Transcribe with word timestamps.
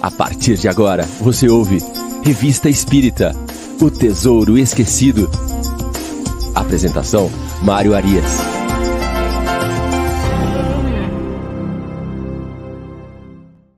A 0.00 0.12
partir 0.12 0.56
de 0.56 0.68
agora, 0.68 1.02
você 1.20 1.48
ouve 1.48 1.78
Revista 2.24 2.68
Espírita 2.68 3.32
O 3.82 3.90
Tesouro 3.90 4.56
Esquecido. 4.56 5.28
Apresentação: 6.54 7.28
Mário 7.64 7.96
Arias. 7.96 8.38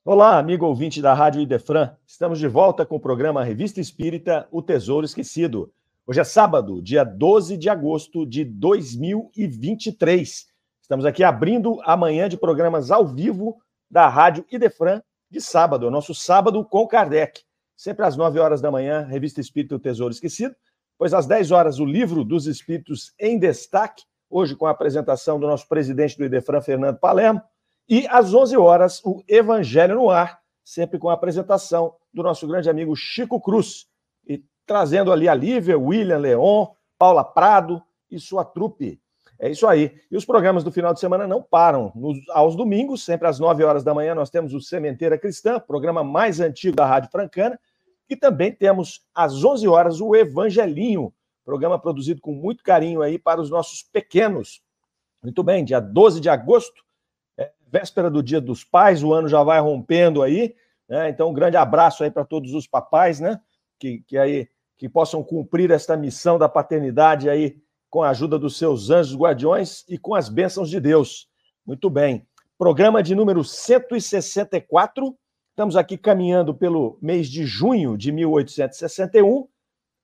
Olá, 0.05 0.39
amigo 0.39 0.67
ouvinte 0.67 1.01
da 1.01 1.15
Rádio 1.15 1.41
Idefran. 1.41 1.93
Estamos 2.07 2.39
de 2.39 2.49
volta 2.49 2.85
com 2.85 2.97
o 2.97 3.01
programa 3.01 3.43
Revista 3.43 3.81
Espírita 3.81 4.47
O 4.51 4.61
Tesouro 4.61 5.07
Esquecido. 5.07 5.73
Hoje 6.07 6.21
é 6.21 6.25
sábado, 6.25 6.83
dia 6.83 7.03
12 7.03 7.57
de 7.57 7.71
agosto 7.71 8.27
de 8.27 8.45
2023. 8.45 10.47
Estamos 10.83 11.07
aqui 11.07 11.25
abrindo 11.25 11.81
a 11.83 11.97
manhã 11.97 12.29
de 12.29 12.37
programas 12.37 12.91
ao 12.91 13.07
vivo 13.07 13.57
da 13.91 14.07
Rádio 14.07 14.45
Idefran 14.53 15.01
de 15.31 15.41
sábado, 15.41 15.87
o 15.87 15.91
nosso 15.91 16.15
sábado 16.15 16.65
com 16.65 16.87
Kardec. 16.87 17.43
Sempre 17.77 18.05
às 18.05 18.17
9 18.17 18.39
horas 18.39 18.61
da 18.61 18.71
manhã, 18.71 19.03
Revista 19.03 19.41
Espírito 19.41 19.79
Tesouro 19.79 20.13
Esquecido. 20.13 20.55
Pois 20.99 21.15
às 21.15 21.27
10 21.27 21.51
horas, 21.51 21.79
o 21.79 21.85
Livro 21.85 22.25
dos 22.25 22.47
Espíritos 22.47 23.15
em 23.19 23.39
Destaque, 23.39 24.03
hoje 24.29 24.55
com 24.55 24.67
a 24.67 24.71
apresentação 24.71 25.41
do 25.41 25.47
nosso 25.47 25.67
presidente 25.67 26.19
do 26.19 26.25
Idefran, 26.25 26.61
Fernando 26.61 26.99
Palermo. 26.99 27.41
E 27.89 28.07
às 28.09 28.35
11 28.35 28.57
horas, 28.57 29.01
o 29.05 29.23
Evangelho 29.27 29.95
no 29.95 30.11
Ar, 30.11 30.41
sempre 30.65 30.99
com 30.99 31.09
a 31.09 31.15
apresentação 31.15 31.95
do 32.13 32.23
nosso 32.23 32.47
grande 32.47 32.69
amigo 32.69 32.95
Chico 32.95 33.41
Cruz. 33.41 33.87
E 34.29 34.45
trazendo 34.67 35.11
ali 35.11 35.29
a 35.29 35.35
Lívia, 35.35 35.79
William 35.79 36.19
Leon, 36.19 36.67
Paula 36.99 37.25
Prado 37.25 37.83
e 38.11 38.21
sua 38.21 38.45
trupe. 38.45 39.01
É 39.43 39.49
isso 39.49 39.67
aí. 39.67 39.99
E 40.11 40.17
os 40.19 40.27
programas 40.27 40.63
do 40.63 40.71
final 40.71 40.93
de 40.93 41.01
semana 41.01 41.27
não 41.27 41.43
param. 41.43 41.91
Nos, 41.95 42.19
aos 42.29 42.55
domingos, 42.55 43.03
sempre 43.03 43.27
às 43.27 43.41
9 43.41 43.65
horas 43.65 43.83
da 43.83 43.95
manhã, 43.95 44.15
nós 44.15 44.29
temos 44.29 44.53
o 44.53 44.61
Sementeira 44.61 45.17
Cristã, 45.17 45.59
programa 45.59 46.05
mais 46.05 46.41
antigo 46.41 46.77
da 46.77 46.85
Rádio 46.85 47.11
Francana. 47.11 47.59
E 48.07 48.15
também 48.15 48.53
temos 48.53 49.03
às 49.15 49.43
11 49.43 49.67
horas 49.67 49.99
o 49.99 50.15
Evangelinho, 50.15 51.11
programa 51.43 51.79
produzido 51.79 52.21
com 52.21 52.33
muito 52.33 52.63
carinho 52.63 53.01
aí 53.01 53.19
para 53.19 53.41
os 53.41 53.49
nossos 53.49 53.83
pequenos. 53.83 54.61
Muito 55.23 55.43
bem, 55.43 55.65
dia 55.65 55.81
12 55.81 56.21
de 56.21 56.29
agosto, 56.29 56.83
é, 57.39 57.51
véspera 57.67 58.11
do 58.11 58.23
Dia 58.23 58.43
dos 58.43 58.63
Pais, 58.63 59.03
o 59.03 59.15
ano 59.15 59.27
já 59.27 59.43
vai 59.43 59.59
rompendo 59.59 60.23
aí. 60.23 60.55
Né? 60.87 61.09
Então, 61.09 61.31
um 61.31 61.35
grande 61.35 61.57
abraço 61.57 62.05
aí 62.05 62.11
para 62.11 62.27
todos 62.27 62.53
os 62.53 62.67
papais, 62.67 63.21
né? 63.21 63.41
Que, 63.79 64.01
que 64.01 64.19
aí 64.19 64.49
que 64.77 64.89
possam 64.89 65.23
cumprir 65.23 65.71
esta 65.71 65.97
missão 65.97 66.39
da 66.39 66.49
paternidade 66.49 67.31
aí 67.31 67.57
com 67.91 68.03
a 68.03 68.11
ajuda 68.11 68.39
dos 68.39 68.57
seus 68.57 68.89
anjos 68.89 69.17
guardiões 69.17 69.85
e 69.89 69.99
com 69.99 70.15
as 70.15 70.29
bênçãos 70.29 70.71
de 70.71 70.81
Deus. 70.81 71.29
Muito 71.67 71.91
bem. 71.91 72.27
Programa 72.57 73.03
de 73.03 73.15
número 73.15 73.43
164. 73.43 75.15
Estamos 75.51 75.77
aqui 75.77 75.99
caminhando 75.99 76.55
pelo 76.55 76.97
mês 77.03 77.29
de 77.29 77.45
junho 77.45 77.99
de 77.99 78.13
1861. 78.13 79.49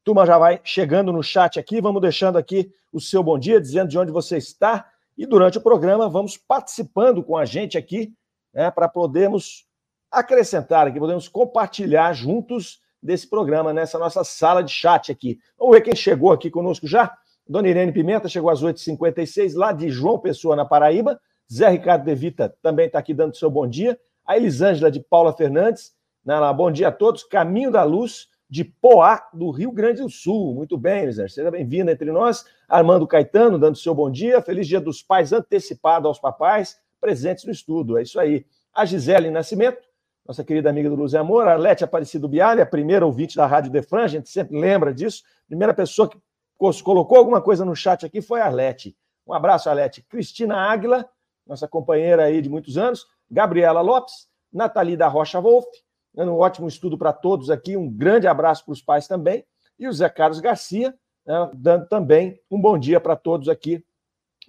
Turma 0.04 0.26
já 0.26 0.36
vai 0.36 0.60
chegando 0.64 1.12
no 1.12 1.22
chat 1.22 1.58
aqui. 1.58 1.80
Vamos 1.80 2.02
deixando 2.02 2.36
aqui 2.36 2.70
o 2.92 3.00
seu 3.00 3.22
bom 3.22 3.38
dia, 3.38 3.60
dizendo 3.60 3.88
de 3.88 3.98
onde 3.98 4.10
você 4.10 4.36
está. 4.36 4.90
E 5.16 5.24
durante 5.24 5.58
o 5.58 5.60
programa, 5.60 6.08
vamos 6.08 6.36
participando 6.36 7.22
com 7.22 7.36
a 7.36 7.44
gente 7.44 7.78
aqui, 7.78 8.12
né, 8.52 8.70
para 8.70 8.88
podermos 8.88 9.66
acrescentar 10.10 10.86
aqui, 10.86 10.98
podemos 10.98 11.28
compartilhar 11.28 12.12
juntos 12.12 12.80
desse 13.02 13.28
programa, 13.28 13.72
nessa 13.72 13.98
nossa 13.98 14.24
sala 14.24 14.62
de 14.62 14.72
chat 14.72 15.12
aqui. 15.12 15.38
Vamos 15.58 15.74
ver 15.74 15.82
quem 15.82 15.94
chegou 15.94 16.32
aqui 16.32 16.50
conosco 16.50 16.86
já? 16.86 17.16
Dona 17.48 17.68
Irene 17.68 17.92
Pimenta 17.92 18.28
chegou 18.28 18.50
às 18.50 18.62
8h56, 18.62 19.54
lá 19.54 19.70
de 19.70 19.88
João 19.88 20.18
Pessoa, 20.18 20.56
na 20.56 20.64
Paraíba. 20.64 21.20
Zé 21.52 21.68
Ricardo 21.68 22.04
De 22.04 22.14
Vita 22.14 22.52
também 22.60 22.86
está 22.86 22.98
aqui 22.98 23.14
dando 23.14 23.36
seu 23.36 23.48
bom 23.48 23.68
dia. 23.68 23.96
A 24.26 24.36
Elisângela 24.36 24.90
de 24.90 24.98
Paula 24.98 25.32
Fernandes, 25.32 25.92
né, 26.24 26.36
lá, 26.40 26.52
bom 26.52 26.72
dia 26.72 26.88
a 26.88 26.92
todos. 26.92 27.22
Caminho 27.22 27.70
da 27.70 27.84
Luz 27.84 28.28
de 28.50 28.64
Poá, 28.64 29.28
do 29.32 29.50
Rio 29.50 29.70
Grande 29.70 30.02
do 30.02 30.10
Sul. 30.10 30.54
Muito 30.54 30.76
bem, 30.76 31.04
Elisângela, 31.04 31.28
seja 31.28 31.50
bem-vinda 31.52 31.92
entre 31.92 32.10
nós. 32.10 32.44
Armando 32.68 33.06
Caetano, 33.06 33.60
dando 33.60 33.76
seu 33.76 33.94
bom 33.94 34.10
dia. 34.10 34.42
Feliz 34.42 34.66
Dia 34.66 34.80
dos 34.80 35.00
Pais 35.00 35.32
antecipado 35.32 36.08
aos 36.08 36.18
papais, 36.18 36.76
presentes 37.00 37.44
no 37.44 37.52
estudo. 37.52 37.96
É 37.96 38.02
isso 38.02 38.18
aí. 38.18 38.44
A 38.74 38.84
Gisele 38.84 39.30
Nascimento, 39.30 39.78
nossa 40.26 40.42
querida 40.42 40.68
amiga 40.68 40.90
do 40.90 40.96
Luz 40.96 41.12
e 41.12 41.16
Amor. 41.16 41.46
A 41.46 41.56
Lete 41.56 41.84
Aparecido 41.84 42.28
Bialha, 42.28 42.66
primeira 42.66 43.06
ouvinte 43.06 43.36
da 43.36 43.46
Rádio 43.46 43.70
Defran, 43.70 44.02
a 44.02 44.08
gente 44.08 44.28
sempre 44.28 44.58
lembra 44.58 44.92
disso. 44.92 45.22
Primeira 45.46 45.72
pessoa 45.72 46.08
que 46.08 46.18
colocou 46.56 47.18
alguma 47.18 47.40
coisa 47.40 47.64
no 47.64 47.74
chat 47.74 48.04
aqui 48.04 48.20
foi 48.20 48.40
a 48.40 48.46
Arlete. 48.46 48.96
Um 49.26 49.32
abraço, 49.32 49.68
Arlete. 49.68 50.02
Cristina 50.02 50.56
Águila, 50.56 51.08
nossa 51.46 51.66
companheira 51.66 52.24
aí 52.24 52.40
de 52.40 52.48
muitos 52.48 52.78
anos. 52.78 53.06
Gabriela 53.30 53.80
Lopes, 53.80 54.28
Nathalie 54.52 54.96
da 54.96 55.08
Rocha 55.08 55.40
Wolf, 55.40 55.66
um 56.14 56.38
ótimo 56.38 56.68
estudo 56.68 56.96
para 56.96 57.12
todos 57.12 57.50
aqui. 57.50 57.76
Um 57.76 57.90
grande 57.90 58.26
abraço 58.26 58.64
para 58.64 58.72
os 58.72 58.80
pais 58.80 59.06
também. 59.06 59.44
E 59.78 59.86
o 59.86 59.92
Zé 59.92 60.08
Carlos 60.08 60.40
Garcia, 60.40 60.94
né, 61.26 61.50
dando 61.54 61.86
também 61.88 62.40
um 62.50 62.60
bom 62.60 62.78
dia 62.78 63.00
para 63.00 63.16
todos 63.16 63.48
aqui, 63.48 63.84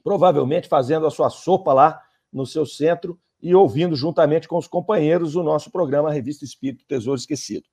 provavelmente 0.04 0.68
fazendo 0.68 1.06
a 1.06 1.12
sua 1.12 1.30
sopa 1.30 1.74
lá 1.74 2.02
no 2.32 2.46
seu 2.46 2.66
centro 2.66 3.20
e 3.42 3.54
ouvindo 3.54 3.96
juntamente 3.96 4.48
com 4.48 4.58
os 4.58 4.68
companheiros 4.68 5.36
o 5.36 5.44
nosso 5.44 5.72
programa 5.72 6.12
Revista 6.12 6.46
Espírito 6.46 6.86
Tesouro 6.86 7.20
Esquecido. 7.20 7.66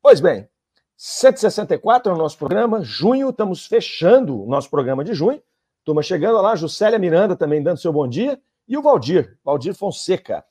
Pois 0.00 0.20
bem, 0.20 0.48
164 0.96 2.12
é 2.12 2.14
o 2.14 2.18
nosso 2.18 2.38
programa. 2.38 2.82
Junho, 2.82 3.30
estamos 3.30 3.66
fechando 3.66 4.42
o 4.42 4.46
nosso 4.46 4.70
programa 4.70 5.04
de 5.04 5.14
junho. 5.14 5.42
Turma 5.84 6.02
chegando 6.02 6.40
lá, 6.40 6.56
Juscelia 6.56 6.98
Miranda 6.98 7.36
também 7.36 7.62
dando 7.62 7.80
seu 7.80 7.92
bom 7.92 8.08
dia. 8.08 8.40
E 8.66 8.76
o 8.76 8.82
Valdir, 8.82 9.38
Valdir 9.44 9.74
Fonseca. 9.74 10.44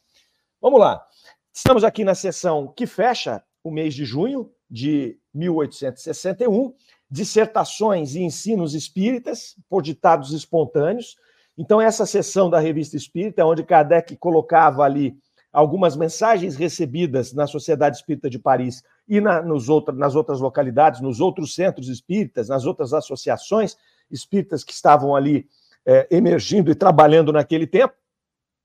Vamos 0.61 0.79
lá. 0.79 1.03
Estamos 1.51 1.83
aqui 1.83 2.03
na 2.03 2.13
sessão 2.13 2.67
que 2.67 2.85
fecha 2.85 3.43
o 3.63 3.71
mês 3.71 3.93
de 3.93 4.05
junho 4.05 4.51
de 4.69 5.17
1861, 5.33 6.73
dissertações 7.09 8.15
e 8.15 8.21
ensinos 8.21 8.73
espíritas 8.73 9.55
por 9.69 9.81
ditados 9.81 10.31
espontâneos. 10.31 11.15
Então, 11.57 11.79
essa 11.79 12.05
sessão 12.05 12.49
da 12.49 12.59
Revista 12.59 12.97
Espírita, 12.97 13.45
onde 13.45 13.63
Kardec 13.63 14.15
colocava 14.17 14.83
ali 14.83 15.15
algumas 15.51 15.95
mensagens 15.95 16.55
recebidas 16.55 17.31
na 17.33 17.45
Sociedade 17.45 17.97
Espírita 17.97 18.29
de 18.29 18.39
Paris 18.39 18.83
e 19.07 19.19
na, 19.19 19.41
nos 19.41 19.69
outra, 19.69 19.93
nas 19.93 20.15
outras 20.15 20.39
localidades, 20.39 21.01
nos 21.01 21.19
outros 21.19 21.55
centros 21.55 21.89
espíritas, 21.89 22.49
nas 22.49 22.65
outras 22.65 22.93
associações 22.93 23.77
espíritas 24.09 24.63
que 24.63 24.71
estavam 24.71 25.15
ali 25.15 25.47
é, 25.85 26.07
emergindo 26.11 26.71
e 26.71 26.75
trabalhando 26.75 27.31
naquele 27.31 27.67
tempo. 27.67 27.93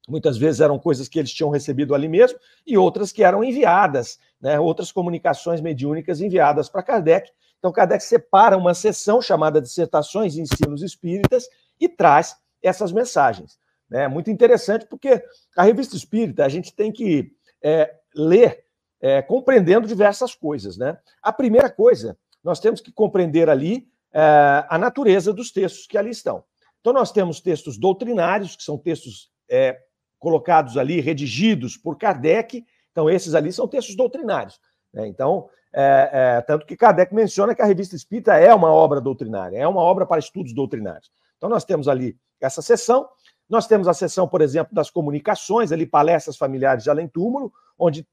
Muitas 0.09 0.39
vezes 0.39 0.61
eram 0.61 0.79
coisas 0.79 1.09
que 1.09 1.19
eles 1.19 1.33
tinham 1.33 1.51
recebido 1.51 1.95
ali 1.95 2.09
mesmo, 2.09 2.39
e 2.67 2.79
outras 2.79 3.13
que 3.13 3.23
eram 3.23 3.45
enviadas, 3.45 4.19
né, 4.41 4.59
outras 4.59 4.91
comunicações 4.91 5.61
mediúnicas 5.61 6.21
enviadas 6.21 6.69
para 6.69 6.83
Kardec. 6.83 7.31
Então, 7.59 7.73
Kardec 7.73 8.03
separa 8.03 8.57
uma 8.57 8.73
sessão 8.73 9.21
chamada 9.21 9.61
Dissertações 9.61 10.37
e 10.37 10.41
Ensinos 10.41 10.83
Espíritas 10.83 11.49
e 11.79 11.89
traz 11.89 12.37
essas 12.63 12.91
mensagens. 12.93 13.59
É 13.91 13.99
né? 13.99 14.09
muito 14.09 14.31
interessante, 14.31 14.87
porque 14.87 15.23
a 15.57 15.63
revista 15.63 15.97
espírita 15.97 16.45
a 16.45 16.49
gente 16.49 16.75
tem 16.75 16.93
que 16.93 17.33
é, 17.63 17.95
ler 18.15 18.65
é, 19.01 19.23
compreendendo 19.23 19.87
diversas 19.87 20.35
coisas. 20.35 20.77
Né? 20.77 20.97
A 21.23 21.33
primeira 21.33 21.71
coisa, 21.71 22.17
nós 22.43 22.61
temos 22.61 22.81
que 22.81 22.93
compreender 22.93 23.49
ali 23.49 23.89
é, 24.13 24.65
a 24.69 24.79
natureza 24.79 25.33
dos 25.33 25.51
textos 25.51 25.87
que 25.87 25.99
ali 25.99 26.11
estão. 26.11 26.45
Então, 26.81 26.93
nós 26.93 27.13
temos 27.13 27.41
textos 27.41 27.77
doutrinários, 27.77 28.57
que 28.57 28.63
são 28.63 28.79
textos 28.79 29.31
é, 29.51 29.79
colocados 30.19 30.77
ali, 30.77 31.01
redigidos 31.01 31.77
por 31.77 31.97
Kardec. 31.97 32.65
Então, 32.93 33.11
esses 33.11 33.35
ali 33.35 33.53
são 33.53 33.69
textos 33.69 33.97
doutrinários. 33.97 34.61
Né? 34.93 35.07
Então, 35.07 35.49
é, 35.73 36.11
é, 36.13 36.41
tanto 36.43 36.65
que 36.67 36.77
Kardec 36.77 37.15
menciona 37.15 37.55
que 37.55 37.63
a 37.63 37.67
revista 37.67 37.95
espírita 37.95 38.35
é 38.35 38.55
uma 38.55 38.73
obra 38.73 39.01
doutrinária, 39.01 39.59
é 39.59 39.67
uma 39.67 39.81
obra 39.81 40.07
para 40.07 40.19
estudos 40.19 40.55
doutrinários. 40.55 41.11
Então, 41.37 41.49
nós 41.49 41.65
temos 41.65 41.89
ali 41.89 42.17
essa 42.41 42.63
sessão. 42.63 43.09
Nós 43.49 43.67
temos 43.67 43.89
a 43.89 43.95
sessão, 43.95 44.29
por 44.29 44.41
exemplo, 44.41 44.75
das 44.75 44.91
comunicações, 44.91 45.73
ali 45.73 45.87
palestras 45.87 46.37
familiares 46.37 46.85
de 46.85 46.91
além 46.91 47.09
túmulo, 47.09 47.53
onde 47.79 48.07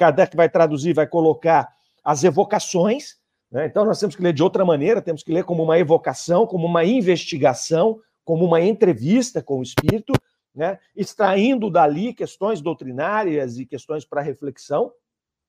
Kardec 0.00 0.34
vai 0.34 0.48
traduzir, 0.48 0.94
vai 0.94 1.06
colocar 1.06 1.68
as 2.02 2.24
evocações. 2.24 3.16
Né? 3.52 3.66
Então, 3.66 3.84
nós 3.84 4.00
temos 4.00 4.16
que 4.16 4.22
ler 4.22 4.32
de 4.32 4.42
outra 4.42 4.64
maneira, 4.64 5.02
temos 5.02 5.22
que 5.22 5.30
ler 5.30 5.44
como 5.44 5.62
uma 5.62 5.78
evocação, 5.78 6.46
como 6.46 6.66
uma 6.66 6.84
investigação, 6.84 8.00
como 8.24 8.46
uma 8.46 8.62
entrevista 8.62 9.42
com 9.42 9.58
o 9.58 9.62
espírito, 9.62 10.14
né? 10.54 10.78
extraindo 10.96 11.70
dali 11.70 12.14
questões 12.14 12.62
doutrinárias 12.62 13.58
e 13.58 13.66
questões 13.66 14.04
para 14.06 14.22
reflexão, 14.22 14.90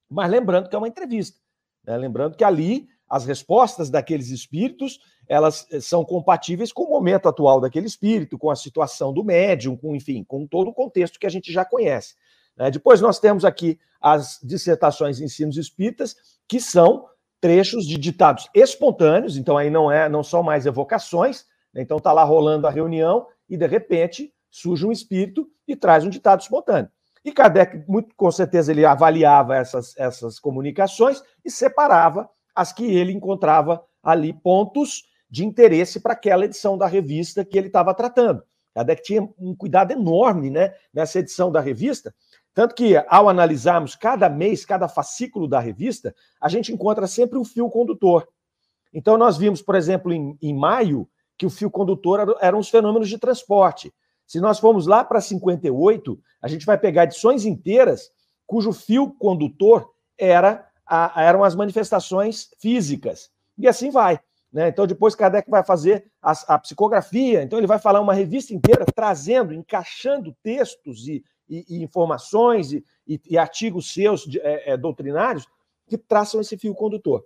mas 0.10 0.30
lembrando 0.30 0.68
que 0.68 0.76
é 0.76 0.78
uma 0.78 0.88
entrevista. 0.88 1.40
Né? 1.86 1.96
Lembrando 1.96 2.36
que 2.36 2.44
ali 2.44 2.90
as 3.08 3.26
respostas 3.26 3.90
daqueles 3.90 4.30
espíritos 4.30 5.00
elas 5.30 5.66
eh, 5.72 5.80
são 5.80 6.04
compatíveis 6.04 6.74
com 6.74 6.84
o 6.84 6.90
momento 6.90 7.30
atual 7.30 7.62
daquele 7.62 7.88
espírito, 7.88 8.38
com 8.38 8.50
a 8.50 8.56
situação 8.56 9.14
do 9.14 9.24
médium, 9.24 9.78
com 9.78 9.96
enfim, 9.96 10.26
com 10.26 10.46
todo 10.46 10.70
o 10.70 10.74
contexto 10.74 11.18
que 11.18 11.26
a 11.26 11.30
gente 11.30 11.54
já 11.54 11.64
conhece. 11.64 12.16
Né? 12.58 12.72
Depois 12.72 13.02
nós 13.02 13.20
temos 13.20 13.46
aqui 13.46 13.80
as 14.00 14.40
dissertações 14.44 15.20
em 15.20 15.26
ensinos 15.26 15.58
espíritas, 15.58 16.16
que 16.48 16.60
são 16.60 17.08
trechos 17.40 17.86
de 17.88 17.98
ditados 17.98 18.48
espontâneos, 18.54 19.38
então 19.38 19.58
aí 19.58 19.70
não 19.70 19.92
é, 19.92 20.08
não 20.08 20.24
são 20.24 20.44
mais 20.44 20.66
evocações, 20.66 21.46
né? 21.74 21.82
então 21.82 21.98
está 21.98 22.12
lá 22.12 22.24
rolando 22.24 22.68
a 22.68 22.72
reunião 22.72 23.28
e 23.50 23.58
de 23.58 23.66
repente 23.68 24.32
surge 24.50 24.86
um 24.86 24.92
espírito 24.92 25.50
e 25.68 25.76
traz 25.76 26.04
um 26.04 26.10
ditado 26.10 26.42
espontâneo. 26.42 26.90
E 27.24 27.32
Kardec, 27.32 27.84
muito 27.88 28.16
com 28.16 28.32
certeza, 28.32 28.72
ele 28.72 28.86
avaliava 28.86 29.56
essas, 29.56 29.96
essas 29.98 30.40
comunicações 30.40 31.22
e 31.46 31.52
separava 31.52 32.30
as 32.56 32.74
que 32.74 32.84
ele 32.84 33.12
encontrava 33.12 33.84
ali 34.04 34.34
pontos 34.34 35.04
de 35.30 35.46
interesse 35.46 36.00
para 36.00 36.14
aquela 36.14 36.46
edição 36.46 36.78
da 36.78 36.88
revista 36.88 37.46
que 37.46 37.58
ele 37.58 37.68
estava 37.68 37.94
tratando. 37.94 38.44
Kardec 38.74 39.04
tinha 39.04 39.22
um 39.38 39.56
cuidado 39.56 39.92
enorme 39.92 40.50
né, 40.50 40.74
nessa 40.94 41.20
edição 41.20 41.52
da 41.52 41.60
revista, 41.60 42.14
tanto 42.54 42.76
que, 42.76 42.96
ao 43.08 43.30
analisarmos 43.30 43.96
cada 43.96 44.30
mês, 44.30 44.66
cada 44.66 44.88
fascículo 44.88 45.48
da 45.48 45.60
revista, 45.60 46.14
a 46.40 46.50
gente 46.50 46.72
encontra 46.74 47.08
sempre 47.08 47.38
o 47.38 47.46
fio 47.46 47.70
condutor. 47.70 48.28
Então, 48.94 49.18
nós 49.18 49.38
vimos, 49.38 49.62
por 49.62 49.76
exemplo, 49.76 50.12
em, 50.12 50.38
em 50.42 50.54
maio, 50.54 51.08
que 51.38 51.46
o 51.46 51.50
fio 51.50 51.72
condutor 51.72 52.38
eram 52.42 52.60
os 52.60 52.70
fenômenos 52.70 53.08
de 53.08 53.18
transporte. 53.18 53.94
Se 54.28 54.40
nós 54.40 54.60
formos 54.60 54.86
lá 54.86 55.04
para 55.04 55.22
58, 55.22 56.20
a 56.42 56.48
gente 56.48 56.66
vai 56.66 56.78
pegar 56.78 57.06
edições 57.06 57.46
inteiras 57.46 58.12
cujo 58.46 58.74
fio 58.74 59.12
condutor 59.12 59.90
era 60.18 60.68
a, 60.86 61.24
eram 61.24 61.44
as 61.44 61.56
manifestações 61.56 62.50
físicas. 62.60 63.32
E 63.58 63.68
assim 63.68 63.90
vai. 63.90 64.20
Né? 64.52 64.68
Então, 64.68 64.86
depois 64.86 65.16
Kardec 65.16 65.50
vai 65.50 65.64
fazer 65.64 66.12
a, 66.22 66.34
a, 66.54 66.60
psicografia, 66.60 67.42
então 67.42 67.58
ele 67.58 67.68
vai 67.68 67.80
falar 67.80 68.02
uma 68.02 68.14
revista 68.14 68.54
inteira, 68.54 68.86
trazendo, 68.94 69.54
encaixando 69.54 70.36
textos 70.44 71.08
e, 71.08 71.24
e, 71.50 71.66
e 71.70 71.84
informações 71.84 72.72
e, 72.72 72.84
e, 73.08 73.38
artigos 73.38 73.94
seus 73.94 74.26
de, 74.26 74.40
é, 74.40 74.72
é, 74.72 74.78
doutrinários 74.78 75.48
que 75.88 75.98
traçam 75.98 76.40
esse 76.40 76.58
fio 76.58 76.74
condutor. 76.74 77.26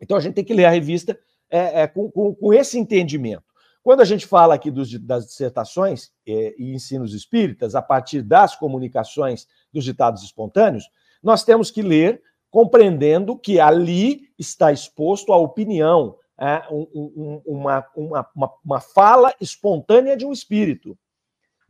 Então, 0.00 0.16
a 0.16 0.20
gente 0.20 0.34
tem 0.34 0.44
que 0.44 0.54
ler 0.54 0.66
a 0.66 0.70
revista 0.70 1.18
é, 1.50 1.82
é 1.82 1.86
com, 1.86 2.10
com, 2.10 2.34
com, 2.34 2.54
esse 2.54 2.78
entendimento. 2.78 3.44
Quando 3.82 4.00
a 4.00 4.04
gente 4.04 4.26
fala 4.26 4.54
aqui 4.54 4.70
dos, 4.70 4.98
das 5.00 5.26
dissertações 5.26 6.12
é, 6.26 6.54
e 6.58 6.74
ensinos 6.74 7.14
espíritas, 7.14 7.74
a 7.74 7.82
partir 7.82 8.22
das 8.22 8.54
comunicações 8.54 9.46
dos 9.72 9.84
ditados 9.84 10.22
espontâneos, 10.22 10.88
nós 11.22 11.44
temos 11.44 11.70
que 11.70 11.82
ler 11.82 12.22
compreendendo 12.50 13.38
que 13.38 13.60
ali 13.60 14.28
está 14.38 14.72
exposto 14.72 15.32
a 15.32 15.36
opinião, 15.36 16.16
é, 16.38 16.62
um, 16.70 16.86
um, 16.94 17.42
uma, 17.46 17.86
uma, 17.94 18.30
uma, 18.64 18.80
fala 18.80 19.32
espontânea 19.40 20.16
de 20.16 20.26
um 20.26 20.32
espírito. 20.32 20.98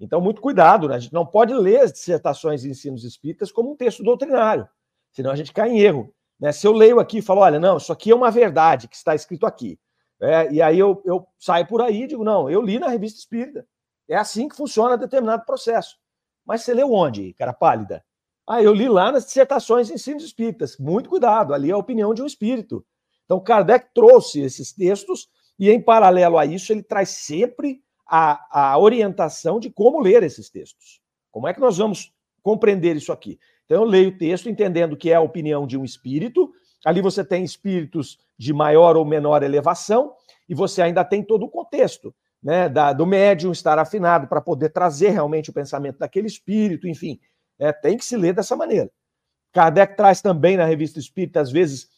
Então, 0.00 0.20
muito 0.20 0.40
cuidado, 0.40 0.88
né? 0.88 0.94
a 0.94 0.98
gente 0.98 1.12
não 1.12 1.26
pode 1.26 1.52
ler 1.52 1.80
as 1.80 1.92
dissertações 1.92 2.64
e 2.64 2.70
ensinos 2.70 3.04
espíritas 3.04 3.52
como 3.52 3.70
um 3.70 3.76
texto 3.76 4.02
doutrinário, 4.02 4.66
senão 5.12 5.30
a 5.30 5.36
gente 5.36 5.52
cai 5.52 5.68
em 5.68 5.80
erro. 5.80 6.12
Né? 6.40 6.50
Se 6.52 6.66
eu 6.66 6.72
leio 6.72 6.98
aqui 6.98 7.18
e 7.18 7.22
falo, 7.22 7.42
olha, 7.42 7.60
não, 7.60 7.76
isso 7.76 7.92
aqui 7.92 8.10
é 8.10 8.14
uma 8.14 8.30
verdade 8.30 8.88
que 8.88 8.96
está 8.96 9.14
escrito 9.14 9.44
aqui, 9.44 9.78
é, 10.20 10.52
e 10.52 10.60
aí 10.60 10.78
eu, 10.78 11.02
eu 11.04 11.26
saio 11.38 11.66
por 11.66 11.80
aí 11.80 12.02
e 12.02 12.06
digo, 12.06 12.22
não, 12.22 12.50
eu 12.50 12.60
li 12.60 12.78
na 12.78 12.88
revista 12.88 13.18
espírita. 13.18 13.66
É 14.08 14.16
assim 14.16 14.48
que 14.48 14.56
funciona 14.56 14.98
determinado 14.98 15.46
processo. 15.46 15.96
Mas 16.44 16.62
você 16.62 16.74
leu 16.74 16.92
onde, 16.92 17.32
cara 17.34 17.52
pálida? 17.52 18.04
Ah, 18.46 18.62
eu 18.62 18.74
li 18.74 18.88
lá 18.88 19.12
nas 19.12 19.24
dissertações 19.24 19.88
e 19.88 19.94
ensinos 19.94 20.24
espíritas. 20.24 20.76
Muito 20.76 21.08
cuidado, 21.08 21.54
ali 21.54 21.70
é 21.70 21.72
a 21.72 21.78
opinião 21.78 22.12
de 22.12 22.20
um 22.20 22.26
espírito. 22.26 22.84
Então, 23.24 23.40
Kardec 23.40 23.88
trouxe 23.94 24.40
esses 24.40 24.72
textos 24.72 25.28
e, 25.58 25.70
em 25.70 25.80
paralelo 25.80 26.36
a 26.36 26.44
isso, 26.44 26.72
ele 26.72 26.82
traz 26.82 27.10
sempre 27.10 27.80
a, 28.10 28.72
a 28.72 28.78
orientação 28.78 29.60
de 29.60 29.70
como 29.70 30.00
ler 30.00 30.22
esses 30.22 30.50
textos. 30.50 31.00
Como 31.30 31.46
é 31.46 31.54
que 31.54 31.60
nós 31.60 31.78
vamos 31.78 32.12
compreender 32.42 32.96
isso 32.96 33.12
aqui? 33.12 33.38
Então, 33.64 33.82
eu 33.82 33.88
leio 33.88 34.08
o 34.08 34.18
texto 34.18 34.48
entendendo 34.48 34.96
que 34.96 35.10
é 35.10 35.14
a 35.14 35.20
opinião 35.20 35.66
de 35.66 35.78
um 35.78 35.84
espírito. 35.84 36.52
Ali 36.84 37.00
você 37.00 37.24
tem 37.24 37.44
espíritos 37.44 38.18
de 38.36 38.52
maior 38.52 38.96
ou 38.96 39.04
menor 39.04 39.42
elevação 39.42 40.14
e 40.48 40.54
você 40.54 40.82
ainda 40.82 41.04
tem 41.04 41.22
todo 41.22 41.44
o 41.44 41.48
contexto. 41.48 42.14
Né, 42.42 42.70
da, 42.70 42.94
do 42.94 43.04
médium 43.04 43.52
estar 43.52 43.78
afinado 43.78 44.26
para 44.26 44.40
poder 44.40 44.70
trazer 44.70 45.10
realmente 45.10 45.50
o 45.50 45.52
pensamento 45.52 45.98
daquele 45.98 46.26
espírito, 46.26 46.88
enfim, 46.88 47.20
é, 47.58 47.70
tem 47.70 47.98
que 47.98 48.04
se 48.06 48.16
ler 48.16 48.32
dessa 48.32 48.56
maneira. 48.56 48.90
Kardec 49.52 49.94
traz 49.94 50.22
também 50.22 50.56
na 50.56 50.64
revista 50.64 50.98
Espírita, 50.98 51.38
às 51.38 51.52
vezes, 51.52 51.90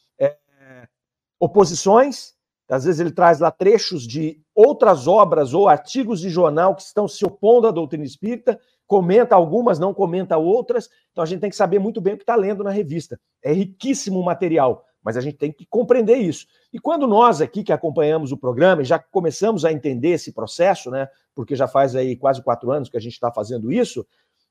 oposições, 1.43 2.35
às 2.69 2.85
vezes 2.85 3.01
ele 3.01 3.11
traz 3.11 3.41
lá 3.41 3.51
trechos 3.51 4.07
de 4.07 4.41
outras 4.55 5.07
obras 5.07 5.55
ou 5.55 5.69
artigos 5.69 6.21
de 6.21 6.29
jornal 6.29 6.75
que 6.75 6.83
estão 6.83 7.09
se 7.09 7.25
opondo 7.25 7.67
à 7.67 7.71
doutrina 7.71 8.05
espírita, 8.05 8.59
comenta 8.87 9.35
algumas, 9.35 9.79
não 9.79 9.95
comenta 9.95 10.37
outras. 10.37 10.89
Então 11.11 11.25
a 11.25 11.27
gente 11.27 11.41
tem 11.41 11.51
que 11.51 11.57
saber 11.57 11.79
muito 11.79 12.01
bem 12.01 12.15
o 12.15 12.17
que 12.17 12.23
está 12.23 12.37
lendo 12.37 12.63
na 12.63 12.71
revista. 12.71 13.19
É 13.43 13.53
riquíssimo 13.53 14.21
o 14.21 14.25
material, 14.25 14.85
mas 15.03 15.17
a 15.17 15.21
gente 15.21 15.39
tem 15.39 15.53
que 15.53 15.65
compreender 15.67 16.17
isso. 16.17 16.47
E 16.73 16.79
quando 16.79 17.07
nós 17.07 17.41
aqui 17.41 17.65
que 17.65 17.73
acompanhamos 17.73 18.33
o 18.33 18.37
programa 18.37 18.83
e 18.83 18.85
já 18.85 18.99
começamos 18.99 19.65
a 19.65 19.73
entender 19.73 20.11
esse 20.11 20.33
processo, 20.33 20.91
né? 20.91 21.09
Porque 21.35 21.57
já 21.57 21.67
faz 21.67 21.97
aí 21.97 22.17
quase 22.17 22.43
quatro 22.43 22.71
anos 22.71 22.89
que 22.89 22.97
a 22.97 23.01
gente 23.01 23.15
está 23.15 23.33
fazendo 23.33 23.73
isso, 23.73 24.07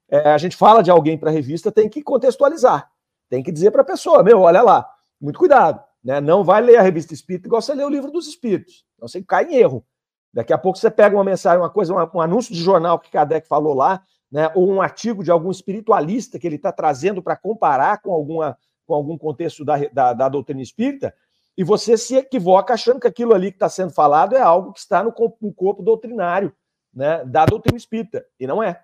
é, 0.10 0.32
a 0.32 0.38
gente 0.38 0.58
fala 0.58 0.82
de 0.82 0.92
alguém 0.92 1.18
para 1.18 1.30
a 1.30 1.34
revista, 1.34 1.72
tem 1.72 1.88
que 1.88 2.02
contextualizar, 2.02 2.90
tem 3.30 3.42
que 3.42 3.52
dizer 3.52 3.72
para 3.72 3.82
a 3.82 3.86
pessoa, 3.86 4.24
meu, 4.24 4.42
olha 4.42 4.62
lá, 4.62 4.86
muito 5.22 5.40
cuidado. 5.40 5.82
Né? 6.04 6.20
Não 6.20 6.44
vai 6.44 6.62
ler 6.62 6.78
a 6.78 6.82
revista 6.82 7.14
espírita 7.14 7.48
igual 7.48 7.62
você 7.62 7.74
lê 7.74 7.84
o 7.84 7.90
livro 7.90 8.12
dos 8.12 8.28
espíritos. 8.28 8.84
Então 8.96 9.08
você 9.08 9.22
cai 9.22 9.46
em 9.46 9.56
erro. 9.56 9.86
Daqui 10.34 10.54
a 10.54 10.58
pouco 10.58 10.78
você 10.78 10.90
pega 10.90 11.16
uma 11.16 11.24
mensagem, 11.24 11.60
uma 11.60 11.70
coisa, 11.70 11.94
um 11.94 12.22
anúncio 12.22 12.54
de 12.54 12.62
jornal 12.62 12.98
que 12.98 13.12
Kardec 13.12 13.48
falou 13.48 13.74
lá, 13.74 14.02
né? 14.32 14.50
ou 14.56 14.70
um 14.70 14.82
artigo 14.82 15.24
de 15.24 15.32
algum 15.32 15.52
espiritualista 15.52 16.40
que 16.40 16.48
ele 16.48 16.56
está 16.56 16.72
trazendo 16.72 17.22
para 17.22 17.36
comparar 17.36 18.02
com, 18.02 18.14
alguma, 18.14 18.58
com 18.86 18.94
algum 18.94 19.18
contexto 19.18 19.66
da, 19.66 19.78
da, 19.92 20.14
da, 20.14 20.30
doutrina 20.30 20.62
espírita, 20.62 21.14
e 21.58 21.64
você 21.66 21.98
se 21.98 22.16
equivoca 22.16 22.74
achando 22.74 23.00
que 23.00 23.08
aquilo 23.08 23.34
ali 23.34 23.52
que 23.52 23.58
está 23.58 23.68
sendo 23.68 23.92
falado 23.92 24.36
é 24.36 24.42
algo 24.42 24.72
que 24.72 24.80
está 24.80 25.04
no 25.04 25.12
corpo, 25.12 25.38
no 25.42 25.54
corpo 25.54 25.84
doutrinário 25.84 26.54
né? 26.94 27.26
da 27.26 27.46
doutrina 27.46 27.78
espírita. 27.78 28.26
E 28.40 28.48
não 28.48 28.64
é. 28.64 28.82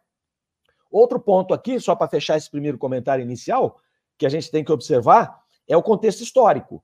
Outro 0.92 1.20
ponto 1.20 1.54
aqui, 1.54 1.80
só 1.80 1.96
para 1.96 2.10
fechar 2.10 2.36
esse 2.36 2.52
primeiro 2.52 2.78
comentário 2.78 3.24
inicial, 3.24 3.80
que 4.18 4.26
a 4.26 4.30
gente 4.30 4.52
tem 4.52 4.66
que 4.66 4.72
observar, 4.72 5.40
é 5.68 5.78
o 5.78 5.84
contexto 5.84 6.22
histórico. 6.22 6.84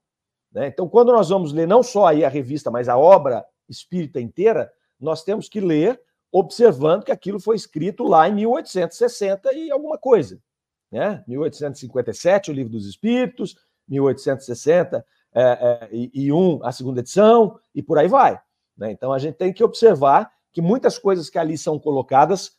Né? 0.50 0.68
Então, 0.68 0.88
quando 0.88 1.12
nós 1.12 1.28
vamos 1.28 1.52
ler 1.52 1.66
não 1.66 1.82
só 1.82 2.06
aí 2.06 2.24
a 2.24 2.28
revista, 2.28 2.70
mas 2.70 2.88
a 2.88 2.96
obra 2.96 3.44
espírita 3.68 4.20
inteira, 4.20 4.70
nós 5.00 5.22
temos 5.22 5.48
que 5.48 5.60
ler 5.60 6.00
observando 6.34 7.04
que 7.04 7.12
aquilo 7.12 7.38
foi 7.38 7.54
escrito 7.54 8.02
lá 8.02 8.28
em 8.28 8.34
1860 8.34 9.54
e 9.54 9.70
alguma 9.70 9.96
coisa. 9.96 10.40
Né? 10.90 11.22
1857, 11.28 12.50
o 12.50 12.54
Livro 12.54 12.72
dos 12.72 12.86
Espíritos, 12.86 13.56
1860 13.88 15.04
é, 15.32 15.42
é, 15.42 15.88
e, 15.92 16.32
um, 16.32 16.64
a 16.64 16.72
segunda 16.72 17.00
edição, 17.00 17.58
e 17.74 17.82
por 17.82 17.98
aí 17.98 18.08
vai. 18.08 18.40
Né? 18.76 18.90
Então, 18.90 19.12
a 19.12 19.18
gente 19.18 19.36
tem 19.36 19.52
que 19.52 19.62
observar 19.62 20.30
que 20.52 20.60
muitas 20.60 20.98
coisas 20.98 21.30
que 21.30 21.38
ali 21.38 21.56
são 21.56 21.78
colocadas 21.78 22.52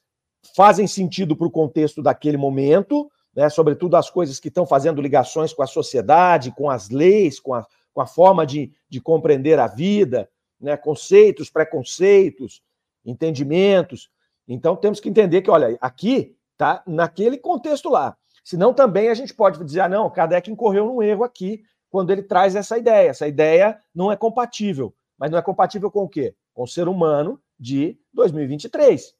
fazem 0.55 0.87
sentido 0.87 1.35
para 1.35 1.47
o 1.47 1.51
contexto 1.51 2.01
daquele 2.01 2.37
momento, 2.37 3.09
né? 3.35 3.49
sobretudo 3.49 3.97
as 3.97 4.09
coisas 4.09 4.39
que 4.39 4.47
estão 4.47 4.65
fazendo 4.65 5.01
ligações 5.01 5.53
com 5.53 5.63
a 5.63 5.67
sociedade, 5.67 6.53
com 6.55 6.69
as 6.69 6.89
leis, 6.89 7.41
com 7.41 7.53
a, 7.53 7.65
com 7.93 8.01
a 8.01 8.05
forma 8.05 8.45
de, 8.45 8.71
de 8.89 9.01
compreender 9.01 9.59
a 9.59 9.67
vida, 9.67 10.29
né? 10.59 10.77
conceitos, 10.77 11.49
preconceitos, 11.49 12.61
entendimentos. 13.05 14.09
Então 14.47 14.75
temos 14.75 14.99
que 14.99 15.09
entender 15.09 15.41
que, 15.41 15.51
olha, 15.51 15.77
aqui 15.81 16.35
está 16.51 16.83
naquele 16.85 17.37
contexto 17.37 17.89
lá. 17.89 18.17
Senão 18.43 18.73
também 18.73 19.09
a 19.09 19.13
gente 19.13 19.33
pode 19.33 19.63
dizer, 19.63 19.81
ah, 19.81 19.89
não, 19.89 20.09
Kardec 20.09 20.49
incorreu 20.51 20.85
num 20.85 21.01
erro 21.01 21.23
aqui 21.23 21.63
quando 21.89 22.11
ele 22.11 22.21
traz 22.21 22.55
essa 22.55 22.77
ideia. 22.77 23.09
Essa 23.09 23.27
ideia 23.27 23.81
não 23.93 24.11
é 24.11 24.15
compatível. 24.15 24.93
Mas 25.17 25.31
não 25.31 25.37
é 25.37 25.41
compatível 25.41 25.89
com 25.89 26.03
o 26.03 26.09
quê? 26.09 26.35
Com 26.53 26.63
o 26.63 26.67
ser 26.67 26.87
humano 26.87 27.41
de 27.59 27.97
2023. 28.13 29.15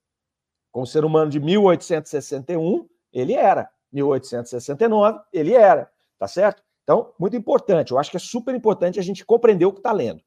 Com 0.72 0.82
o 0.82 0.86
ser 0.86 1.06
humano 1.06 1.32
de 1.32 1.39
1861, 1.39 2.88
ele 3.12 3.34
era. 3.34 3.70
1869, 3.92 5.20
ele 5.32 5.54
era. 5.54 5.89
Tá 6.20 6.27
certo? 6.27 6.62
Então, 6.84 7.13
muito 7.18 7.36
importante, 7.36 7.92
eu 7.92 7.98
acho 7.98 8.12
que 8.12 8.18
é 8.18 8.20
super 8.20 8.54
importante 8.54 9.00
a 9.00 9.04
gente 9.04 9.25
compreender 9.25 9.65
o 9.65 9.72
que 9.72 9.80
está 9.80 9.92
lendo. 9.92 10.22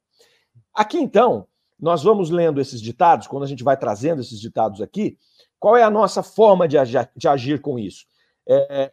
Aqui, 0.79 0.99
então, 0.99 1.47
nós 1.79 2.03
vamos 2.03 2.31
lendo 2.31 2.61
esses 2.61 2.81
ditados, 2.81 3.27
quando 3.27 3.43
a 3.43 3.47
gente 3.47 3.65
vai 3.65 3.77
trazendo 3.77 4.21
esses 4.21 4.39
ditados 4.41 4.81
aqui, 4.81 5.19
qual 5.59 5.77
é 5.77 5.83
a 5.83 5.91
nossa 5.91 6.23
forma 6.23 6.69
de 6.69 6.79
agir, 6.79 7.11
de 7.17 7.29
agir 7.29 7.61
com 7.61 7.79
isso? 7.79 8.07
É, 8.47 8.93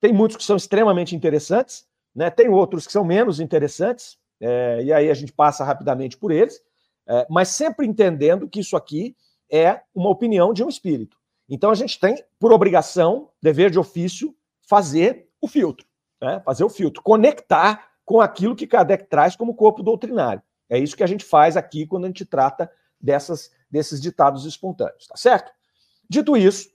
tem 0.00 0.12
muitos 0.12 0.36
que 0.36 0.44
são 0.44 0.56
extremamente 0.56 1.16
interessantes, 1.16 1.86
né? 2.14 2.30
tem 2.30 2.48
outros 2.48 2.86
que 2.86 2.92
são 2.92 3.04
menos 3.04 3.40
interessantes, 3.40 4.18
é, 4.40 4.82
e 4.82 4.92
aí 4.92 5.10
a 5.10 5.14
gente 5.14 5.32
passa 5.32 5.64
rapidamente 5.64 6.16
por 6.16 6.30
eles, 6.30 6.60
é, 7.06 7.26
mas 7.30 7.48
sempre 7.48 7.86
entendendo 7.86 8.48
que 8.48 8.60
isso 8.60 8.76
aqui 8.76 9.16
é 9.50 9.80
uma 9.94 10.10
opinião 10.10 10.52
de 10.52 10.62
um 10.62 10.68
espírito. 10.68 11.16
Então 11.48 11.70
a 11.70 11.74
gente 11.74 11.98
tem, 11.98 12.22
por 12.38 12.52
obrigação, 12.52 13.30
dever 13.42 13.70
de 13.70 13.78
ofício, 13.78 14.34
fazer 14.62 15.28
o 15.40 15.48
filtro 15.48 15.86
né? 16.20 16.40
fazer 16.44 16.64
o 16.64 16.68
filtro, 16.68 17.02
conectar 17.02 17.88
com 18.04 18.20
aquilo 18.20 18.54
que 18.54 18.66
Kardec 18.66 19.08
traz 19.08 19.34
como 19.34 19.54
corpo 19.54 19.82
doutrinário. 19.82 20.42
É 20.70 20.78
isso 20.78 20.96
que 20.96 21.02
a 21.02 21.06
gente 21.06 21.24
faz 21.24 21.56
aqui 21.56 21.86
quando 21.86 22.04
a 22.04 22.06
gente 22.06 22.24
trata 22.24 22.70
dessas, 23.00 23.50
desses 23.70 24.00
ditados 24.00 24.46
espontâneos, 24.46 25.06
tá 25.06 25.16
certo? 25.16 25.52
Dito 26.08 26.36
isso, 26.36 26.68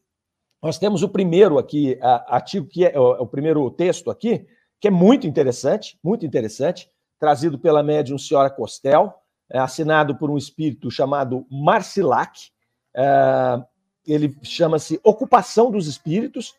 nós 0.62 0.78
temos 0.78 1.02
o 1.02 1.10
primeiro 1.10 1.58
aqui, 1.58 1.98
artigo 2.28 2.68
que 2.68 2.86
é 2.86 3.00
o 3.00 3.26
primeiro 3.26 3.70
texto 3.72 4.12
aqui, 4.12 4.46
que 4.80 4.88
é 4.88 4.92
muito 4.92 5.26
interessante, 5.26 5.98
muito 6.04 6.26
interessante, 6.26 6.90
trazido 7.20 7.58
pela 7.58 7.82
médium 7.82 8.18
senhora 8.18 8.50
Costel, 8.50 9.14
é, 9.50 9.60
assinado 9.60 10.16
por 10.16 10.30
um 10.30 10.38
espírito 10.38 10.90
chamado 10.90 11.46
Marcilac. 11.50 12.50
É, 12.96 13.64
ele 14.06 14.38
chama-se 14.44 15.00
Ocupação 15.04 15.72
dos 15.72 15.88
Espíritos, 15.88 16.56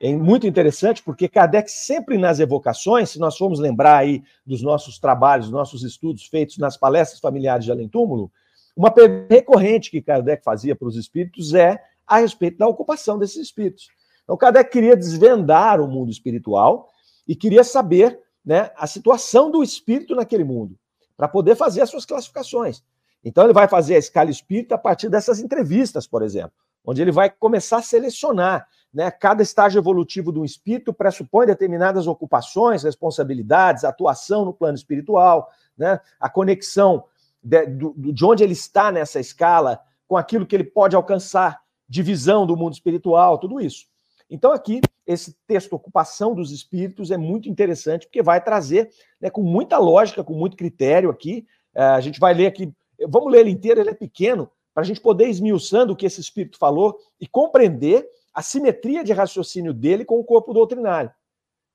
é 0.00 0.10
muito 0.14 0.46
interessante 0.46 1.02
porque 1.02 1.28
Kardec 1.28 1.70
sempre 1.70 2.16
nas 2.16 2.40
evocações, 2.40 3.10
se 3.10 3.18
nós 3.18 3.36
formos 3.36 3.58
lembrar 3.58 3.98
aí 3.98 4.22
dos 4.46 4.62
nossos 4.62 4.98
trabalhos, 4.98 5.46
dos 5.46 5.52
nossos 5.52 5.84
estudos 5.84 6.24
feitos 6.24 6.56
nas 6.56 6.74
palestras 6.74 7.20
familiares 7.20 7.66
de 7.66 7.70
Além 7.70 7.86
Túmulo, 7.86 8.32
uma 8.74 8.90
pergunta 8.90 9.34
recorrente 9.34 9.90
que 9.90 10.00
Kardec 10.00 10.42
fazia 10.42 10.74
para 10.74 10.88
os 10.88 10.96
espíritos 10.96 11.52
é 11.52 11.78
a 12.06 12.16
respeito 12.16 12.56
da 12.56 12.66
ocupação 12.66 13.18
desses 13.18 13.36
espíritos. 13.36 13.88
Então 14.24 14.38
Kardec 14.38 14.70
queria 14.70 14.96
desvendar 14.96 15.82
o 15.82 15.86
mundo 15.86 16.10
espiritual 16.10 16.88
e 17.28 17.36
queria 17.36 17.62
saber 17.62 18.18
né, 18.42 18.70
a 18.76 18.86
situação 18.86 19.50
do 19.50 19.62
espírito 19.62 20.14
naquele 20.14 20.44
mundo, 20.44 20.78
para 21.14 21.28
poder 21.28 21.56
fazer 21.56 21.82
as 21.82 21.90
suas 21.90 22.06
classificações. 22.06 22.82
Então 23.22 23.44
ele 23.44 23.52
vai 23.52 23.68
fazer 23.68 23.96
a 23.96 23.98
escala 23.98 24.30
espírita 24.30 24.76
a 24.76 24.78
partir 24.78 25.10
dessas 25.10 25.40
entrevistas, 25.40 26.06
por 26.06 26.22
exemplo, 26.22 26.52
onde 26.82 27.02
ele 27.02 27.12
vai 27.12 27.28
começar 27.28 27.76
a 27.76 27.82
selecionar 27.82 28.66
né? 28.92 29.10
Cada 29.10 29.42
estágio 29.42 29.78
evolutivo 29.78 30.32
do 30.32 30.44
espírito 30.44 30.92
pressupõe 30.92 31.46
determinadas 31.46 32.06
ocupações, 32.06 32.82
responsabilidades, 32.82 33.84
atuação 33.84 34.44
no 34.44 34.52
plano 34.52 34.76
espiritual, 34.76 35.48
né? 35.76 36.00
a 36.18 36.28
conexão 36.28 37.04
de, 37.42 37.66
de 37.66 38.24
onde 38.24 38.42
ele 38.42 38.52
está 38.52 38.90
nessa 38.90 39.20
escala 39.20 39.80
com 40.06 40.16
aquilo 40.16 40.44
que 40.44 40.56
ele 40.56 40.64
pode 40.64 40.96
alcançar, 40.96 41.60
divisão 41.88 42.46
do 42.46 42.56
mundo 42.56 42.74
espiritual, 42.74 43.38
tudo 43.38 43.60
isso. 43.60 43.86
Então, 44.28 44.52
aqui, 44.52 44.80
esse 45.06 45.36
texto 45.46 45.72
Ocupação 45.72 46.34
dos 46.34 46.52
Espíritos 46.52 47.10
é 47.10 47.16
muito 47.16 47.48
interessante, 47.48 48.06
porque 48.06 48.22
vai 48.22 48.40
trazer, 48.42 48.90
né, 49.20 49.28
com 49.28 49.42
muita 49.42 49.76
lógica, 49.78 50.22
com 50.22 50.34
muito 50.34 50.56
critério 50.56 51.10
aqui. 51.10 51.46
Eh, 51.74 51.82
a 51.82 52.00
gente 52.00 52.20
vai 52.20 52.32
ler 52.32 52.46
aqui, 52.46 52.72
vamos 53.08 53.32
ler 53.32 53.40
ele 53.40 53.50
inteiro, 53.50 53.80
ele 53.80 53.90
é 53.90 53.94
pequeno, 53.94 54.48
para 54.72 54.82
a 54.82 54.86
gente 54.86 55.00
poder 55.00 55.28
esmiuçando 55.28 55.92
o 55.92 55.96
que 55.96 56.06
esse 56.06 56.20
Espírito 56.20 56.58
falou 56.58 56.96
e 57.20 57.26
compreender 57.26 58.08
a 58.32 58.42
simetria 58.42 59.02
de 59.02 59.12
raciocínio 59.12 59.72
dele 59.72 60.04
com 60.04 60.18
o 60.18 60.24
corpo 60.24 60.52
doutrinário. 60.52 61.12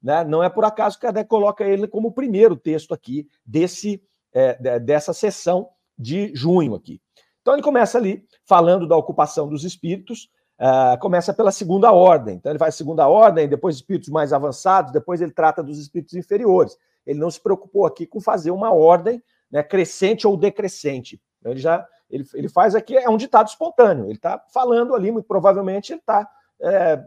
Né? 0.01 0.24
Não 0.24 0.43
é 0.43 0.50
por 0.50 0.63
acaso 0.63 0.97
que 0.97 1.01
Kardec 1.01 1.27
coloca 1.27 1.63
ele 1.63 1.88
como 1.88 2.09
o 2.09 2.13
primeiro 2.13 2.55
texto 2.55 2.93
aqui 2.93 3.27
desse, 3.45 4.03
é, 4.33 4.79
dessa 4.79 5.13
sessão 5.13 5.69
de 5.97 6.33
junho 6.35 6.75
aqui. 6.75 7.01
Então 7.41 7.53
ele 7.53 7.63
começa 7.63 7.97
ali 7.97 8.25
falando 8.43 8.88
da 8.88 8.97
ocupação 8.97 9.47
dos 9.47 9.63
espíritos, 9.63 10.29
uh, 10.59 11.00
começa 11.00 11.33
pela 11.33 11.51
segunda 11.51 11.91
ordem. 11.91 12.35
Então 12.35 12.51
ele 12.51 12.59
vai 12.59 12.71
segunda 12.71 13.07
ordem, 13.07 13.47
depois 13.47 13.75
espíritos 13.75 14.09
mais 14.09 14.33
avançados, 14.33 14.91
depois 14.91 15.21
ele 15.21 15.31
trata 15.31 15.62
dos 15.62 15.77
espíritos 15.77 16.15
inferiores. 16.15 16.77
Ele 17.05 17.19
não 17.19 17.29
se 17.29 17.39
preocupou 17.39 17.85
aqui 17.85 18.05
com 18.05 18.19
fazer 18.19 18.51
uma 18.51 18.74
ordem 18.74 19.24
né, 19.51 19.62
crescente 19.62 20.25
ou 20.25 20.35
decrescente. 20.35 21.21
Então, 21.39 21.51
ele 21.51 21.62
já 21.62 21.85
ele, 22.09 22.25
ele 22.33 22.50
faz 22.50 22.75
aqui 22.75 22.97
é 22.97 23.09
um 23.09 23.17
ditado 23.17 23.47
espontâneo. 23.47 24.05
Ele 24.05 24.13
está 24.13 24.43
falando 24.53 24.95
ali, 24.95 25.12
muito 25.12 25.27
provavelmente 25.27 25.93
ele 25.93 26.00
está 26.00 26.27
é, 26.62 27.03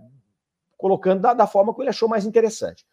colocando 0.76 1.20
da, 1.20 1.34
da 1.34 1.46
forma 1.46 1.74
que 1.74 1.80
ele 1.80 1.90
achou 1.90 2.08
mais 2.08 2.24
interessante. 2.24 2.86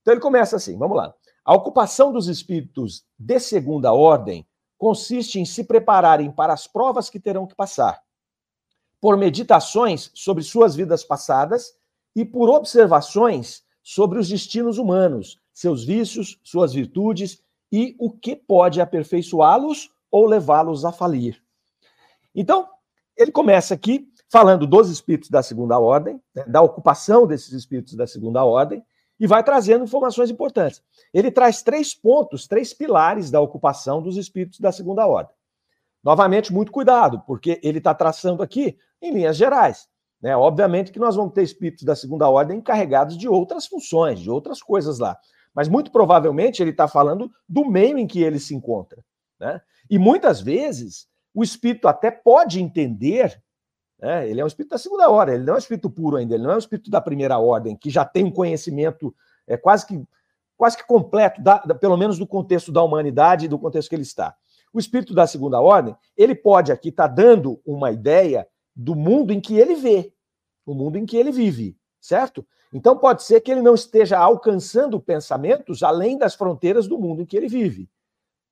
Então 0.00 0.14
ele 0.14 0.20
começa 0.20 0.56
assim, 0.56 0.76
vamos 0.76 0.96
lá. 0.96 1.14
A 1.44 1.54
ocupação 1.54 2.12
dos 2.12 2.28
espíritos 2.28 3.04
de 3.18 3.38
segunda 3.40 3.92
ordem 3.92 4.46
consiste 4.78 5.38
em 5.38 5.44
se 5.44 5.64
prepararem 5.64 6.30
para 6.30 6.52
as 6.52 6.66
provas 6.66 7.08
que 7.08 7.20
terão 7.20 7.46
que 7.46 7.54
passar, 7.54 8.02
por 9.00 9.16
meditações 9.16 10.10
sobre 10.14 10.42
suas 10.42 10.74
vidas 10.74 11.04
passadas 11.04 11.76
e 12.14 12.24
por 12.24 12.48
observações 12.48 13.64
sobre 13.82 14.18
os 14.18 14.28
destinos 14.28 14.78
humanos, 14.78 15.40
seus 15.52 15.84
vícios, 15.84 16.38
suas 16.42 16.72
virtudes 16.72 17.42
e 17.70 17.96
o 17.98 18.10
que 18.10 18.36
pode 18.36 18.80
aperfeiçoá-los 18.80 19.90
ou 20.10 20.26
levá-los 20.26 20.84
a 20.84 20.92
falir. 20.92 21.42
Então, 22.34 22.68
ele 23.16 23.32
começa 23.32 23.74
aqui 23.74 24.11
falando 24.32 24.66
dos 24.66 24.88
espíritos 24.88 25.28
da 25.28 25.42
segunda 25.42 25.78
ordem, 25.78 26.18
né, 26.34 26.42
da 26.46 26.62
ocupação 26.62 27.26
desses 27.26 27.52
espíritos 27.52 27.94
da 27.94 28.06
segunda 28.06 28.42
ordem, 28.42 28.82
e 29.20 29.26
vai 29.26 29.44
trazendo 29.44 29.84
informações 29.84 30.30
importantes. 30.30 30.82
Ele 31.12 31.30
traz 31.30 31.62
três 31.62 31.94
pontos, 31.94 32.48
três 32.48 32.72
pilares 32.72 33.30
da 33.30 33.42
ocupação 33.42 34.00
dos 34.00 34.16
espíritos 34.16 34.58
da 34.58 34.72
segunda 34.72 35.06
ordem. 35.06 35.34
Novamente, 36.02 36.50
muito 36.50 36.72
cuidado, 36.72 37.22
porque 37.26 37.60
ele 37.62 37.76
está 37.76 37.94
traçando 37.94 38.42
aqui 38.42 38.78
em 39.02 39.12
linhas 39.12 39.36
gerais. 39.36 39.86
Né? 40.20 40.34
Obviamente 40.34 40.90
que 40.90 40.98
nós 40.98 41.14
vamos 41.14 41.34
ter 41.34 41.42
espíritos 41.42 41.84
da 41.84 41.94
segunda 41.94 42.26
ordem 42.26 42.56
encarregados 42.56 43.18
de 43.18 43.28
outras 43.28 43.66
funções, 43.66 44.18
de 44.18 44.30
outras 44.30 44.62
coisas 44.62 44.98
lá. 44.98 45.14
Mas 45.54 45.68
muito 45.68 45.92
provavelmente 45.92 46.62
ele 46.62 46.70
está 46.70 46.88
falando 46.88 47.30
do 47.46 47.66
meio 47.66 47.98
em 47.98 48.06
que 48.06 48.22
ele 48.22 48.40
se 48.40 48.54
encontra. 48.54 49.04
Né? 49.38 49.60
E 49.90 49.98
muitas 49.98 50.40
vezes 50.40 51.06
o 51.34 51.44
espírito 51.44 51.86
até 51.86 52.10
pode 52.10 52.62
entender 52.62 53.42
é, 54.02 54.28
ele 54.28 54.40
é 54.40 54.44
um 54.44 54.48
espírito 54.48 54.72
da 54.72 54.78
segunda 54.78 55.08
ordem, 55.08 55.36
ele 55.36 55.44
não 55.44 55.52
é 55.52 55.56
um 55.56 55.60
espírito 55.60 55.88
puro 55.88 56.16
ainda, 56.16 56.34
ele 56.34 56.42
não 56.42 56.50
é 56.50 56.54
um 56.56 56.58
espírito 56.58 56.90
da 56.90 57.00
primeira 57.00 57.38
ordem, 57.38 57.76
que 57.76 57.88
já 57.88 58.04
tem 58.04 58.24
um 58.24 58.32
conhecimento 58.32 59.14
é, 59.46 59.56
quase, 59.56 59.86
que, 59.86 60.02
quase 60.56 60.76
que 60.76 60.84
completo, 60.84 61.40
da, 61.40 61.58
da, 61.58 61.72
pelo 61.72 61.96
menos 61.96 62.18
do 62.18 62.26
contexto 62.26 62.72
da 62.72 62.82
humanidade 62.82 63.44
e 63.44 63.48
do 63.48 63.58
contexto 63.58 63.88
que 63.88 63.94
ele 63.94 64.02
está. 64.02 64.34
O 64.72 64.80
espírito 64.80 65.14
da 65.14 65.24
segunda 65.24 65.60
ordem, 65.60 65.94
ele 66.16 66.34
pode 66.34 66.72
aqui 66.72 66.88
estar 66.88 67.08
tá 67.08 67.14
dando 67.14 67.60
uma 67.64 67.92
ideia 67.92 68.48
do 68.74 68.96
mundo 68.96 69.32
em 69.32 69.40
que 69.40 69.56
ele 69.56 69.76
vê, 69.76 70.12
o 70.66 70.74
mundo 70.74 70.98
em 70.98 71.06
que 71.06 71.16
ele 71.16 71.30
vive, 71.30 71.76
certo? 72.00 72.44
Então 72.72 72.98
pode 72.98 73.22
ser 73.22 73.40
que 73.40 73.52
ele 73.52 73.62
não 73.62 73.74
esteja 73.74 74.18
alcançando 74.18 74.98
pensamentos 74.98 75.82
além 75.84 76.18
das 76.18 76.34
fronteiras 76.34 76.88
do 76.88 76.98
mundo 76.98 77.22
em 77.22 77.26
que 77.26 77.36
ele 77.36 77.46
vive. 77.46 77.88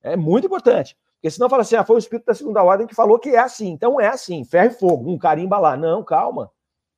É 0.01 0.17
muito 0.17 0.47
importante. 0.47 0.97
Porque 1.21 1.31
senão 1.31 1.51
fala 1.51 1.61
assim, 1.61 1.77
ah, 1.77 1.85
foi 1.85 1.97
o 1.97 1.99
espírito 1.99 2.25
da 2.25 2.35
segunda 2.35 2.63
ordem 2.63 2.87
que 2.87 2.95
falou 2.95 3.19
que 3.19 3.29
é 3.29 3.39
assim. 3.39 3.69
Então 3.69 4.01
é 4.01 4.09
assim, 4.09 4.43
ferro 4.43 4.73
e 4.73 4.75
fogo, 4.75 5.11
um 5.11 5.19
carimba 5.19 5.59
lá. 5.59 5.77
Não, 5.77 6.03
calma. 6.03 6.51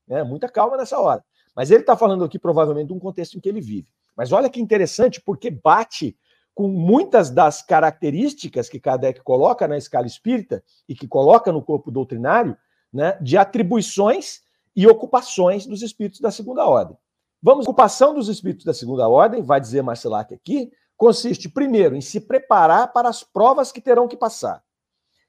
É, 0.09 0.23
muita 0.23 0.49
calma 0.49 0.77
nessa 0.77 0.97
hora. 1.01 1.25
Mas 1.57 1.73
ele 1.73 1.81
está 1.81 1.97
falando 1.97 2.23
aqui 2.23 2.39
provavelmente 2.39 2.87
de 2.87 2.93
um 2.93 3.01
contexto 3.01 3.37
em 3.37 3.41
que 3.41 3.49
ele 3.49 3.61
vive. 3.61 3.89
Mas 4.17 4.31
olha 4.31 4.49
que 4.49 4.61
interessante, 4.61 5.21
porque 5.21 5.51
bate 5.51 6.17
com 6.55 6.69
muitas 6.69 7.31
das 7.31 7.63
características 7.63 8.69
que 8.69 8.79
Kardec 8.79 9.23
coloca 9.23 9.67
na 9.67 9.77
escala 9.77 10.07
espírita 10.07 10.63
e 10.89 10.95
que 10.95 11.09
coloca 11.09 11.51
no 11.51 11.63
corpo 11.63 11.91
doutrinário, 11.91 12.57
né, 12.93 13.19
de 13.21 13.37
atribuições 13.37 14.41
e 14.77 14.87
ocupações 14.87 15.67
dos 15.67 15.83
espíritos 15.83 16.21
da 16.21 16.31
segunda 16.31 16.65
ordem. 16.65 16.97
Vamos, 17.43 17.67
ocupação 17.67 18.15
dos 18.15 18.29
espíritos 18.29 18.65
da 18.65 18.73
segunda 18.73 19.09
ordem, 19.09 19.43
vai 19.43 19.61
dizer 19.61 19.83
Marcelac 19.83 20.33
aqui, 20.33 20.71
consiste, 21.03 21.49
primeiro, 21.49 21.97
em 21.97 22.01
se 22.01 22.21
preparar 22.21 22.93
para 22.93 23.09
as 23.09 23.25
provas 23.25 23.73
que 23.73 23.81
terão 23.81 24.07
que 24.07 24.17
passar. 24.17 24.63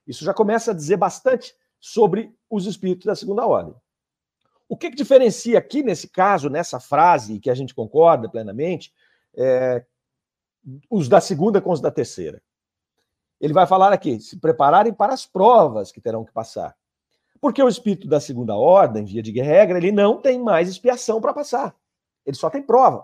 Isso 0.06 0.24
já 0.24 0.32
começa 0.32 0.70
a 0.70 0.74
dizer 0.74 0.98
bastante 0.98 1.56
sobre 1.80 2.32
os 2.48 2.68
espíritos 2.68 3.08
da 3.08 3.16
segunda 3.16 3.44
ordem. 3.44 3.74
O 4.70 4.78
que, 4.78 4.92
que 4.92 4.96
diferencia 4.96 5.58
aqui, 5.58 5.82
nesse 5.82 6.08
caso, 6.08 6.48
nessa 6.48 6.80
frase, 6.80 7.40
que 7.40 7.50
a 7.50 7.56
gente 7.56 7.74
concorda 7.74 8.30
plenamente, 8.30 8.94
é, 9.36 9.84
os 10.92 11.10
da 11.10 11.20
segunda 11.20 11.60
com 11.60 11.72
os 11.72 11.82
da 11.82 11.90
terceira? 11.90 12.40
Ele 13.42 13.52
vai 13.52 13.66
falar 13.66 13.92
aqui, 13.92 14.20
se 14.20 14.40
prepararem 14.40 14.94
para 14.94 15.12
as 15.12 15.26
provas 15.26 15.92
que 15.92 16.00
terão 16.00 16.24
que 16.24 16.32
passar. 16.32 16.78
Porque 17.42 17.64
o 17.64 17.68
espírito 17.68 18.08
da 18.08 18.20
segunda 18.20 18.56
ordem, 18.56 19.06
via 19.06 19.24
de 19.24 19.32
regra, 19.42 19.80
ele 19.80 19.92
não 19.92 20.22
tem 20.22 20.38
mais 20.38 20.70
expiação 20.70 21.20
para 21.20 21.34
passar. 21.34 21.76
Ele 22.24 22.38
só 22.38 22.48
tem 22.48 22.62
prova. 22.62 23.04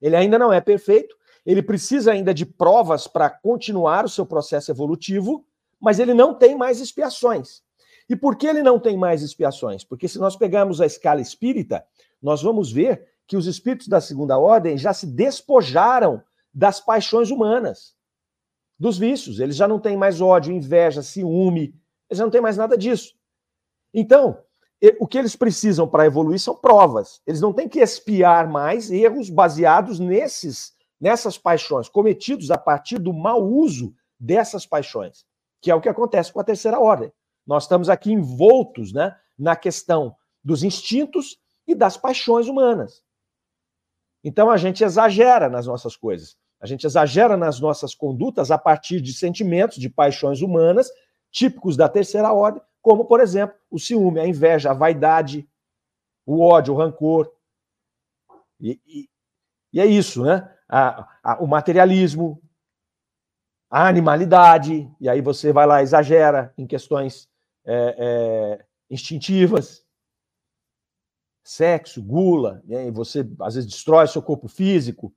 Ele 0.00 0.14
ainda 0.14 0.38
não 0.38 0.52
é 0.52 0.60
perfeito, 0.60 1.16
ele 1.44 1.62
precisa 1.62 2.12
ainda 2.12 2.32
de 2.32 2.46
provas 2.46 3.06
para 3.06 3.28
continuar 3.28 4.04
o 4.04 4.08
seu 4.08 4.24
processo 4.24 4.70
evolutivo, 4.70 5.44
mas 5.80 5.98
ele 5.98 6.14
não 6.14 6.34
tem 6.34 6.56
mais 6.56 6.80
expiações. 6.80 7.62
E 8.08 8.16
por 8.16 8.36
que 8.36 8.46
ele 8.46 8.62
não 8.62 8.78
tem 8.78 8.96
mais 8.96 9.22
expiações? 9.22 9.84
Porque 9.84 10.08
se 10.08 10.18
nós 10.18 10.36
pegarmos 10.36 10.80
a 10.80 10.86
escala 10.86 11.20
espírita, 11.20 11.84
nós 12.22 12.42
vamos 12.42 12.70
ver 12.70 13.06
que 13.26 13.36
os 13.36 13.46
espíritos 13.46 13.88
da 13.88 14.00
segunda 14.00 14.38
ordem 14.38 14.76
já 14.76 14.92
se 14.92 15.06
despojaram 15.06 16.22
das 16.52 16.80
paixões 16.80 17.30
humanas, 17.30 17.94
dos 18.78 18.98
vícios. 18.98 19.40
Eles 19.40 19.56
já 19.56 19.66
não 19.66 19.78
têm 19.78 19.96
mais 19.96 20.20
ódio, 20.20 20.52
inveja, 20.52 21.02
ciúme, 21.02 21.74
eles 22.08 22.18
já 22.18 22.24
não 22.24 22.30
têm 22.30 22.40
mais 22.40 22.56
nada 22.56 22.76
disso. 22.76 23.14
Então, 23.92 24.38
o 24.98 25.06
que 25.06 25.16
eles 25.16 25.34
precisam 25.34 25.88
para 25.88 26.04
evoluir 26.04 26.38
são 26.38 26.54
provas. 26.54 27.22
Eles 27.26 27.40
não 27.40 27.52
têm 27.52 27.68
que 27.68 27.80
expiar 27.80 28.48
mais 28.48 28.90
erros 28.90 29.30
baseados 29.30 29.98
nesses 29.98 30.73
nessas 31.00 31.36
paixões, 31.36 31.88
cometidos 31.88 32.50
a 32.50 32.58
partir 32.58 32.98
do 32.98 33.12
mau 33.12 33.42
uso 33.42 33.94
dessas 34.18 34.66
paixões, 34.66 35.24
que 35.60 35.70
é 35.70 35.74
o 35.74 35.80
que 35.80 35.88
acontece 35.88 36.32
com 36.32 36.40
a 36.40 36.44
terceira 36.44 36.78
ordem. 36.78 37.12
Nós 37.46 37.64
estamos 37.64 37.88
aqui 37.88 38.12
envoltos 38.12 38.92
né, 38.92 39.16
na 39.38 39.54
questão 39.56 40.16
dos 40.42 40.62
instintos 40.62 41.38
e 41.66 41.74
das 41.74 41.96
paixões 41.96 42.48
humanas. 42.48 43.02
Então 44.22 44.50
a 44.50 44.56
gente 44.56 44.82
exagera 44.82 45.48
nas 45.48 45.66
nossas 45.66 45.96
coisas. 45.96 46.36
A 46.60 46.66
gente 46.66 46.86
exagera 46.86 47.36
nas 47.36 47.60
nossas 47.60 47.94
condutas 47.94 48.50
a 48.50 48.56
partir 48.56 49.00
de 49.00 49.12
sentimentos, 49.12 49.76
de 49.76 49.90
paixões 49.90 50.40
humanas, 50.40 50.88
típicos 51.30 51.76
da 51.76 51.88
terceira 51.88 52.32
ordem, 52.32 52.62
como, 52.80 53.04
por 53.04 53.20
exemplo, 53.20 53.56
o 53.70 53.78
ciúme, 53.78 54.20
a 54.20 54.26
inveja, 54.26 54.70
a 54.70 54.74
vaidade, 54.74 55.46
o 56.24 56.40
ódio, 56.40 56.72
o 56.72 56.76
rancor. 56.76 57.30
E, 58.60 58.80
e, 58.86 59.08
e 59.72 59.80
é 59.80 59.84
isso, 59.86 60.22
né? 60.22 60.53
A, 60.68 61.08
a, 61.22 61.42
o 61.42 61.46
materialismo, 61.46 62.40
a 63.70 63.88
animalidade, 63.88 64.90
e 65.00 65.08
aí 65.08 65.20
você 65.20 65.52
vai 65.52 65.66
lá 65.66 65.82
exagera 65.82 66.52
em 66.56 66.66
questões 66.66 67.28
é, 67.64 67.96
é, 67.98 68.64
instintivas. 68.90 69.84
sexo, 71.42 72.02
gula, 72.02 72.62
né? 72.64 72.86
e 72.86 72.90
você 72.90 73.28
às 73.40 73.54
vezes 73.54 73.68
destrói 73.68 74.06
seu 74.06 74.22
corpo 74.22 74.48
físico. 74.48 75.14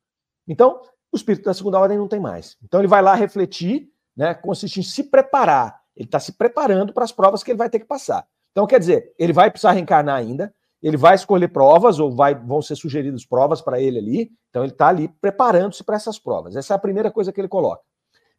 Então, 0.47 0.81
o 1.11 1.15
espírito 1.15 1.45
da 1.45 1.53
segunda 1.53 1.79
ordem 1.79 1.97
não 1.97 2.07
tem 2.07 2.19
mais. 2.19 2.57
Então 2.63 2.81
ele 2.81 2.87
vai 2.87 3.01
lá 3.01 3.15
refletir, 3.15 3.89
né, 4.15 4.33
consiste 4.33 4.79
em 4.79 4.83
se 4.83 5.03
preparar. 5.03 5.81
Ele 5.95 6.05
está 6.05 6.19
se 6.19 6.33
preparando 6.33 6.93
para 6.93 7.03
as 7.03 7.11
provas 7.11 7.43
que 7.43 7.51
ele 7.51 7.57
vai 7.57 7.69
ter 7.69 7.79
que 7.79 7.85
passar. 7.85 8.27
Então, 8.51 8.67
quer 8.67 8.79
dizer, 8.79 9.13
ele 9.17 9.33
vai 9.33 9.49
precisar 9.49 9.71
reencarnar 9.71 10.15
ainda, 10.15 10.53
ele 10.81 10.97
vai 10.97 11.15
escolher 11.15 11.47
provas, 11.47 11.99
ou 11.99 12.11
vai, 12.11 12.35
vão 12.35 12.61
ser 12.61 12.75
sugeridas 12.75 13.25
provas 13.25 13.61
para 13.61 13.81
ele 13.81 13.97
ali. 13.97 14.31
Então, 14.49 14.63
ele 14.63 14.71
está 14.71 14.87
ali 14.87 15.07
preparando-se 15.07 15.83
para 15.83 15.95
essas 15.95 16.19
provas. 16.19 16.55
Essa 16.55 16.73
é 16.73 16.75
a 16.75 16.79
primeira 16.79 17.11
coisa 17.11 17.31
que 17.31 17.41
ele 17.41 17.47
coloca. 17.47 17.83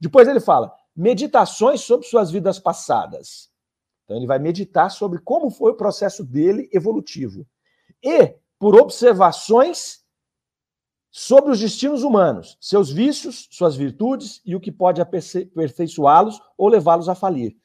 Depois 0.01 0.29
ele 0.29 0.41
fala: 0.41 0.73
meditações 0.95 1.81
sobre 1.81 2.07
suas 2.07 2.31
vidas 2.31 2.59
passadas. 2.59 3.51
Então, 4.05 4.17
ele 4.17 4.27
vai 4.27 4.39
meditar 4.39 4.91
sobre 4.91 5.19
como 5.19 5.51
foi 5.51 5.73
o 5.73 5.77
processo 5.77 6.25
dele 6.25 6.69
evolutivo. 6.73 7.47
E 8.03 8.35
por 8.59 8.75
observações 8.81 10.01
sobre 11.11 11.51
os 11.51 11.61
destinos 11.61 12.03
humanos, 12.03 12.57
seus 12.61 12.91
vícios, 12.91 13.49
suas 13.51 13.75
virtudes 13.75 14.41
e 14.45 14.55
o 14.55 14.61
que 14.61 14.71
pode 14.71 15.01
aperfeiçoá-los 15.01 16.41
ou 16.57 16.69
levá-los 16.69 17.09
a 17.09 17.15
falir. 17.15 17.57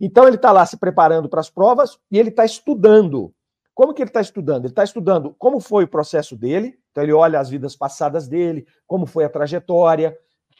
Então 0.00 0.26
ele 0.26 0.36
está 0.36 0.52
lá 0.52 0.64
se 0.66 0.76
preparando 0.76 1.28
para 1.28 1.40
as 1.40 1.50
provas 1.50 1.98
e 2.10 2.18
ele 2.18 2.28
está 2.28 2.44
estudando. 2.44 3.32
Como 3.78 3.94
que 3.94 4.02
ele 4.02 4.10
está 4.10 4.20
estudando? 4.20 4.64
Ele 4.64 4.72
está 4.72 4.82
estudando 4.82 5.32
como 5.38 5.60
foi 5.60 5.84
o 5.84 5.88
processo 5.88 6.36
dele, 6.36 6.76
então 6.90 7.00
ele 7.00 7.12
olha 7.12 7.38
as 7.38 7.48
vidas 7.48 7.76
passadas 7.76 8.26
dele, 8.26 8.66
como 8.88 9.06
foi 9.06 9.22
a 9.22 9.28
trajetória, 9.28 10.18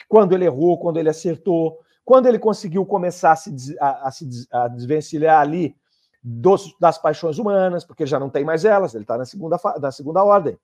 quando 0.08 0.34
ele 0.34 0.44
errou, 0.44 0.78
quando 0.78 1.00
ele 1.00 1.08
acertou, 1.08 1.80
quando 2.04 2.26
ele 2.26 2.38
conseguiu 2.38 2.86
começar 2.86 3.32
a 3.32 3.36
se, 3.36 3.76
a, 3.80 4.06
a 4.06 4.10
se 4.12 4.46
a 4.52 4.68
desvencilhar 4.68 5.40
ali 5.40 5.76
dos, 6.22 6.72
das 6.78 6.96
paixões 6.96 7.38
humanas, 7.38 7.84
porque 7.84 8.06
já 8.06 8.20
não 8.20 8.30
tem 8.30 8.44
mais 8.44 8.64
elas, 8.64 8.94
ele 8.94 9.02
está 9.02 9.18
na 9.18 9.24
segunda, 9.24 9.58
na 9.80 9.90
segunda 9.90 10.22
ordem, 10.22 10.56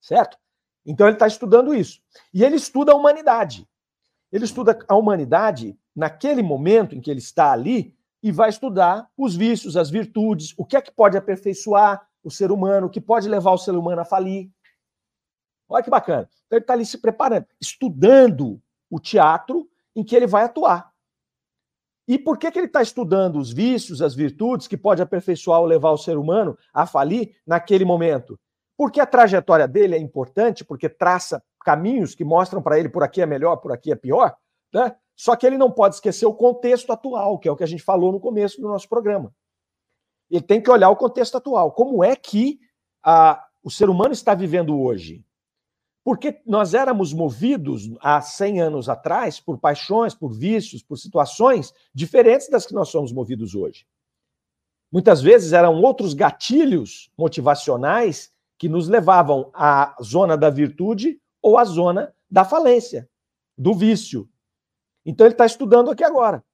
certo? 0.00 0.38
Então 0.86 1.08
ele 1.08 1.16
está 1.16 1.26
estudando 1.26 1.74
isso. 1.74 2.00
E 2.32 2.44
ele 2.44 2.54
estuda 2.54 2.92
a 2.92 2.94
humanidade. 2.94 3.68
Ele 4.30 4.44
estuda 4.44 4.78
a 4.86 4.94
humanidade 4.94 5.76
naquele 5.96 6.44
momento 6.44 6.94
em 6.94 7.00
que 7.00 7.10
ele 7.10 7.18
está 7.18 7.50
ali 7.50 7.92
e 8.22 8.30
vai 8.30 8.48
estudar 8.48 9.08
os 9.16 9.34
vícios, 9.34 9.76
as 9.76 9.90
virtudes, 9.90 10.54
o 10.56 10.64
que 10.64 10.76
é 10.76 10.82
que 10.82 10.92
pode 10.92 11.16
aperfeiçoar 11.16 12.06
o 12.22 12.30
ser 12.30 12.52
humano, 12.52 12.86
o 12.86 12.90
que 12.90 13.00
pode 13.00 13.28
levar 13.28 13.50
o 13.50 13.58
ser 13.58 13.72
humano 13.72 14.00
a 14.00 14.04
falir. 14.04 14.50
Olha 15.68 15.82
que 15.82 15.90
bacana. 15.90 16.28
Então 16.46 16.56
ele 16.56 16.62
está 16.62 16.72
ali 16.74 16.86
se 16.86 16.98
preparando, 16.98 17.46
estudando 17.60 18.62
o 18.90 19.00
teatro 19.00 19.68
em 19.96 20.04
que 20.04 20.14
ele 20.14 20.26
vai 20.26 20.44
atuar. 20.44 20.92
E 22.06 22.18
por 22.18 22.36
que, 22.36 22.50
que 22.50 22.58
ele 22.58 22.66
está 22.66 22.82
estudando 22.82 23.38
os 23.38 23.52
vícios, 23.52 24.02
as 24.02 24.14
virtudes 24.14 24.66
que 24.66 24.76
pode 24.76 25.00
aperfeiçoar 25.00 25.60
ou 25.60 25.66
levar 25.66 25.90
o 25.90 25.98
ser 25.98 26.18
humano 26.18 26.56
a 26.72 26.84
falir 26.84 27.36
naquele 27.46 27.84
momento? 27.84 28.38
Porque 28.76 29.00
a 29.00 29.06
trajetória 29.06 29.66
dele 29.68 29.94
é 29.94 29.98
importante, 29.98 30.64
porque 30.64 30.88
traça 30.88 31.42
caminhos 31.64 32.14
que 32.14 32.24
mostram 32.24 32.60
para 32.60 32.78
ele 32.78 32.88
por 32.88 33.02
aqui 33.02 33.22
é 33.22 33.26
melhor, 33.26 33.56
por 33.56 33.72
aqui 33.72 33.92
é 33.92 33.96
pior, 33.96 34.36
né? 34.72 34.96
Só 35.14 35.36
que 35.36 35.46
ele 35.46 35.58
não 35.58 35.70
pode 35.70 35.96
esquecer 35.96 36.26
o 36.26 36.34
contexto 36.34 36.90
atual, 36.92 37.38
que 37.38 37.48
é 37.48 37.52
o 37.52 37.56
que 37.56 37.64
a 37.64 37.66
gente 37.66 37.82
falou 37.82 38.12
no 38.12 38.20
começo 38.20 38.60
do 38.60 38.68
nosso 38.68 38.88
programa. 38.88 39.34
Ele 40.30 40.42
tem 40.42 40.60
que 40.60 40.70
olhar 40.70 40.90
o 40.90 40.96
contexto 40.96 41.36
atual. 41.36 41.72
Como 41.72 42.02
é 42.02 42.16
que 42.16 42.58
a, 43.02 43.46
o 43.62 43.70
ser 43.70 43.90
humano 43.90 44.12
está 44.12 44.34
vivendo 44.34 44.80
hoje? 44.80 45.24
Porque 46.04 46.40
nós 46.44 46.74
éramos 46.74 47.12
movidos 47.12 47.90
há 48.00 48.20
100 48.20 48.60
anos 48.60 48.88
atrás 48.88 49.38
por 49.38 49.58
paixões, 49.58 50.14
por 50.14 50.32
vícios, 50.32 50.82
por 50.82 50.96
situações 50.96 51.72
diferentes 51.94 52.48
das 52.48 52.66
que 52.66 52.74
nós 52.74 52.88
somos 52.88 53.12
movidos 53.12 53.54
hoje. 53.54 53.86
Muitas 54.90 55.22
vezes 55.22 55.52
eram 55.52 55.80
outros 55.80 56.12
gatilhos 56.12 57.10
motivacionais 57.16 58.32
que 58.58 58.68
nos 58.68 58.88
levavam 58.88 59.50
à 59.54 59.96
zona 60.02 60.36
da 60.36 60.50
virtude 60.50 61.20
ou 61.40 61.56
à 61.56 61.64
zona 61.64 62.14
da 62.30 62.44
falência, 62.44 63.08
do 63.56 63.74
vício. 63.74 64.28
Então 65.04 65.26
ele 65.26 65.34
está 65.34 65.46
estudando 65.46 65.90
aqui 65.90 66.04
agora. 66.04 66.44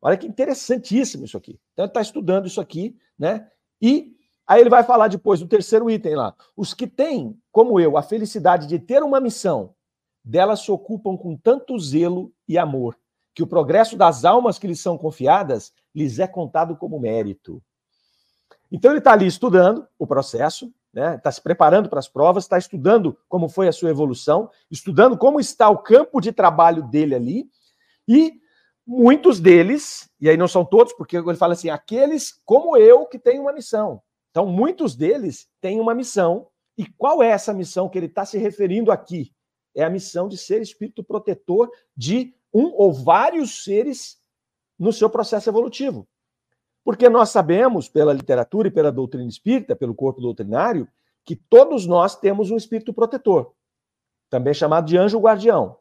Olha 0.00 0.16
que 0.16 0.26
interessantíssimo 0.26 1.24
isso 1.24 1.36
aqui. 1.36 1.58
Então 1.72 1.84
ele 1.84 1.90
está 1.90 2.00
estudando 2.00 2.46
isso 2.46 2.60
aqui, 2.60 2.96
né? 3.18 3.48
E 3.80 4.14
aí 4.46 4.60
ele 4.60 4.70
vai 4.70 4.84
falar 4.84 5.08
depois 5.08 5.40
do 5.40 5.48
terceiro 5.48 5.90
item 5.90 6.16
lá. 6.16 6.34
Os 6.56 6.74
que 6.74 6.86
têm, 6.86 7.38
como 7.50 7.80
eu, 7.80 7.96
a 7.96 8.02
felicidade 8.02 8.66
de 8.66 8.78
ter 8.78 9.02
uma 9.02 9.20
missão, 9.20 9.74
delas 10.22 10.60
se 10.60 10.70
ocupam 10.70 11.16
com 11.16 11.36
tanto 11.36 11.78
zelo 11.78 12.32
e 12.48 12.56
amor, 12.56 12.98
que 13.34 13.42
o 13.42 13.46
progresso 13.46 13.96
das 13.96 14.24
almas 14.24 14.58
que 14.58 14.66
lhes 14.66 14.80
são 14.80 14.96
confiadas 14.96 15.72
lhes 15.94 16.18
é 16.18 16.26
contado 16.26 16.76
como 16.76 16.98
mérito. 16.98 17.62
Então 18.70 18.90
ele 18.90 18.98
está 18.98 19.12
ali 19.12 19.26
estudando 19.26 19.86
o 19.98 20.06
processo, 20.06 20.72
né? 20.92 21.16
Está 21.16 21.30
se 21.30 21.40
preparando 21.40 21.88
para 21.88 21.98
as 21.98 22.08
provas, 22.08 22.44
está 22.44 22.56
estudando 22.56 23.16
como 23.28 23.48
foi 23.48 23.68
a 23.68 23.72
sua 23.72 23.90
evolução, 23.90 24.50
estudando 24.70 25.16
como 25.16 25.40
está 25.40 25.68
o 25.68 25.78
campo 25.78 26.20
de 26.20 26.32
trabalho 26.32 26.82
dele 26.82 27.14
ali, 27.14 27.50
e 28.08 28.34
muitos 28.86 29.40
deles, 29.40 30.10
e 30.20 30.28
aí 30.28 30.36
não 30.36 30.48
são 30.48 30.64
todos, 30.64 30.92
porque 30.92 31.16
ele 31.16 31.36
fala 31.36 31.54
assim, 31.54 31.70
aqueles 31.70 32.32
como 32.44 32.76
eu 32.76 33.06
que 33.06 33.18
têm 33.18 33.40
uma 33.40 33.52
missão. 33.52 34.02
Então, 34.30 34.46
muitos 34.46 34.94
deles 34.94 35.48
têm 35.60 35.80
uma 35.80 35.94
missão, 35.94 36.48
e 36.76 36.86
qual 36.86 37.22
é 37.22 37.28
essa 37.28 37.52
missão 37.52 37.88
que 37.88 37.96
ele 37.96 38.06
está 38.06 38.24
se 38.26 38.36
referindo 38.36 38.90
aqui? 38.90 39.32
É 39.74 39.84
a 39.84 39.90
missão 39.90 40.28
de 40.28 40.36
ser 40.36 40.60
espírito 40.60 41.04
protetor 41.04 41.70
de 41.96 42.34
um 42.52 42.72
ou 42.74 42.92
vários 42.92 43.64
seres 43.64 44.18
no 44.78 44.92
seu 44.92 45.08
processo 45.08 45.48
evolutivo. 45.48 46.06
Porque 46.84 47.08
nós 47.08 47.30
sabemos, 47.30 47.88
pela 47.88 48.12
literatura 48.12 48.68
e 48.68 48.70
pela 48.70 48.92
doutrina 48.92 49.28
espírita, 49.28 49.74
pelo 49.74 49.94
corpo 49.94 50.20
doutrinário, 50.20 50.86
que 51.24 51.34
todos 51.34 51.86
nós 51.86 52.16
temos 52.16 52.50
um 52.50 52.56
espírito 52.56 52.92
protetor, 52.92 53.54
também 54.28 54.52
chamado 54.52 54.86
de 54.86 54.96
anjo 54.96 55.18
guardião. 55.18 55.78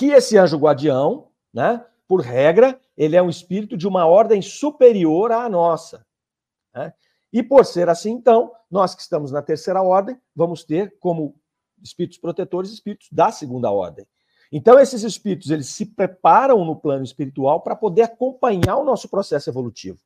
Que 0.00 0.12
esse 0.12 0.38
anjo 0.38 0.56
guardião, 0.56 1.28
né, 1.52 1.84
por 2.08 2.22
regra, 2.22 2.80
ele 2.96 3.16
é 3.16 3.22
um 3.22 3.28
espírito 3.28 3.76
de 3.76 3.86
uma 3.86 4.06
ordem 4.06 4.40
superior 4.40 5.30
à 5.30 5.46
nossa. 5.46 6.06
Né? 6.74 6.94
E 7.30 7.42
por 7.42 7.66
ser 7.66 7.86
assim, 7.90 8.12
então, 8.12 8.50
nós 8.70 8.94
que 8.94 9.02
estamos 9.02 9.30
na 9.30 9.42
terceira 9.42 9.82
ordem, 9.82 10.18
vamos 10.34 10.64
ter 10.64 10.96
como 10.98 11.34
espíritos 11.82 12.16
protetores 12.16 12.70
espíritos 12.70 13.08
da 13.12 13.30
segunda 13.30 13.70
ordem. 13.70 14.06
Então, 14.50 14.80
esses 14.80 15.02
espíritos, 15.02 15.50
eles 15.50 15.66
se 15.66 15.84
preparam 15.84 16.64
no 16.64 16.76
plano 16.76 17.04
espiritual 17.04 17.60
para 17.60 17.76
poder 17.76 18.04
acompanhar 18.04 18.78
o 18.78 18.84
nosso 18.84 19.06
processo 19.06 19.50
evolutivo, 19.50 19.98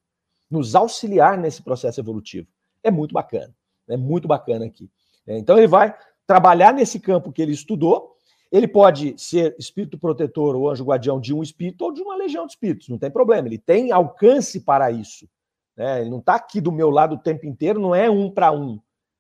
nos 0.51 0.75
auxiliar 0.75 1.39
nesse 1.39 1.63
processo 1.63 2.01
evolutivo. 2.01 2.49
É 2.83 2.91
muito 2.91 3.13
bacana, 3.13 3.55
é 3.87 3.97
muito 3.97 4.27
bacana 4.27 4.67
aqui. 4.67 4.91
É, 5.25 5.39
então, 5.39 5.57
ele 5.57 5.69
vai 5.69 5.97
trabalhar 6.27 6.75
nesse 6.75 6.99
campo 6.99 7.31
que 7.31 7.41
ele 7.41 7.53
estudou. 7.53 8.14
Ele 8.51 8.69
pode 8.69 9.15
ser 9.19 9.55
espírito 9.59 9.99
protetor 9.99 10.55
ou 10.55 10.71
anjo 10.71 10.85
guardião 10.85 11.21
de 11.21 11.35
um 11.35 11.43
espírito 11.43 11.85
ou 11.85 11.93
de 11.93 12.01
uma 12.03 12.17
legião 12.17 12.47
de 12.47 12.53
espíritos, 12.53 12.89
não 12.89 12.99
tem 12.99 13.11
problema. 13.11 13.49
Ele 13.49 13.59
tem 13.59 13.91
alcance 13.91 14.61
para 14.61 14.91
isso. 14.91 15.29
Né? 15.77 16.03
Ele 16.03 16.11
não 16.11 16.19
está 16.19 16.37
aqui 16.37 16.61
do 16.61 16.71
meu 16.71 16.91
lado 16.91 17.17
o 17.17 17.19
tempo 17.19 17.47
inteiro, 17.47 17.81
não 17.81 17.95
é 17.95 18.09
um 18.09 18.31
para 18.31 18.53
um, 18.53 18.79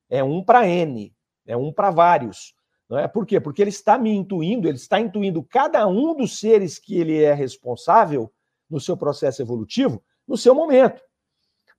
é 0.08 0.22
um 0.22 0.42
para 0.42 0.68
N, 0.68 1.12
é 1.46 1.56
um 1.56 1.72
para 1.72 1.90
vários. 1.90 2.54
Não 2.88 2.98
é? 2.98 3.08
Por 3.08 3.26
quê? 3.26 3.40
Porque 3.40 3.62
ele 3.62 3.70
está 3.70 3.98
me 3.98 4.14
intuindo, 4.14 4.68
ele 4.68 4.76
está 4.76 5.00
intuindo 5.00 5.42
cada 5.42 5.86
um 5.86 6.14
dos 6.14 6.38
seres 6.38 6.78
que 6.78 6.96
ele 6.96 7.22
é 7.22 7.32
responsável 7.32 8.30
no 8.68 8.78
seu 8.78 8.96
processo 8.96 9.42
evolutivo, 9.42 10.02
no 10.28 10.36
seu 10.36 10.54
momento. 10.54 11.02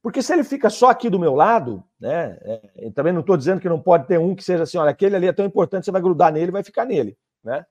Porque 0.02 0.22
se 0.22 0.34
ele 0.34 0.44
fica 0.44 0.70
só 0.70 0.90
aqui 0.90 1.10
do 1.10 1.20
meu 1.20 1.34
lado, 1.34 1.84
né? 2.00 2.38
É, 2.42 2.92
também 2.92 3.12
não 3.12 3.22
estou 3.22 3.36
dizendo 3.36 3.60
que 3.60 3.70
não 3.70 3.82
pode 3.82 4.08
ter 4.08 4.20
um 4.20 4.36
que 4.36 4.44
seja 4.44 4.64
assim, 4.64 4.78
olha, 4.78 4.92
aquele 4.92 5.16
ali 5.16 5.28
é 5.28 5.34
tão 5.34 5.46
importante, 5.46 5.86
você 5.86 5.92
vai 5.92 6.02
grudar 6.02 6.32
nele 6.32 6.52
vai 6.52 6.64
ficar 6.64 6.86
nele, 6.86 7.18
né? 7.46 7.66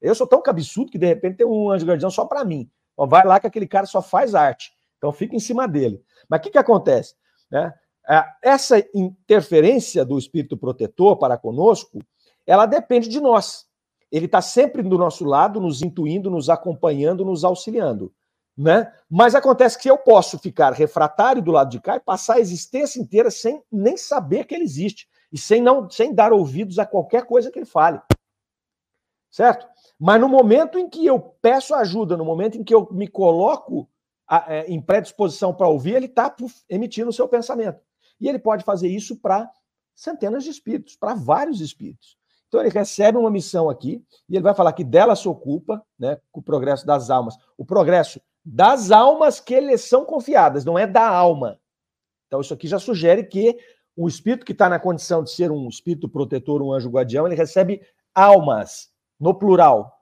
Eu 0.00 0.14
sou 0.14 0.26
tão 0.26 0.42
cabeçudo 0.42 0.90
que 0.90 0.98
de 0.98 1.06
repente 1.06 1.38
tem 1.38 1.46
um 1.46 1.70
anjo 1.70 1.86
guardião 1.86 2.10
só 2.10 2.26
para 2.26 2.44
mim. 2.44 2.70
Então, 2.92 3.08
vai 3.08 3.26
lá 3.26 3.40
que 3.40 3.46
aquele 3.46 3.66
cara 3.66 3.86
só 3.86 4.02
faz 4.02 4.34
arte. 4.34 4.72
Então 4.98 5.10
fica 5.12 5.34
em 5.34 5.40
cima 5.40 5.66
dele. 5.66 6.02
Mas 6.28 6.40
o 6.40 6.42
que, 6.42 6.50
que 6.50 6.58
acontece? 6.58 7.14
Né? 7.50 7.72
É, 8.08 8.24
essa 8.42 8.84
interferência 8.94 10.04
do 10.04 10.18
espírito 10.18 10.56
protetor 10.56 11.16
para 11.16 11.38
conosco 11.38 11.98
ela 12.46 12.66
depende 12.66 13.08
de 13.08 13.20
nós. 13.20 13.66
Ele 14.12 14.26
está 14.26 14.40
sempre 14.40 14.82
do 14.82 14.98
nosso 14.98 15.24
lado, 15.24 15.60
nos 15.60 15.82
intuindo, 15.82 16.30
nos 16.30 16.48
acompanhando, 16.48 17.24
nos 17.24 17.44
auxiliando. 17.44 18.12
Né? 18.56 18.92
Mas 19.10 19.34
acontece 19.34 19.78
que 19.78 19.90
eu 19.90 19.98
posso 19.98 20.38
ficar 20.38 20.72
refratário 20.72 21.42
do 21.42 21.50
lado 21.50 21.70
de 21.70 21.80
cá 21.80 21.96
e 21.96 22.00
passar 22.00 22.34
a 22.34 22.40
existência 22.40 23.00
inteira 23.00 23.30
sem 23.30 23.62
nem 23.72 23.96
saber 23.96 24.44
que 24.44 24.54
ele 24.54 24.64
existe 24.64 25.08
e 25.32 25.38
sem 25.38 25.60
não 25.60 25.90
sem 25.90 26.14
dar 26.14 26.32
ouvidos 26.32 26.78
a 26.78 26.86
qualquer 26.86 27.24
coisa 27.24 27.50
que 27.50 27.58
ele 27.58 27.66
fale. 27.66 28.00
Certo? 29.34 29.66
Mas 29.98 30.20
no 30.20 30.28
momento 30.28 30.78
em 30.78 30.88
que 30.88 31.04
eu 31.04 31.18
peço 31.18 31.74
ajuda, 31.74 32.16
no 32.16 32.24
momento 32.24 32.56
em 32.56 32.62
que 32.62 32.72
eu 32.72 32.86
me 32.92 33.08
coloco 33.08 33.90
a, 34.28 34.54
é, 34.54 34.66
em 34.68 34.80
predisposição 34.80 35.52
para 35.52 35.66
ouvir, 35.66 35.96
ele 35.96 36.06
está 36.06 36.32
emitindo 36.68 37.10
o 37.10 37.12
seu 37.12 37.26
pensamento. 37.26 37.80
E 38.20 38.28
ele 38.28 38.38
pode 38.38 38.62
fazer 38.62 38.86
isso 38.86 39.16
para 39.16 39.50
centenas 39.92 40.44
de 40.44 40.50
espíritos, 40.50 40.94
para 40.94 41.14
vários 41.14 41.60
espíritos. 41.60 42.16
Então 42.46 42.60
ele 42.60 42.70
recebe 42.70 43.18
uma 43.18 43.28
missão 43.28 43.68
aqui 43.68 44.00
e 44.28 44.36
ele 44.36 44.44
vai 44.44 44.54
falar 44.54 44.72
que 44.72 44.84
dela 44.84 45.16
se 45.16 45.28
ocupa, 45.28 45.84
né, 45.98 46.20
com 46.30 46.38
o 46.38 46.44
progresso 46.44 46.86
das 46.86 47.10
almas. 47.10 47.36
O 47.58 47.64
progresso 47.64 48.20
das 48.44 48.92
almas 48.92 49.40
que 49.40 49.58
lhes 49.58 49.80
são 49.80 50.04
confiadas, 50.04 50.64
não 50.64 50.78
é 50.78 50.86
da 50.86 51.08
alma. 51.08 51.58
Então 52.28 52.40
isso 52.40 52.54
aqui 52.54 52.68
já 52.68 52.78
sugere 52.78 53.24
que 53.24 53.58
um 53.96 54.06
espírito 54.06 54.46
que 54.46 54.52
está 54.52 54.68
na 54.68 54.78
condição 54.78 55.24
de 55.24 55.32
ser 55.32 55.50
um 55.50 55.68
espírito 55.68 56.08
protetor, 56.08 56.62
um 56.62 56.72
anjo 56.72 56.88
guardião, 56.88 57.26
ele 57.26 57.34
recebe 57.34 57.82
almas, 58.14 58.93
no 59.18 59.34
plural. 59.34 59.92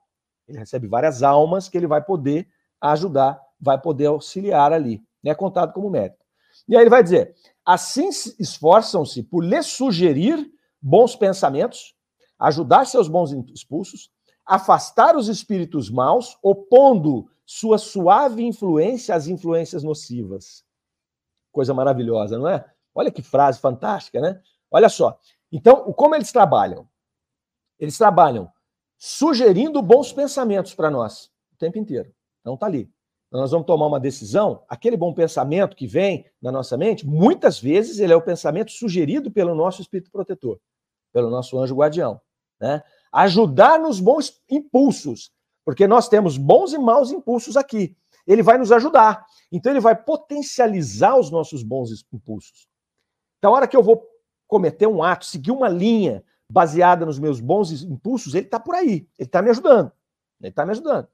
Ele 0.48 0.58
recebe 0.58 0.86
várias 0.86 1.22
almas 1.22 1.68
que 1.68 1.76
ele 1.76 1.86
vai 1.86 2.02
poder 2.02 2.48
ajudar, 2.80 3.40
vai 3.60 3.80
poder 3.80 4.06
auxiliar 4.06 4.72
ali. 4.72 5.02
É 5.24 5.34
contado 5.34 5.72
como 5.72 5.88
mérito. 5.88 6.24
E 6.68 6.76
aí 6.76 6.82
ele 6.82 6.90
vai 6.90 7.02
dizer: 7.02 7.34
assim 7.64 8.08
esforçam-se 8.38 9.22
por 9.22 9.44
lhe 9.44 9.62
sugerir 9.62 10.50
bons 10.80 11.14
pensamentos, 11.14 11.94
ajudar 12.38 12.86
seus 12.86 13.08
bons 13.08 13.32
impulsos, 13.32 14.10
afastar 14.44 15.16
os 15.16 15.28
espíritos 15.28 15.88
maus, 15.88 16.36
opondo 16.42 17.30
sua 17.46 17.78
suave 17.78 18.42
influência 18.42 19.14
às 19.14 19.26
influências 19.28 19.82
nocivas. 19.82 20.64
Coisa 21.52 21.72
maravilhosa, 21.72 22.38
não 22.38 22.48
é? 22.48 22.64
Olha 22.94 23.10
que 23.10 23.22
frase 23.22 23.60
fantástica, 23.60 24.20
né? 24.20 24.40
Olha 24.70 24.88
só. 24.88 25.18
Então, 25.50 25.92
como 25.92 26.14
eles 26.14 26.32
trabalham? 26.32 26.88
Eles 27.78 27.96
trabalham 27.96 28.50
sugerindo 29.04 29.82
bons 29.82 30.12
pensamentos 30.12 30.76
para 30.76 30.88
nós 30.88 31.28
o 31.52 31.56
tempo 31.56 31.76
inteiro. 31.76 32.14
Então, 32.40 32.56
tá 32.56 32.66
ali. 32.66 32.88
Então, 33.26 33.40
nós 33.40 33.50
vamos 33.50 33.66
tomar 33.66 33.88
uma 33.88 33.98
decisão, 33.98 34.62
aquele 34.68 34.96
bom 34.96 35.12
pensamento 35.12 35.74
que 35.74 35.88
vem 35.88 36.24
na 36.40 36.52
nossa 36.52 36.76
mente, 36.76 37.04
muitas 37.04 37.58
vezes 37.58 37.98
ele 37.98 38.12
é 38.12 38.16
o 38.16 38.22
pensamento 38.22 38.70
sugerido 38.70 39.28
pelo 39.28 39.56
nosso 39.56 39.82
espírito 39.82 40.08
protetor, 40.08 40.60
pelo 41.12 41.30
nosso 41.30 41.58
anjo 41.58 41.74
guardião. 41.74 42.20
Né? 42.60 42.80
Ajudar 43.12 43.76
nos 43.76 43.98
bons 43.98 44.40
impulsos, 44.48 45.32
porque 45.64 45.88
nós 45.88 46.08
temos 46.08 46.38
bons 46.38 46.72
e 46.72 46.78
maus 46.78 47.10
impulsos 47.10 47.56
aqui. 47.56 47.96
Ele 48.24 48.40
vai 48.40 48.56
nos 48.56 48.70
ajudar. 48.70 49.26
Então, 49.50 49.72
ele 49.72 49.80
vai 49.80 50.00
potencializar 50.00 51.18
os 51.18 51.28
nossos 51.28 51.64
bons 51.64 51.90
impulsos. 52.12 52.68
Então, 53.38 53.52
a 53.52 53.56
hora 53.56 53.66
que 53.66 53.76
eu 53.76 53.82
vou 53.82 54.06
cometer 54.46 54.86
um 54.86 55.02
ato, 55.02 55.24
seguir 55.24 55.50
uma 55.50 55.68
linha 55.68 56.22
baseada 56.52 57.06
nos 57.06 57.18
meus 57.18 57.40
bons 57.40 57.82
impulsos, 57.82 58.34
ele 58.34 58.44
está 58.44 58.60
por 58.60 58.74
aí. 58.74 59.08
Ele 59.18 59.26
está 59.26 59.40
me 59.40 59.48
ajudando. 59.48 59.90
Ele 60.40 60.50
está 60.50 60.66
me 60.66 60.72
ajudando. 60.72 61.08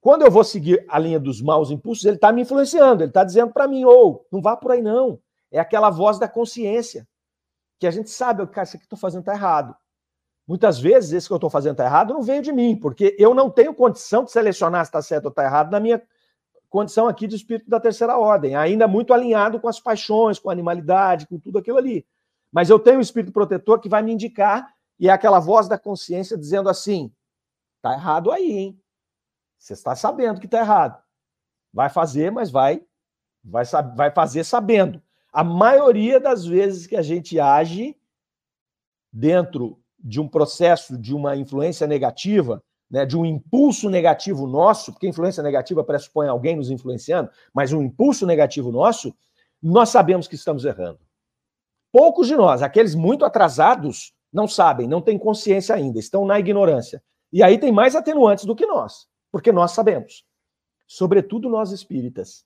Quando 0.00 0.22
eu 0.22 0.30
vou 0.30 0.42
seguir 0.42 0.84
a 0.88 0.98
linha 0.98 1.20
dos 1.20 1.42
maus 1.42 1.70
impulsos, 1.70 2.04
ele 2.04 2.16
está 2.16 2.32
me 2.32 2.42
influenciando. 2.42 3.02
Ele 3.02 3.10
está 3.10 3.24
dizendo 3.24 3.52
para 3.52 3.68
mim, 3.68 3.84
ou 3.84 4.12
oh, 4.12 4.26
não 4.32 4.40
vá 4.40 4.56
por 4.56 4.72
aí 4.72 4.80
não. 4.80 5.20
É 5.50 5.58
aquela 5.58 5.90
voz 5.90 6.18
da 6.18 6.26
consciência. 6.26 7.06
Que 7.78 7.86
a 7.86 7.90
gente 7.90 8.08
sabe, 8.08 8.46
cara, 8.46 8.64
isso 8.64 8.78
que 8.78 8.84
estou 8.84 8.98
fazendo 8.98 9.20
está 9.20 9.34
errado. 9.34 9.76
Muitas 10.46 10.78
vezes, 10.78 11.12
esse 11.12 11.26
que 11.26 11.32
eu 11.32 11.36
estou 11.36 11.50
fazendo 11.50 11.72
está 11.72 11.84
errado 11.84 12.14
não 12.14 12.22
veio 12.22 12.42
de 12.42 12.52
mim, 12.52 12.76
porque 12.76 13.14
eu 13.18 13.34
não 13.34 13.50
tenho 13.50 13.74
condição 13.74 14.24
de 14.24 14.30
selecionar 14.30 14.84
se 14.84 14.88
está 14.88 15.02
certo 15.02 15.26
ou 15.26 15.30
está 15.30 15.44
errado 15.44 15.70
na 15.70 15.80
minha 15.80 16.02
condição 16.68 17.06
aqui 17.06 17.26
de 17.26 17.36
espírito 17.36 17.68
da 17.68 17.80
terceira 17.80 18.18
ordem, 18.18 18.56
ainda 18.56 18.88
muito 18.88 19.14
alinhado 19.14 19.60
com 19.60 19.68
as 19.68 19.80
paixões, 19.80 20.38
com 20.38 20.50
a 20.50 20.52
animalidade, 20.52 21.26
com 21.26 21.38
tudo 21.38 21.58
aquilo 21.58 21.78
ali. 21.78 22.04
Mas 22.54 22.70
eu 22.70 22.78
tenho 22.78 22.98
um 22.98 23.00
espírito 23.00 23.32
protetor 23.32 23.80
que 23.80 23.88
vai 23.88 24.00
me 24.00 24.12
indicar, 24.12 24.72
e 24.96 25.08
é 25.08 25.12
aquela 25.12 25.40
voz 25.40 25.66
da 25.66 25.76
consciência 25.76 26.38
dizendo 26.38 26.68
assim: 26.68 27.12
tá 27.82 27.94
errado 27.94 28.30
aí, 28.30 28.52
hein? 28.52 28.80
Você 29.58 29.72
está 29.72 29.96
sabendo 29.96 30.40
que 30.40 30.46
tá 30.46 30.60
errado. 30.60 31.02
Vai 31.72 31.90
fazer, 31.90 32.30
mas 32.30 32.52
vai, 32.52 32.80
vai, 33.42 33.64
vai 33.96 34.10
fazer 34.12 34.44
sabendo. 34.44 35.02
A 35.32 35.42
maioria 35.42 36.20
das 36.20 36.46
vezes 36.46 36.86
que 36.86 36.94
a 36.94 37.02
gente 37.02 37.40
age 37.40 37.98
dentro 39.12 39.80
de 39.98 40.20
um 40.20 40.28
processo 40.28 40.96
de 40.96 41.12
uma 41.12 41.34
influência 41.34 41.88
negativa, 41.88 42.62
né, 42.88 43.04
de 43.04 43.16
um 43.16 43.24
impulso 43.24 43.90
negativo 43.90 44.46
nosso, 44.46 44.92
porque 44.92 45.08
influência 45.08 45.42
negativa 45.42 45.82
pressupõe 45.82 46.28
alguém 46.28 46.54
nos 46.54 46.70
influenciando, 46.70 47.30
mas 47.52 47.72
um 47.72 47.82
impulso 47.82 48.24
negativo 48.26 48.70
nosso, 48.70 49.12
nós 49.60 49.88
sabemos 49.88 50.28
que 50.28 50.36
estamos 50.36 50.64
errando. 50.64 51.03
Poucos 51.94 52.26
de 52.26 52.34
nós, 52.34 52.60
aqueles 52.60 52.96
muito 52.96 53.24
atrasados, 53.24 54.12
não 54.32 54.48
sabem, 54.48 54.88
não 54.88 55.00
têm 55.00 55.16
consciência 55.16 55.76
ainda, 55.76 56.00
estão 56.00 56.26
na 56.26 56.40
ignorância. 56.40 57.00
E 57.32 57.40
aí 57.40 57.56
tem 57.56 57.70
mais 57.70 57.94
atenuantes 57.94 58.44
do 58.44 58.56
que 58.56 58.66
nós, 58.66 59.06
porque 59.30 59.52
nós 59.52 59.70
sabemos. 59.70 60.26
Sobretudo 60.88 61.48
nós 61.48 61.70
espíritas, 61.70 62.44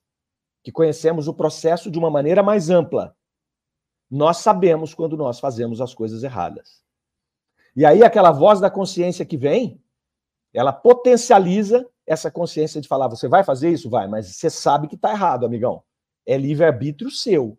que 0.63 0.71
conhecemos 0.71 1.27
o 1.27 1.33
processo 1.33 1.89
de 1.89 1.97
uma 1.97 2.11
maneira 2.11 2.43
mais 2.43 2.69
ampla. 2.69 3.17
Nós 4.07 4.37
sabemos 4.37 4.93
quando 4.93 5.17
nós 5.17 5.39
fazemos 5.39 5.81
as 5.81 5.95
coisas 5.95 6.23
erradas. 6.23 6.83
E 7.75 7.83
aí 7.87 8.03
aquela 8.03 8.31
voz 8.31 8.59
da 8.59 8.69
consciência 8.69 9.25
que 9.25 9.35
vem, 9.35 9.81
ela 10.53 10.71
potencializa 10.71 11.89
essa 12.05 12.29
consciência 12.29 12.79
de 12.79 12.87
falar: 12.87 13.07
você 13.07 13.27
vai 13.27 13.43
fazer 13.43 13.71
isso? 13.71 13.89
Vai, 13.89 14.07
mas 14.07 14.27
você 14.27 14.47
sabe 14.47 14.87
que 14.87 14.93
está 14.93 15.09
errado, 15.09 15.43
amigão. 15.43 15.83
É 16.23 16.37
livre-arbítrio 16.37 17.09
seu. 17.09 17.58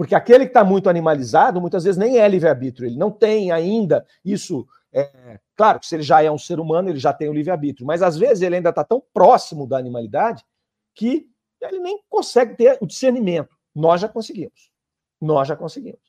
Porque 0.00 0.14
aquele 0.14 0.46
que 0.46 0.50
está 0.52 0.64
muito 0.64 0.88
animalizado, 0.88 1.60
muitas 1.60 1.84
vezes 1.84 1.98
nem 1.98 2.16
é 2.16 2.26
livre-arbítrio, 2.26 2.86
ele 2.88 2.96
não 2.96 3.10
tem 3.10 3.52
ainda 3.52 4.02
isso. 4.24 4.66
É, 4.90 5.38
claro 5.54 5.78
que 5.78 5.86
se 5.86 5.94
ele 5.94 6.02
já 6.02 6.22
é 6.22 6.30
um 6.30 6.38
ser 6.38 6.58
humano, 6.58 6.88
ele 6.88 6.98
já 6.98 7.12
tem 7.12 7.28
o 7.28 7.34
livre-arbítrio, 7.34 7.86
mas 7.86 8.00
às 8.00 8.16
vezes 8.16 8.40
ele 8.40 8.56
ainda 8.56 8.70
está 8.70 8.82
tão 8.82 9.02
próximo 9.12 9.66
da 9.66 9.76
animalidade 9.76 10.42
que 10.94 11.28
ele 11.60 11.80
nem 11.80 12.02
consegue 12.08 12.56
ter 12.56 12.78
o 12.80 12.86
discernimento. 12.86 13.54
Nós 13.74 14.00
já 14.00 14.08
conseguimos. 14.08 14.72
Nós 15.20 15.46
já 15.46 15.54
conseguimos. 15.54 16.00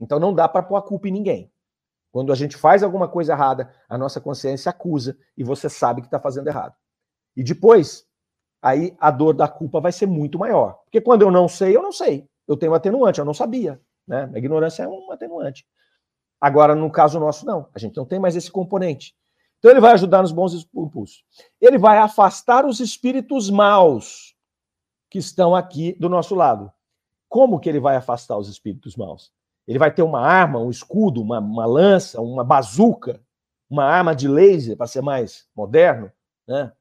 Então 0.00 0.18
não 0.18 0.34
dá 0.34 0.48
para 0.48 0.64
pôr 0.64 0.74
a 0.74 0.82
culpa 0.82 1.06
em 1.06 1.12
ninguém. 1.12 1.52
Quando 2.10 2.32
a 2.32 2.34
gente 2.34 2.56
faz 2.56 2.82
alguma 2.82 3.06
coisa 3.06 3.34
errada, 3.34 3.72
a 3.88 3.96
nossa 3.96 4.20
consciência 4.20 4.70
acusa 4.70 5.16
e 5.36 5.44
você 5.44 5.70
sabe 5.70 6.00
que 6.00 6.08
está 6.08 6.18
fazendo 6.18 6.48
errado. 6.48 6.74
E 7.36 7.44
depois, 7.44 8.04
aí 8.60 8.92
a 8.98 9.08
dor 9.08 9.34
da 9.34 9.46
culpa 9.46 9.80
vai 9.80 9.92
ser 9.92 10.06
muito 10.06 10.36
maior. 10.36 10.80
Porque 10.82 11.00
quando 11.00 11.22
eu 11.22 11.30
não 11.30 11.48
sei, 11.48 11.76
eu 11.76 11.82
não 11.82 11.92
sei. 11.92 12.28
Eu 12.50 12.56
tenho 12.56 12.72
um 12.72 12.74
atenuante, 12.74 13.20
eu 13.20 13.24
não 13.24 13.32
sabia. 13.32 13.80
Né? 14.04 14.28
A 14.34 14.36
ignorância 14.36 14.82
é 14.82 14.88
um 14.88 15.12
atenuante. 15.12 15.64
Agora, 16.40 16.74
no 16.74 16.90
caso 16.90 17.20
nosso, 17.20 17.46
não. 17.46 17.68
A 17.72 17.78
gente 17.78 17.96
não 17.96 18.04
tem 18.04 18.18
mais 18.18 18.34
esse 18.34 18.50
componente. 18.50 19.14
Então, 19.60 19.70
ele 19.70 19.78
vai 19.78 19.92
ajudar 19.92 20.20
nos 20.20 20.32
bons 20.32 20.66
impulsos. 20.74 21.22
Ele 21.60 21.78
vai 21.78 21.98
afastar 21.98 22.66
os 22.66 22.80
espíritos 22.80 23.48
maus 23.48 24.34
que 25.08 25.18
estão 25.18 25.54
aqui 25.54 25.96
do 26.00 26.08
nosso 26.08 26.34
lado. 26.34 26.72
Como 27.28 27.60
que 27.60 27.68
ele 27.68 27.78
vai 27.78 27.94
afastar 27.94 28.36
os 28.36 28.48
espíritos 28.48 28.96
maus? 28.96 29.32
Ele 29.64 29.78
vai 29.78 29.94
ter 29.94 30.02
uma 30.02 30.20
arma, 30.20 30.58
um 30.58 30.70
escudo, 30.70 31.22
uma, 31.22 31.38
uma 31.38 31.66
lança, 31.66 32.20
uma 32.20 32.42
bazuca, 32.42 33.20
uma 33.68 33.84
arma 33.84 34.12
de 34.12 34.26
laser, 34.26 34.76
para 34.76 34.88
ser 34.88 35.02
mais 35.02 35.46
moderno, 35.54 36.10
né? 36.48 36.72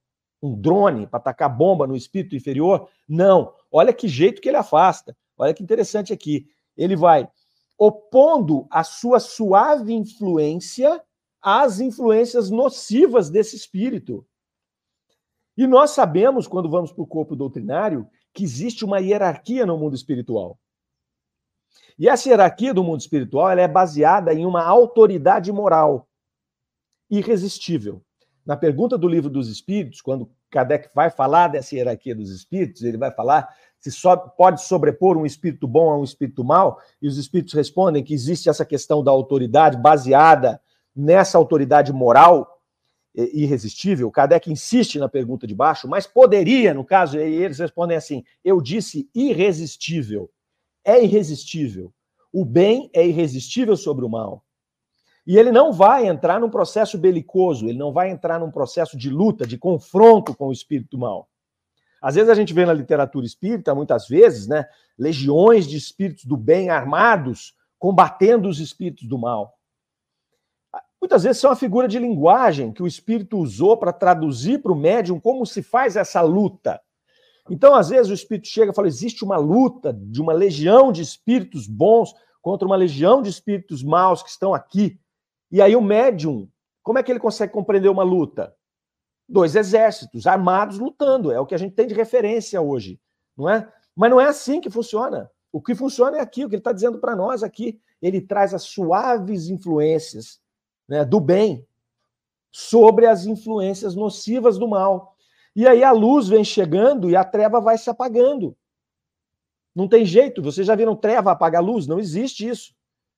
um 0.41 0.60
drone 0.60 1.05
para 1.05 1.19
atacar 1.19 1.55
bomba 1.55 1.86
no 1.86 1.95
espírito 1.95 2.36
inferior. 2.36 2.89
Não. 3.08 3.53
Olha 3.71 3.93
que 3.93 4.08
jeito 4.08 4.41
que 4.41 4.49
ele 4.49 4.58
afasta. 4.58 5.15
Olha 5.39 5.54
que 5.54 5.63
interessante 5.63 6.12
aqui. 6.12 6.45
Ele 6.75 6.95
vai 6.95 7.28
opondo 7.78 8.67
a 8.69 8.84
sua 8.84 9.19
suave 9.19 9.93
influência 9.93 11.02
às 11.41 11.80
influências 11.80 12.49
nocivas 12.49 13.30
desse 13.30 13.56
espírito. 13.56 14.28
E 15.56 15.65
nós 15.65 15.91
sabemos, 15.91 16.47
quando 16.47 16.69
vamos 16.69 16.91
para 16.91 17.04
o 17.04 17.08
corpo 17.08 17.36
doutrinário, 17.36 18.08
que 18.34 18.43
existe 18.43 18.84
uma 18.84 18.99
hierarquia 18.99 19.65
no 19.65 19.78
mundo 19.78 19.95
espiritual. 19.95 20.60
E 21.97 22.08
essa 22.08 22.30
hierarquia 22.30 22.73
do 22.73 22.84
mundo 22.84 22.99
espiritual 22.99 23.49
é 23.49 23.67
baseada 23.67 24.34
em 24.34 24.45
uma 24.45 24.63
autoridade 24.63 25.52
moral 25.52 26.08
irresistível. 27.10 28.02
Na 28.45 28.56
pergunta 28.56 28.97
do 28.97 29.08
livro 29.08 29.30
dos 29.30 29.49
Espíritos, 29.49 30.02
quando 30.02 30.32
Kardec 30.49 30.89
vai 30.95 31.10
falar 31.10 31.49
dessa 31.49 31.75
hierarquia 31.75 32.15
dos 32.15 32.32
espíritos, 32.32 32.82
ele 32.84 32.97
vai 32.97 33.12
falar 33.12 33.47
se 33.79 33.91
só 33.91 34.15
pode 34.17 34.63
sobrepor 34.63 35.17
um 35.17 35.25
espírito 35.25 35.67
bom 35.67 35.89
a 35.89 35.97
um 35.97 36.03
espírito 36.03 36.43
mau, 36.43 36.79
e 37.01 37.07
os 37.07 37.17
espíritos 37.17 37.53
respondem 37.53 38.03
que 38.03 38.13
existe 38.13 38.49
essa 38.49 38.65
questão 38.65 39.03
da 39.03 39.11
autoridade 39.11 39.77
baseada 39.77 40.61
nessa 40.95 41.37
autoridade 41.37 41.93
moral 41.93 42.57
irresistível. 43.15 44.11
Kardec 44.11 44.51
insiste 44.51 44.99
na 44.99 45.09
pergunta 45.09 45.47
de 45.47 45.55
baixo, 45.55 45.87
mas 45.87 46.05
poderia, 46.05 46.73
no 46.73 46.85
caso, 46.85 47.17
e 47.17 47.21
eles 47.21 47.59
respondem 47.59 47.97
assim: 47.97 48.23
eu 48.43 48.61
disse 48.61 49.09
irresistível 49.15 50.29
é 50.89 51.03
irresistível. 51.03 51.93
O 52.31 52.45
bem 52.45 52.89
é 52.93 53.05
irresistível 53.05 53.75
sobre 53.75 54.05
o 54.05 54.09
mal. 54.09 54.43
E 55.25 55.37
ele 55.37 55.51
não 55.51 55.71
vai 55.71 56.07
entrar 56.07 56.39
num 56.39 56.49
processo 56.49 56.97
belicoso, 56.97 57.67
ele 57.67 57.77
não 57.77 57.91
vai 57.91 58.09
entrar 58.09 58.39
num 58.39 58.49
processo 58.49 58.97
de 58.97 59.09
luta, 59.09 59.45
de 59.45 59.57
confronto 59.57 60.35
com 60.35 60.47
o 60.47 60.51
espírito 60.51 60.97
mal. 60.97 61.29
Às 62.01 62.15
vezes 62.15 62.29
a 62.29 62.35
gente 62.35 62.53
vê 62.53 62.65
na 62.65 62.73
literatura 62.73 63.25
espírita, 63.25 63.75
muitas 63.75 64.07
vezes, 64.07 64.47
né, 64.47 64.65
legiões 64.97 65.67
de 65.67 65.77
espíritos 65.77 66.25
do 66.25 66.38
bem 66.38 66.69
armados 66.69 67.53
combatendo 67.77 68.47
os 68.49 68.59
espíritos 68.59 69.07
do 69.07 69.17
mal. 69.17 69.53
Muitas 71.01 71.23
vezes 71.23 71.39
são 71.39 71.49
uma 71.49 71.55
figura 71.55 71.88
de 71.88 71.97
linguagem 71.97 72.73
que 72.73 72.83
o 72.83 72.88
espírito 72.88 73.38
usou 73.38 73.77
para 73.77 73.93
traduzir 73.93 74.62
para 74.62 74.73
o 74.73 74.75
médium 74.75 75.19
como 75.19 75.45
se 75.45 75.63
faz 75.63 75.95
essa 75.95 76.21
luta. 76.21 76.79
Então, 77.49 77.73
às 77.73 77.89
vezes, 77.89 78.12
o 78.12 78.13
espírito 78.13 78.47
chega 78.47 78.71
e 78.71 78.75
fala: 78.75 78.88
existe 78.88 79.23
uma 79.23 79.38
luta 79.38 79.93
de 79.93 80.21
uma 80.21 80.33
legião 80.33 80.91
de 80.91 81.01
espíritos 81.01 81.67
bons 81.67 82.13
contra 82.41 82.67
uma 82.67 82.75
legião 82.75 83.21
de 83.21 83.29
espíritos 83.29 83.81
maus 83.81 84.21
que 84.21 84.29
estão 84.29 84.53
aqui. 84.53 84.99
E 85.51 85.62
aí, 85.62 85.75
o 85.75 85.81
médium, 85.81 86.47
como 86.83 86.99
é 86.99 87.03
que 87.03 87.12
ele 87.12 87.19
consegue 87.19 87.53
compreender 87.53 87.89
uma 87.89 88.03
luta? 88.03 88.53
Dois 89.29 89.55
exércitos 89.55 90.25
armados 90.25 90.79
lutando, 90.79 91.31
é 91.31 91.39
o 91.39 91.45
que 91.45 91.53
a 91.53 91.57
gente 91.57 91.75
tem 91.75 91.85
de 91.85 91.93
referência 91.93 92.59
hoje, 92.59 92.99
não 93.37 93.47
é? 93.47 93.71
Mas 93.95 94.09
não 94.09 94.19
é 94.19 94.25
assim 94.25 94.59
que 94.59 94.69
funciona. 94.69 95.29
O 95.51 95.61
que 95.61 95.75
funciona 95.75 96.17
é 96.17 96.21
aqui, 96.21 96.43
o 96.43 96.49
que 96.49 96.55
ele 96.55 96.61
está 96.61 96.71
dizendo 96.71 96.99
para 96.99 97.15
nós 97.15 97.43
aqui. 97.43 97.79
ele 98.01 98.21
traz 98.21 98.53
as 98.53 98.63
suaves 98.63 99.49
influências 99.49 100.39
né, 100.87 101.03
do 101.05 101.19
bem 101.19 101.67
sobre 102.51 103.05
as 103.05 103.25
influências 103.25 103.95
nocivas 103.95 104.57
do 104.57 104.67
mal. 104.67 105.15
E 105.55 105.67
aí 105.67 105.83
a 105.83 105.91
luz 105.91 106.27
vem 106.27 106.43
chegando 106.43 107.09
e 107.09 107.15
a 107.15 107.23
treva 107.23 107.59
vai 107.59 107.77
se 107.77 107.89
apagando. 107.89 108.55
Não 109.75 109.87
tem 109.87 110.05
jeito. 110.05 110.41
Vocês 110.41 110.65
já 110.65 110.75
viram 110.75 110.95
treva 110.95 111.31
apagar 111.31 111.63
luz? 111.63 111.85
Não 111.85 111.99
existe 111.99 112.47
isso. 112.47 112.73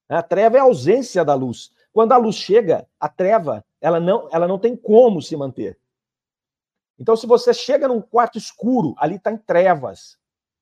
A 0.09 0.21
treva 0.21 0.57
é 0.57 0.59
a 0.59 0.63
ausência 0.63 1.23
da 1.23 1.33
luz. 1.33 1.71
Quando 1.93 2.11
a 2.11 2.17
luz 2.17 2.35
chega, 2.35 2.87
a 2.99 3.07
treva, 3.07 3.63
ela 3.79 3.99
não, 3.99 4.27
ela 4.31 4.47
não 4.47 4.59
tem 4.59 4.75
como 4.75 5.21
se 5.21 5.35
manter. 5.35 5.77
Então, 7.01 7.15
se 7.15 7.25
você 7.25 7.51
chega 7.51 7.87
num 7.87 7.99
quarto 7.99 8.37
escuro, 8.37 8.93
ali 8.95 9.15
está 9.15 9.31
em 9.31 9.37
trevas. 9.37 10.19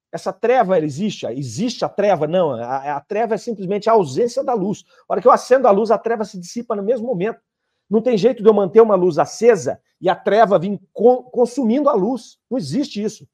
Essa 0.10 0.32
treva 0.32 0.78
ela 0.78 0.86
existe? 0.86 1.25
Existe 1.25 1.84
a 1.84 1.89
treva? 1.89 2.28
Não, 2.28 2.52
a, 2.52 2.95
a, 2.95 3.02
treva 3.02 3.36
é 3.36 3.38
simplesmente 3.38 3.89
a 3.89 3.91
ausência 3.91 4.41
da 4.41 4.54
luz. 4.54 4.86
A 5.02 5.13
hora 5.13 5.21
que 5.21 5.28
eu 5.28 5.34
acendo 5.34 5.67
a 5.67 5.71
luz, 5.71 5.91
a 5.91 5.97
treva 5.97 6.23
se 6.23 6.39
dissipa 6.39 6.78
no 6.78 6.82
mesmo 6.82 7.06
momento. 7.06 7.41
Não 7.89 8.02
tem 8.02 8.17
jeito 8.17 8.41
de 8.41 8.47
eu 8.47 8.54
manter 8.54 8.80
uma 8.80 8.95
luz 8.95 9.19
acesa 9.19 9.82
e 9.99 10.08
a 10.08 10.15
treva 10.15 10.58
vir 10.58 10.80
co 10.93 11.23
consumindo 11.23 11.89
a 11.89 11.93
luz. 11.93 12.39
Não 12.49 12.58
existe 12.58 13.04
isso. 13.04 13.28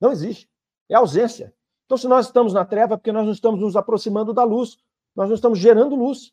Não 0.00 0.10
existe. 0.10 0.50
É 0.88 0.96
ausência. 0.96 1.54
Então, 1.84 1.96
se 1.96 2.08
nós 2.08 2.26
estamos 2.26 2.52
na 2.52 2.64
treva, 2.64 2.94
é 2.94 2.96
porque 2.96 3.12
nós 3.12 3.24
não 3.24 3.32
estamos 3.32 3.60
nos 3.60 3.76
aproximando 3.76 4.34
da 4.34 4.42
luz. 4.42 4.76
Nós 5.14 5.28
não 5.28 5.36
estamos 5.36 5.60
gerando 5.60 5.94
luz. 5.94 6.32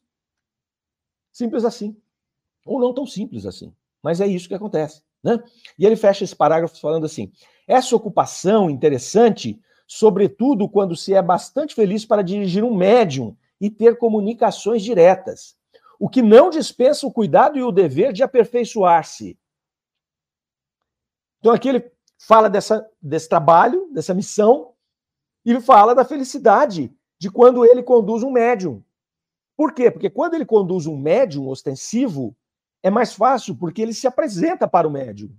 Simples 1.31 1.63
assim. 1.63 1.95
Ou 2.65 2.79
não 2.79 2.91
tão 2.91 3.05
simples 3.05 3.45
assim. 3.45 3.71
Mas 4.01 4.19
é 4.19 4.25
isso 4.25 4.47
que 4.47 4.55
acontece. 4.55 5.03
Né? 5.23 5.41
E 5.77 5.85
ele 5.85 5.95
fecha 5.95 6.23
esse 6.23 6.35
parágrafo 6.35 6.79
falando 6.79 7.05
assim: 7.05 7.31
essa 7.67 7.95
ocupação 7.95 8.69
interessante, 8.69 9.59
sobretudo 9.87 10.67
quando 10.67 10.95
se 10.95 11.13
é 11.13 11.21
bastante 11.21 11.73
feliz 11.73 12.05
para 12.05 12.21
dirigir 12.21 12.63
um 12.63 12.75
médium 12.75 13.35
e 13.61 13.69
ter 13.69 13.97
comunicações 13.97 14.83
diretas 14.83 15.55
o 16.03 16.09
que 16.09 16.21
não 16.21 16.49
dispensa 16.49 17.07
o 17.07 17.11
cuidado 17.13 17.57
e 17.57 17.63
o 17.63 17.71
dever 17.71 18.11
de 18.11 18.23
aperfeiçoar-se. 18.23 19.39
Então 21.39 21.53
aqui 21.53 21.69
ele 21.69 21.91
fala 22.17 22.49
dessa, 22.49 22.85
desse 23.01 23.29
trabalho, 23.29 23.89
dessa 23.89 24.13
missão, 24.13 24.73
e 25.45 25.57
fala 25.61 25.95
da 25.95 26.03
felicidade 26.03 26.93
de 27.17 27.31
quando 27.31 27.65
ele 27.65 27.81
conduz 27.81 28.21
um 28.21 28.31
médium. 28.31 28.83
Por 29.55 29.73
quê? 29.73 29.89
Porque 29.89 30.09
quando 30.09 30.33
ele 30.33 30.45
conduz 30.45 30.87
um 30.87 30.97
médium 30.97 31.47
ostensivo, 31.47 32.35
é 32.83 32.89
mais 32.89 33.13
fácil, 33.13 33.55
porque 33.55 33.81
ele 33.81 33.93
se 33.93 34.05
apresenta 34.05 34.67
para 34.67 34.87
o 34.87 34.91
médium. 34.91 35.33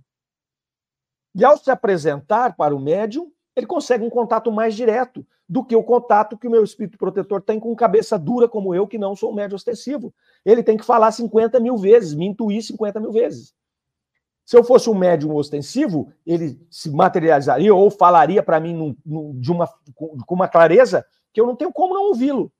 E 1.35 1.45
ao 1.45 1.57
se 1.57 1.69
apresentar 1.69 2.55
para 2.55 2.75
o 2.75 2.79
médium, 2.79 3.31
ele 3.55 3.67
consegue 3.67 4.03
um 4.03 4.09
contato 4.09 4.51
mais 4.51 4.75
direto 4.75 5.25
do 5.47 5.63
que 5.63 5.75
o 5.75 5.83
contato 5.83 6.37
que 6.37 6.47
o 6.47 6.51
meu 6.51 6.63
espírito 6.63 6.97
protetor 6.97 7.41
tem 7.41 7.59
com 7.59 7.73
cabeça 7.75 8.17
dura 8.17 8.49
como 8.49 8.73
eu, 8.73 8.87
que 8.87 8.97
não 8.97 9.15
sou 9.15 9.31
um 9.31 9.35
médio 9.35 9.55
ostensivo. 9.55 10.13
Ele 10.43 10.63
tem 10.63 10.75
que 10.75 10.83
falar 10.83 11.11
50 11.11 11.59
mil 11.59 11.77
vezes, 11.77 12.15
me 12.15 12.25
intuir 12.25 12.63
50 12.63 12.99
mil 12.99 13.11
vezes. 13.11 13.53
Se 14.43 14.57
eu 14.57 14.63
fosse 14.63 14.89
um 14.89 14.95
médium 14.95 15.35
ostensivo, 15.35 16.11
ele 16.25 16.59
se 16.69 16.89
materializaria 16.89 17.73
ou 17.73 17.89
falaria 17.89 18.43
para 18.43 18.59
mim 18.59 18.73
num, 18.73 18.95
num, 19.05 19.39
de 19.39 19.51
uma, 19.51 19.67
com 19.95 20.35
uma 20.35 20.47
clareza 20.47 21.05
que 21.33 21.39
eu 21.39 21.45
não 21.45 21.55
tenho 21.55 21.71
como 21.71 21.93
não 21.93 22.07
ouvi-lo. 22.07 22.51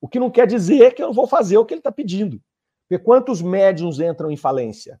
O 0.00 0.08
que 0.08 0.18
não 0.18 0.30
quer 0.30 0.46
dizer 0.46 0.94
que 0.94 1.02
eu 1.02 1.12
vou 1.12 1.26
fazer 1.26 1.56
o 1.56 1.64
que 1.64 1.74
ele 1.74 1.80
está 1.80 1.92
pedindo. 1.92 2.40
Quantos 2.98 3.40
médiums 3.40 4.00
entram 4.00 4.30
em 4.30 4.36
falência? 4.36 5.00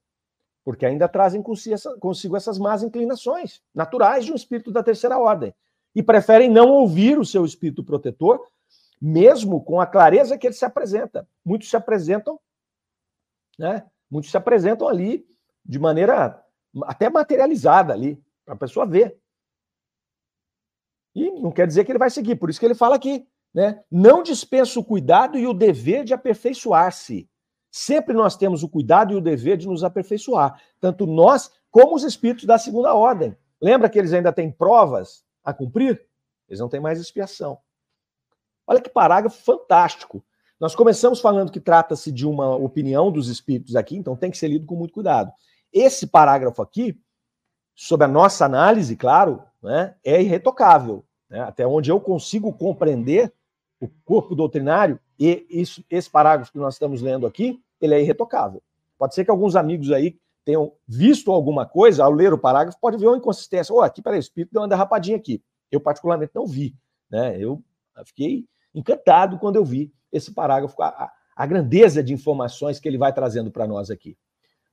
Porque 0.64 0.86
ainda 0.86 1.08
trazem 1.08 1.42
consigo 1.42 2.36
essas 2.36 2.58
más 2.58 2.82
inclinações 2.82 3.60
naturais 3.74 4.24
de 4.24 4.32
um 4.32 4.36
espírito 4.36 4.70
da 4.70 4.82
terceira 4.82 5.18
ordem 5.18 5.54
e 5.94 6.02
preferem 6.02 6.48
não 6.48 6.68
ouvir 6.70 7.18
o 7.18 7.24
seu 7.24 7.44
espírito 7.44 7.84
protetor, 7.84 8.46
mesmo 9.00 9.62
com 9.62 9.80
a 9.80 9.86
clareza 9.86 10.38
que 10.38 10.46
ele 10.46 10.54
se 10.54 10.64
apresenta. 10.64 11.28
Muitos 11.44 11.68
se 11.68 11.76
apresentam, 11.76 12.38
né? 13.58 13.84
Muitos 14.08 14.30
se 14.30 14.36
apresentam 14.36 14.88
ali 14.88 15.26
de 15.64 15.78
maneira 15.78 16.40
até 16.84 17.10
materializada 17.10 17.92
ali, 17.92 18.22
para 18.44 18.54
a 18.54 18.58
pessoa 18.58 18.86
ver. 18.86 19.18
E 21.14 21.30
não 21.30 21.50
quer 21.50 21.66
dizer 21.66 21.84
que 21.84 21.92
ele 21.92 21.98
vai 21.98 22.10
seguir, 22.10 22.36
por 22.36 22.48
isso 22.48 22.60
que 22.60 22.64
ele 22.64 22.74
fala 22.74 22.96
aqui, 22.96 23.26
né? 23.52 23.82
Não 23.90 24.22
dispensa 24.22 24.78
o 24.78 24.84
cuidado 24.84 25.36
e 25.36 25.46
o 25.46 25.52
dever 25.52 26.04
de 26.04 26.14
aperfeiçoar-se. 26.14 27.28
Sempre 27.74 28.14
nós 28.14 28.36
temos 28.36 28.62
o 28.62 28.68
cuidado 28.68 29.14
e 29.14 29.16
o 29.16 29.20
dever 29.20 29.56
de 29.56 29.66
nos 29.66 29.82
aperfeiçoar, 29.82 30.60
tanto 30.78 31.06
nós 31.06 31.50
como 31.70 31.96
os 31.96 32.04
espíritos 32.04 32.44
da 32.44 32.58
segunda 32.58 32.92
ordem. 32.92 33.34
Lembra 33.58 33.88
que 33.88 33.98
eles 33.98 34.12
ainda 34.12 34.30
têm 34.30 34.52
provas 34.52 35.24
a 35.42 35.54
cumprir, 35.54 36.04
eles 36.46 36.60
não 36.60 36.68
têm 36.68 36.80
mais 36.80 37.00
expiação. 37.00 37.58
Olha 38.66 38.78
que 38.78 38.90
parágrafo 38.90 39.42
fantástico. 39.42 40.22
Nós 40.60 40.74
começamos 40.74 41.18
falando 41.18 41.50
que 41.50 41.58
trata-se 41.58 42.12
de 42.12 42.26
uma 42.26 42.54
opinião 42.54 43.10
dos 43.10 43.28
espíritos 43.28 43.74
aqui, 43.74 43.96
então 43.96 44.14
tem 44.14 44.30
que 44.30 44.36
ser 44.36 44.48
lido 44.48 44.66
com 44.66 44.76
muito 44.76 44.92
cuidado. 44.92 45.32
Esse 45.72 46.06
parágrafo 46.06 46.60
aqui, 46.60 47.00
sob 47.74 48.04
a 48.04 48.08
nossa 48.08 48.44
análise, 48.44 48.94
claro, 48.96 49.42
né, 49.62 49.96
é 50.04 50.20
irretocável. 50.20 51.06
Né, 51.30 51.40
até 51.40 51.66
onde 51.66 51.90
eu 51.90 51.98
consigo 51.98 52.52
compreender 52.52 53.32
o 53.82 53.90
corpo 54.04 54.36
doutrinário, 54.36 54.98
e 55.18 55.44
isso, 55.50 55.84
esse 55.90 56.08
parágrafo 56.08 56.52
que 56.52 56.58
nós 56.58 56.74
estamos 56.74 57.02
lendo 57.02 57.26
aqui, 57.26 57.60
ele 57.80 57.94
é 57.94 58.00
irretocável. 58.00 58.62
Pode 58.96 59.14
ser 59.14 59.24
que 59.24 59.30
alguns 59.30 59.56
amigos 59.56 59.90
aí 59.90 60.16
tenham 60.44 60.72
visto 60.86 61.32
alguma 61.32 61.66
coisa, 61.66 62.04
ao 62.04 62.12
ler 62.12 62.32
o 62.32 62.38
parágrafo, 62.38 62.78
pode 62.80 62.96
ver 62.96 63.08
uma 63.08 63.16
inconsistência. 63.16 63.74
Oh, 63.74 63.80
aqui, 63.80 64.00
peraí, 64.00 64.18
o 64.18 64.20
espírito 64.20 64.52
deu 64.52 64.62
uma 64.62 64.68
derrapadinha 64.68 65.16
aqui. 65.16 65.42
Eu, 65.68 65.80
particularmente, 65.80 66.30
não 66.32 66.46
vi. 66.46 66.76
Né? 67.10 67.36
Eu 67.40 67.60
fiquei 68.04 68.46
encantado 68.72 69.36
quando 69.38 69.56
eu 69.56 69.64
vi 69.64 69.92
esse 70.12 70.32
parágrafo, 70.32 70.80
a, 70.80 71.10
a 71.34 71.46
grandeza 71.46 72.04
de 72.04 72.12
informações 72.12 72.78
que 72.78 72.88
ele 72.88 72.98
vai 72.98 73.12
trazendo 73.12 73.50
para 73.50 73.66
nós 73.66 73.90
aqui. 73.90 74.16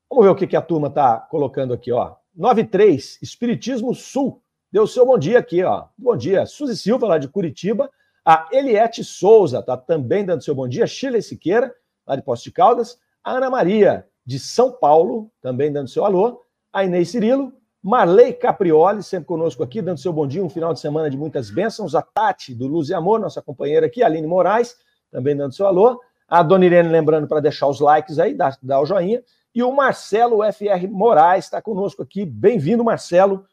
Vamos 0.07 0.25
ver 0.25 0.31
o 0.31 0.35
que, 0.35 0.45
que 0.45 0.55
a 0.55 0.61
turma 0.61 0.87
está 0.87 1.17
colocando 1.19 1.73
aqui. 1.73 1.91
Ó. 1.91 2.15
93, 2.35 3.19
Espiritismo 3.23 3.95
Sul. 3.95 4.41
Deu 4.71 4.85
seu 4.85 5.05
bom 5.05 5.17
dia 5.17 5.39
aqui. 5.39 5.63
Ó. 5.63 5.87
Bom 5.97 6.15
dia. 6.15 6.45
Suzy 6.45 6.77
Silva, 6.77 7.07
lá 7.07 7.17
de 7.17 7.27
Curitiba. 7.27 7.89
A 8.31 8.47
Eliette 8.51 9.03
Souza 9.03 9.57
está 9.57 9.75
também 9.75 10.23
dando 10.23 10.43
seu 10.43 10.53
bom 10.53 10.67
dia. 10.67 10.85
Chile 10.85 11.19
Siqueira, 11.19 11.73
lá 12.05 12.15
de 12.15 12.21
Posto 12.21 12.43
de 12.43 12.51
Caldas. 12.51 12.95
A 13.23 13.31
Ana 13.31 13.49
Maria, 13.49 14.05
de 14.23 14.37
São 14.37 14.71
Paulo, 14.71 15.31
também 15.41 15.73
dando 15.73 15.89
seu 15.89 16.05
alô, 16.05 16.45
a 16.71 16.83
Inês 16.83 17.09
Cirilo, 17.09 17.51
Marley 17.81 18.33
Caprioli, 18.33 19.01
sempre 19.01 19.25
conosco 19.25 19.63
aqui, 19.63 19.81
dando 19.81 19.97
seu 19.97 20.13
bom 20.13 20.27
dia, 20.27 20.45
um 20.45 20.49
final 20.49 20.75
de 20.75 20.79
semana 20.79 21.09
de 21.09 21.17
muitas 21.17 21.49
bênçãos, 21.49 21.95
a 21.95 22.03
Tati, 22.03 22.53
do 22.53 22.67
Luz 22.67 22.89
e 22.89 22.93
Amor, 22.93 23.19
nossa 23.19 23.41
companheira 23.41 23.87
aqui, 23.87 24.03
a 24.03 24.05
Aline 24.05 24.27
Moraes, 24.27 24.75
também 25.09 25.35
dando 25.35 25.55
seu 25.55 25.65
alô, 25.65 25.99
a 26.27 26.43
Dona 26.43 26.67
Irene 26.67 26.89
lembrando 26.89 27.27
para 27.27 27.39
deixar 27.39 27.65
os 27.65 27.79
likes 27.79 28.19
aí, 28.19 28.35
dar, 28.35 28.59
o 28.79 28.85
joinha, 28.85 29.23
e 29.55 29.63
o 29.63 29.71
Marcelo 29.71 30.41
FR 30.53 30.87
Moraes 30.87 31.45
está 31.45 31.59
conosco 31.63 32.03
aqui, 32.03 32.27
bem-vindo, 32.27 32.83
Marcelo, 32.83 33.43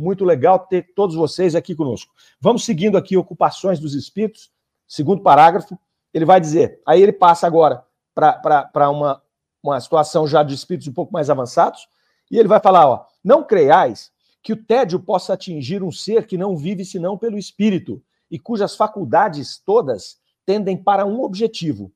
muito 0.00 0.24
legal 0.24 0.58
ter 0.58 0.92
todos 0.94 1.14
vocês 1.14 1.54
aqui 1.54 1.74
conosco. 1.74 2.12
Vamos 2.40 2.64
seguindo 2.64 2.96
aqui 2.96 3.16
ocupações 3.16 3.78
dos 3.78 3.94
espíritos, 3.94 4.50
segundo 4.88 5.22
parágrafo, 5.22 5.78
ele 6.12 6.24
vai 6.24 6.40
dizer, 6.40 6.80
aí 6.86 7.00
ele 7.02 7.12
passa 7.12 7.46
agora 7.46 7.84
para 8.14 8.90
uma 8.90 9.22
uma 9.62 9.80
situação 9.80 10.26
já 10.26 10.42
de 10.42 10.54
espíritos 10.54 10.88
um 10.88 10.92
pouco 10.92 11.12
mais 11.12 11.30
avançados, 11.30 11.88
e 12.30 12.38
ele 12.38 12.48
vai 12.48 12.60
falar, 12.60 12.88
ó, 12.88 13.06
não 13.22 13.44
creiais 13.44 14.10
que 14.42 14.52
o 14.52 14.64
tédio 14.64 14.98
possa 15.00 15.34
atingir 15.34 15.82
um 15.82 15.92
ser 15.92 16.26
que 16.26 16.38
não 16.38 16.56
vive 16.56 16.84
senão 16.84 17.18
pelo 17.18 17.36
espírito 17.38 18.02
e 18.30 18.38
cujas 18.38 18.74
faculdades 18.74 19.58
todas 19.58 20.18
tendem 20.46 20.76
para 20.76 21.04
um 21.04 21.20
objetivo, 21.22 21.92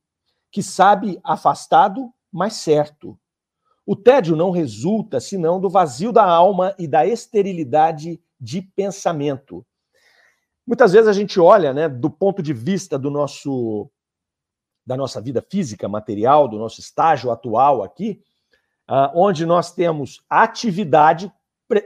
que 0.51 0.63
sabe 0.63 1.19
afastado, 1.25 2.13
mas 2.31 2.55
certo. 2.55 3.19
O 3.87 3.95
tédio 3.95 4.35
não 4.35 4.51
resulta 4.51 5.21
senão 5.21 5.61
do 5.61 5.69
vazio 5.69 6.13
da 6.13 6.25
alma 6.25 6.75
e 6.79 6.89
da 6.89 7.07
esterilidade 7.07 8.21
de 8.41 8.63
pensamento. 8.63 9.65
Muitas 10.67 10.93
vezes 10.93 11.09
a 11.09 11.13
gente 11.13 11.39
olha, 11.39 11.75
né, 11.75 11.89
do 11.89 12.11
ponto 12.11 12.43
de 12.43 12.53
vista 12.53 12.99
do 12.99 13.11
nosso 13.11 13.91
da 14.87 14.99
nossa 14.99 15.19
vida 15.19 15.41
física, 15.41 15.89
material, 15.89 16.47
do 16.47 16.59
nosso 16.59 16.79
estágio 16.79 17.31
atual 17.31 17.83
aqui, 17.83 18.23
uh, 18.87 19.11
onde 19.15 19.47
nós 19.47 19.73
temos 19.73 20.23
atividade 20.29 21.33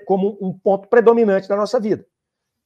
como 0.05 0.37
um 0.41 0.53
ponto 0.53 0.89
predominante 0.89 1.49
da 1.49 1.55
nossa 1.55 1.79
vida. 1.79 2.05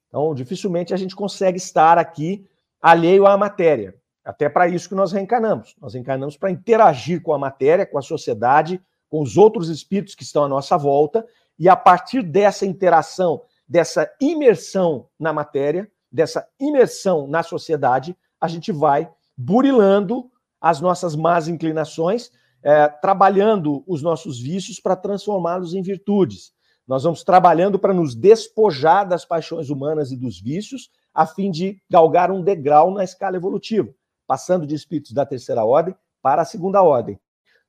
Então, 0.09 0.35
dificilmente 0.35 0.95
a 0.95 0.97
gente 0.97 1.15
consegue 1.15 1.59
estar 1.59 1.99
aqui 1.99 2.49
alheio 2.81 3.27
à 3.27 3.37
matéria. 3.37 3.95
Até 4.25 4.49
para 4.49 4.69
isso 4.69 4.89
que 4.89 4.95
nós 4.95 5.13
reencarnamos. 5.13 5.75
Nós 5.81 5.95
reencarnamos 5.95 6.37
para 6.37 6.51
interagir 6.51 7.23
com 7.23 7.35
a 7.35 7.39
matéria, 7.39 7.85
com 7.85 7.99
a 7.99 8.03
sociedade, 8.03 8.81
com 9.13 9.21
os 9.21 9.37
outros 9.37 9.69
espíritos 9.69 10.15
que 10.15 10.23
estão 10.23 10.43
à 10.43 10.49
nossa 10.49 10.79
volta, 10.79 11.23
e 11.59 11.69
a 11.69 11.77
partir 11.77 12.23
dessa 12.23 12.65
interação, 12.65 13.43
dessa 13.69 14.11
imersão 14.19 15.07
na 15.21 15.35
matéria, 15.35 15.87
dessa 16.11 16.49
imersão 16.59 17.27
na 17.27 17.43
sociedade, 17.43 18.17
a 18.41 18.49
gente 18.49 18.73
vai 18.73 19.13
burilando 19.37 20.31
as 20.59 20.81
nossas 20.81 21.15
más 21.15 21.47
inclinações, 21.47 22.31
é, 22.63 22.89
trabalhando 22.89 23.85
os 23.87 24.01
nossos 24.01 24.41
vícios 24.41 24.81
para 24.81 24.97
transformá-los 24.97 25.75
em 25.75 25.83
virtudes. 25.83 26.55
Nós 26.89 27.03
vamos 27.03 27.23
trabalhando 27.23 27.79
para 27.79 27.93
nos 27.93 28.15
despojar 28.15 29.07
das 29.07 29.27
paixões 29.27 29.69
humanas 29.69 30.11
e 30.11 30.17
dos 30.17 30.41
vícios, 30.41 30.89
a 31.13 31.27
fim 31.27 31.51
de 31.51 31.83
galgar 31.91 32.31
um 32.31 32.43
degrau 32.43 32.91
na 32.91 33.05
escala 33.05 33.37
evolutiva. 33.37 33.93
passando 34.27 34.67
de 34.67 34.75
espíritos 34.75 35.13
da 35.13 35.27
terceira 35.27 35.63
ordem 35.67 35.95
para 36.23 36.41
a 36.41 36.47
segunda 36.47 36.83
ordem. 36.83 37.21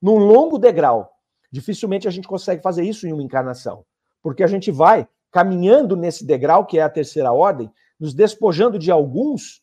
Num 0.02 0.20
longo 0.20 0.58
degrau. 0.58 1.13
Dificilmente 1.54 2.08
a 2.08 2.12
gente 2.12 2.28
consegue 2.28 2.64
fazer 2.64 2.84
isso 2.84 3.06
em 3.06 3.14
uma 3.14 3.22
encarnação, 3.22 3.86
porque 4.24 4.44
a 4.44 4.48
gente 4.48 4.72
vai 4.72 5.08
caminhando 5.32 5.96
nesse 5.96 6.26
degrau 6.26 6.66
que 6.66 6.80
é 6.80 6.82
a 6.82 6.90
terceira 6.90 7.32
ordem, 7.32 7.72
nos 8.00 8.12
despojando 8.12 8.80
de 8.80 8.90
alguns 8.90 9.62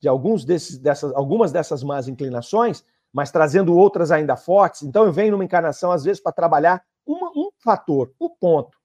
de 0.00 0.08
alguns 0.08 0.42
desses, 0.42 0.78
dessas, 0.78 1.12
algumas 1.14 1.52
dessas 1.52 1.84
más 1.84 2.08
inclinações, 2.08 2.82
mas 3.12 3.30
trazendo 3.30 3.76
outras 3.76 4.10
ainda 4.10 4.36
fortes. 4.36 4.82
Então 4.82 5.04
eu 5.04 5.12
venho 5.12 5.32
numa 5.32 5.44
encarnação 5.44 5.92
às 5.92 6.02
vezes 6.02 6.20
para 6.20 6.32
trabalhar 6.32 6.82
uma, 7.06 7.28
um 7.36 7.50
fator, 7.62 8.10
um 8.18 8.30
ponto, 8.30 8.78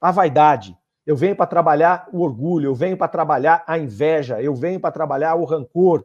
a 0.00 0.10
vaidade. 0.10 0.76
Eu 1.06 1.16
venho 1.16 1.36
para 1.36 1.46
trabalhar 1.46 2.08
o 2.12 2.22
orgulho, 2.22 2.66
eu 2.66 2.74
venho 2.74 2.98
para 2.98 3.06
trabalhar 3.06 3.62
a 3.68 3.78
inveja, 3.78 4.42
eu 4.42 4.54
venho 4.54 4.80
para 4.80 4.90
trabalhar 4.90 5.36
o 5.36 5.44
rancor, 5.44 6.04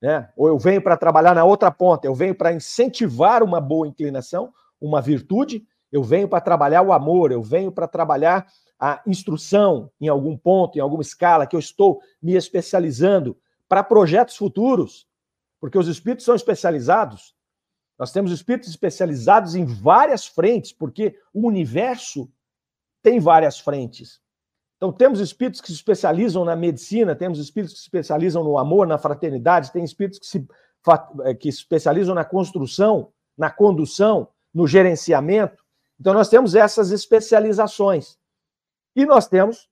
né? 0.00 0.28
Ou 0.36 0.48
eu 0.48 0.58
venho 0.58 0.82
para 0.82 0.96
trabalhar 0.96 1.34
na 1.34 1.44
outra 1.44 1.70
ponta, 1.70 2.06
eu 2.06 2.14
venho 2.14 2.34
para 2.34 2.52
incentivar 2.52 3.42
uma 3.42 3.60
boa 3.60 3.86
inclinação, 3.86 4.52
uma 4.80 5.00
virtude, 5.00 5.66
eu 5.90 6.02
venho 6.02 6.28
para 6.28 6.40
trabalhar 6.40 6.82
o 6.82 6.92
amor, 6.92 7.32
eu 7.32 7.42
venho 7.42 7.72
para 7.72 7.88
trabalhar 7.88 8.46
a 8.78 9.02
instrução 9.06 9.90
em 10.00 10.08
algum 10.08 10.36
ponto, 10.36 10.78
em 10.78 10.80
alguma 10.80 11.02
escala, 11.02 11.46
que 11.46 11.56
eu 11.56 11.60
estou 11.60 12.00
me 12.22 12.34
especializando 12.34 13.36
para 13.68 13.82
projetos 13.82 14.36
futuros, 14.36 15.06
porque 15.60 15.78
os 15.78 15.88
espíritos 15.88 16.24
são 16.24 16.34
especializados. 16.34 17.34
Nós 17.98 18.12
temos 18.12 18.30
espíritos 18.30 18.70
especializados 18.70 19.56
em 19.56 19.64
várias 19.64 20.26
frentes, 20.26 20.72
porque 20.72 21.18
o 21.34 21.46
universo 21.48 22.30
tem 23.02 23.18
várias 23.18 23.58
frentes. 23.58 24.20
Então, 24.78 24.92
temos 24.92 25.18
espíritos 25.18 25.60
que 25.60 25.66
se 25.66 25.74
especializam 25.74 26.44
na 26.44 26.54
medicina, 26.54 27.14
temos 27.14 27.40
espíritos 27.40 27.74
que 27.74 27.80
se 27.80 27.86
especializam 27.86 28.44
no 28.44 28.56
amor, 28.56 28.86
na 28.86 28.96
fraternidade, 28.96 29.72
tem 29.72 29.82
espíritos 29.82 30.20
que 30.20 30.26
se, 30.26 30.46
eh, 31.24 31.34
que 31.34 31.50
se 31.50 31.58
especializam 31.58 32.14
na 32.14 32.24
construção, 32.24 33.12
na 33.36 33.50
condução, 33.50 34.28
no 34.54 34.68
gerenciamento. 34.68 35.64
Então, 35.98 36.14
nós 36.14 36.28
temos 36.28 36.54
essas 36.54 36.92
especializações. 36.92 38.16
E 38.94 39.04
nós 39.04 39.26
temos 39.26 39.68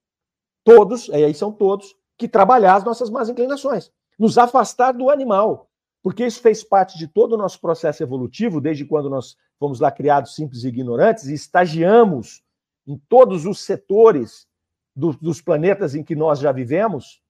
todos, 0.64 1.06
e 1.08 1.14
aí 1.14 1.34
são 1.34 1.52
todos, 1.52 1.94
que 2.18 2.26
trabalhar 2.26 2.74
as 2.74 2.84
nossas 2.84 3.08
más 3.08 3.28
inclinações, 3.28 3.92
nos 4.18 4.36
afastar 4.36 4.92
do 4.92 5.08
animal, 5.08 5.70
porque 6.02 6.26
isso 6.26 6.40
fez 6.40 6.64
parte 6.64 6.98
de 6.98 7.06
todo 7.06 7.34
o 7.34 7.36
nosso 7.36 7.60
processo 7.60 8.02
evolutivo, 8.02 8.60
desde 8.60 8.84
quando 8.84 9.08
nós 9.08 9.36
fomos 9.58 9.78
lá 9.78 9.92
criados 9.92 10.34
simples 10.34 10.64
e 10.64 10.68
ignorantes, 10.68 11.26
e 11.26 11.34
estagiamos 11.34 12.42
em 12.86 12.96
todos 13.08 13.46
os 13.46 13.60
setores 13.60 14.48
do, 14.96 15.12
dos 15.12 15.42
planetas 15.42 15.94
em 15.94 16.02
que 16.02 16.16
nós 16.16 16.38
já 16.38 16.50
vivemos, 16.50 17.22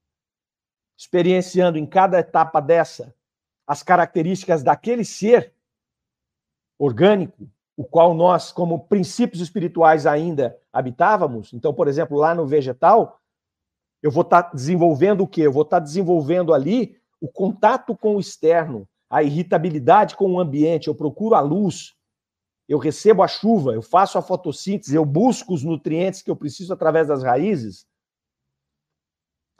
experienciando 0.97 1.77
em 1.77 1.85
cada 1.85 2.21
etapa 2.21 2.61
dessa 2.61 3.13
as 3.67 3.83
características 3.83 4.63
daquele 4.63 5.05
ser 5.05 5.53
orgânico, 6.79 7.51
o 7.77 7.85
qual 7.85 8.15
nós, 8.15 8.53
como 8.53 8.87
princípios 8.87 9.43
espirituais, 9.43 10.07
ainda 10.07 10.57
habitávamos. 10.73 11.53
Então, 11.53 11.75
por 11.75 11.89
exemplo, 11.89 12.17
lá 12.17 12.33
no 12.33 12.47
vegetal, 12.47 13.21
eu 14.01 14.11
vou 14.11 14.23
estar 14.23 14.45
tá 14.45 14.55
desenvolvendo 14.55 15.23
o 15.23 15.27
quê? 15.27 15.43
Eu 15.43 15.53
vou 15.53 15.63
estar 15.63 15.81
tá 15.81 15.85
desenvolvendo 15.85 16.55
ali 16.55 16.97
o 17.21 17.27
contato 17.27 17.97
com 17.97 18.17
o 18.17 18.21
externo, 18.21 18.89
a 19.11 19.23
irritabilidade 19.23 20.15
com 20.15 20.33
o 20.33 20.39
ambiente, 20.39 20.87
eu 20.87 20.95
procuro 20.95 21.35
a 21.35 21.41
luz, 21.41 21.97
eu 22.69 22.79
recebo 22.79 23.23
a 23.23 23.29
chuva, 23.29 23.73
eu 23.73 23.83
faço 23.83 24.19
a 24.19 24.23
fotossíntese, 24.23 24.97
eu 24.97 25.05
busco 25.05 25.55
os 25.55 25.63
nutrientes 25.63 26.23
que 26.23 26.31
eu 26.31 26.37
preciso 26.37 26.73
através 26.73 27.07
das 27.07 27.23
raízes. 27.23 27.87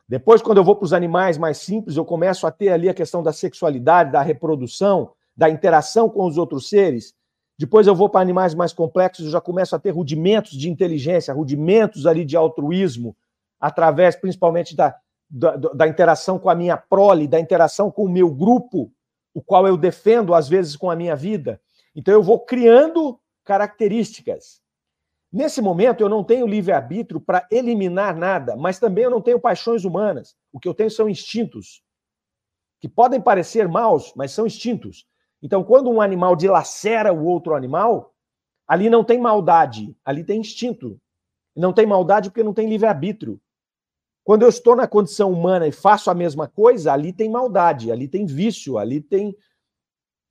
Depois, 0.09 0.41
quando 0.43 0.59
eu 0.59 0.65
vou 0.65 0.77
para 0.77 0.85
os 0.85 0.93
animais 0.93 1.37
mais 1.37 1.59
simples, 1.59 1.97
eu 1.97 2.05
começo 2.05 2.47
a 2.47 2.51
ter 2.51 2.71
ali 2.71 2.89
a 2.89 2.95
questão 2.95 3.23
da 3.23 3.33
sexualidade, 3.33 4.13
da 4.13 4.23
reprodução, 4.23 5.13
da 5.37 5.51
interação 5.51 6.09
com 6.09 6.25
os 6.27 6.39
outros 6.39 6.69
seres. 6.69 7.15
Depois 7.59 7.87
eu 7.87 7.95
vou 7.95 8.09
para 8.09 8.21
animais 8.21 8.55
mais 8.55 8.73
complexos, 8.73 9.25
eu 9.25 9.31
já 9.31 9.41
começo 9.41 9.75
a 9.75 9.79
ter 9.79 9.91
rudimentos 9.91 10.53
de 10.53 10.69
inteligência, 10.69 11.35
rudimentos 11.35 12.07
ali 12.07 12.25
de 12.25 12.37
altruísmo, 12.37 13.17
através 13.59 14.15
principalmente 14.15 14.77
da, 14.77 14.95
da, 15.29 15.57
da 15.57 15.89
interação 15.89 16.39
com 16.39 16.51
a 16.51 16.55
minha 16.55 16.77
prole, 16.77 17.27
da 17.27 17.41
interação 17.41 17.91
com 17.91 18.05
o 18.05 18.09
meu 18.09 18.31
grupo, 18.31 18.93
o 19.35 19.43
qual 19.43 19.67
eu 19.67 19.77
defendo 19.77 20.35
às 20.35 20.49
vezes 20.49 20.77
com 20.77 20.91
a 20.91 20.97
minha 20.97 21.17
vida. 21.17 21.61
Então 21.97 22.13
eu 22.13 22.23
vou 22.23 22.39
criando 22.39 23.19
características. 23.43 24.61
Nesse 25.33 25.63
momento 25.63 26.03
eu 26.03 26.11
não 26.11 26.23
tenho 26.23 26.47
livre-arbítrio 26.47 27.19
para 27.19 27.49
eliminar 27.51 28.15
nada, 28.15 28.55
mas 28.55 28.79
também 28.79 29.05
eu 29.05 29.11
não 29.11 29.23
tenho 29.23 29.41
paixões 29.41 29.83
humanas. 29.83 30.37
O 30.53 30.61
que 30.61 30.69
eu 30.69 30.75
tenho 30.75 30.91
são 30.91 31.09
instintos, 31.09 31.83
que 32.81 32.89
podem 32.89 33.21
parecer 33.21 33.67
maus, 33.67 34.13
mas 34.15 34.31
são 34.31 34.47
instintos. 34.47 35.07
Então, 35.43 35.65
quando 35.65 35.91
um 35.91 36.01
animal 36.01 36.37
dilacera 36.37 37.13
o 37.13 37.25
outro 37.25 37.55
animal, 37.55 38.15
ali 38.69 38.91
não 38.91 39.03
tem 39.03 39.19
maldade, 39.19 39.97
ali 40.05 40.23
tem 40.23 40.41
instinto. 40.41 41.01
Não 41.55 41.73
tem 41.73 41.87
maldade 41.87 42.29
porque 42.29 42.43
não 42.43 42.53
tem 42.53 42.69
livre-arbítrio. 42.69 43.41
Quando 44.23 44.43
eu 44.43 44.49
estou 44.49 44.77
na 44.77 44.87
condição 44.87 45.33
humana 45.33 45.67
e 45.67 45.73
faço 45.73 46.11
a 46.11 46.15
mesma 46.15 46.47
coisa, 46.49 46.93
ali 46.93 47.13
tem 47.13 47.31
maldade, 47.31 47.91
ali 47.91 48.09
tem 48.09 48.27
vício, 48.27 48.77
ali 48.77 49.01
tem 49.01 49.35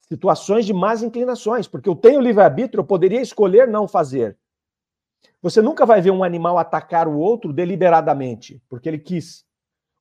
situações 0.07 0.65
de 0.65 0.73
más 0.73 1.01
inclinações, 1.01 1.67
porque 1.67 1.89
eu 1.89 1.95
tenho 1.95 2.21
livre-arbítrio, 2.21 2.81
eu 2.81 2.85
poderia 2.85 3.21
escolher 3.21 3.67
não 3.67 3.87
fazer. 3.87 4.37
Você 5.41 5.61
nunca 5.61 5.85
vai 5.85 6.01
ver 6.01 6.11
um 6.11 6.23
animal 6.23 6.57
atacar 6.57 7.07
o 7.07 7.17
outro 7.17 7.51
deliberadamente, 7.51 8.61
porque 8.69 8.89
ele 8.89 8.99
quis. 8.99 9.45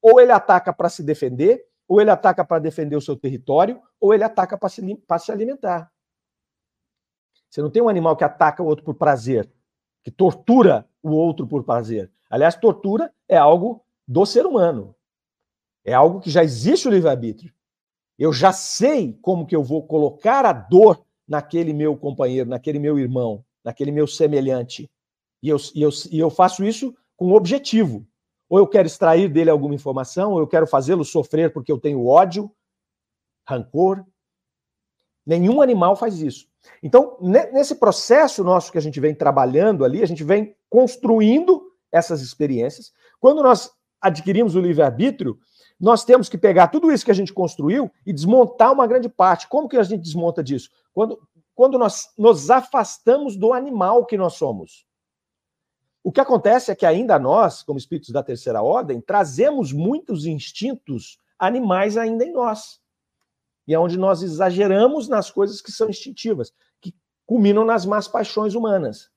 Ou 0.01 0.21
ele 0.21 0.33
ataca 0.33 0.73
para 0.73 0.89
se 0.89 1.03
defender, 1.03 1.67
ou 1.89 2.01
ele 2.01 2.11
ataca 2.11 2.45
para 2.45 2.59
defender 2.59 2.97
o 2.97 3.01
seu 3.01 3.17
território, 3.17 3.81
ou 4.01 4.13
ele 4.13 4.25
ataca 4.25 4.57
para 4.57 4.69
se, 4.69 4.83
se 5.21 5.33
alimentar. 5.33 5.91
Você 7.49 7.63
não 7.63 7.71
tem 7.71 7.83
um 7.83 7.89
animal 7.89 8.17
que 8.17 8.25
ataca 8.25 8.63
o 8.63 8.67
outro 8.67 8.85
por 8.85 8.95
prazer, 8.95 9.51
que 10.03 10.11
tortura 10.11 10.89
o 11.03 11.11
outro 11.11 11.47
por 11.47 11.63
prazer. 11.63 12.11
Aliás, 12.29 12.57
tortura 12.57 13.13
é 13.29 13.37
algo 13.37 13.85
do 14.07 14.27
ser 14.27 14.45
humano. 14.45 14.95
É 15.85 15.95
algo 15.95 16.21
que 16.21 16.31
já 16.31 16.43
existe 16.43 16.89
o 16.89 16.91
livre-arbítrio. 16.91 17.53
Eu 18.19 18.33
já 18.33 18.53
sei 18.53 19.19
como 19.21 19.47
que 19.47 19.57
eu 19.57 19.63
vou 19.63 19.87
colocar 19.87 20.47
a 20.47 20.53
dor 20.53 21.05
naquele 21.27 21.73
meu 21.73 21.97
companheiro, 21.97 22.49
naquele 22.49 22.79
meu 22.79 22.99
irmão, 22.99 23.45
naquele 23.65 23.91
meu 23.91 24.07
semelhante. 24.07 24.91
E 25.43 25.49
eu, 25.49 25.57
e 25.75 25.83
eu, 25.83 25.91
e 26.11 26.19
eu 26.19 26.31
faço 26.31 26.65
isso 26.65 26.95
com 27.17 27.33
objetivo. 27.33 28.07
Ou 28.49 28.59
eu 28.59 28.67
quero 28.67 28.87
extrair 28.87 29.29
dele 29.29 29.51
alguma 29.51 29.75
informação, 29.75 30.33
ou 30.33 30.39
eu 30.39 30.47
quero 30.47 30.67
fazê-lo 30.67 31.05
sofrer 31.05 31.53
porque 31.53 31.73
eu 31.73 31.79
tenho 31.79 32.07
ódio, 32.07 32.51
rancor. 33.47 34.05
Nenhum 35.27 35.61
animal 35.63 35.97
faz 35.97 36.21
isso. 36.21 36.47
Então, 36.83 37.19
nesse 37.21 37.75
processo 37.75 38.45
nosso 38.45 38.71
que 38.71 38.79
a 38.79 38.81
gente 38.81 39.01
vem 39.01 39.15
trabalhando 39.15 39.85
ali, 39.85 40.03
a 40.03 40.07
gente 40.07 40.23
vem 40.23 40.55
construindo 40.69 41.63
essas 41.91 42.21
experiências. 42.21 42.93
Quando 43.19 43.43
nós 43.43 43.71
adquirimos 44.01 44.55
o 44.55 44.61
livre-arbítrio, 44.61 45.39
nós 45.85 46.03
temos 46.03 46.31
que 46.31 46.39
pegar 46.39 46.69
tudo 46.69 46.91
isso 46.91 47.05
que 47.05 47.11
a 47.11 47.15
gente 47.15 47.31
construiu 47.31 47.93
e 48.07 48.13
desmontar 48.13 48.73
uma 48.73 48.87
grande 48.87 49.07
parte. 49.07 49.47
Como 49.47 49.69
que 49.69 49.77
a 49.77 49.83
gente 49.83 50.01
desmonta 50.01 50.43
disso? 50.43 50.71
Quando, 50.95 51.21
quando 51.55 51.79
nós 51.79 52.09
nos 52.17 52.49
afastamos 52.49 53.37
do 53.37 53.53
animal 53.53 54.07
que 54.07 54.17
nós 54.17 54.33
somos. 54.33 54.87
O 56.03 56.11
que 56.11 56.23
acontece 56.23 56.71
é 56.71 56.75
que 56.75 56.87
ainda 56.87 57.19
nós, 57.19 57.63
como 57.63 57.79
espíritos 57.79 58.09
da 58.09 58.23
terceira 58.23 58.63
ordem, 58.63 58.99
trazemos 58.99 59.75
muitos 59.75 60.25
instintos 60.25 61.19
animais 61.39 61.99
ainda 61.99 62.25
em 62.25 62.33
nós. 62.33 62.81
E 63.69 63.75
é 63.75 63.79
onde 63.79 63.99
nós 63.99 64.23
exageramos 64.23 65.07
nas 65.07 65.31
coisas 65.31 65.61
que 65.61 65.71
são 65.71 65.91
instintivas, 65.91 66.51
que 66.81 66.95
culminam 67.27 67.63
nas 67.63 67.85
más 67.85 68.09
paixões 68.09 68.55
humanas, 68.55 69.11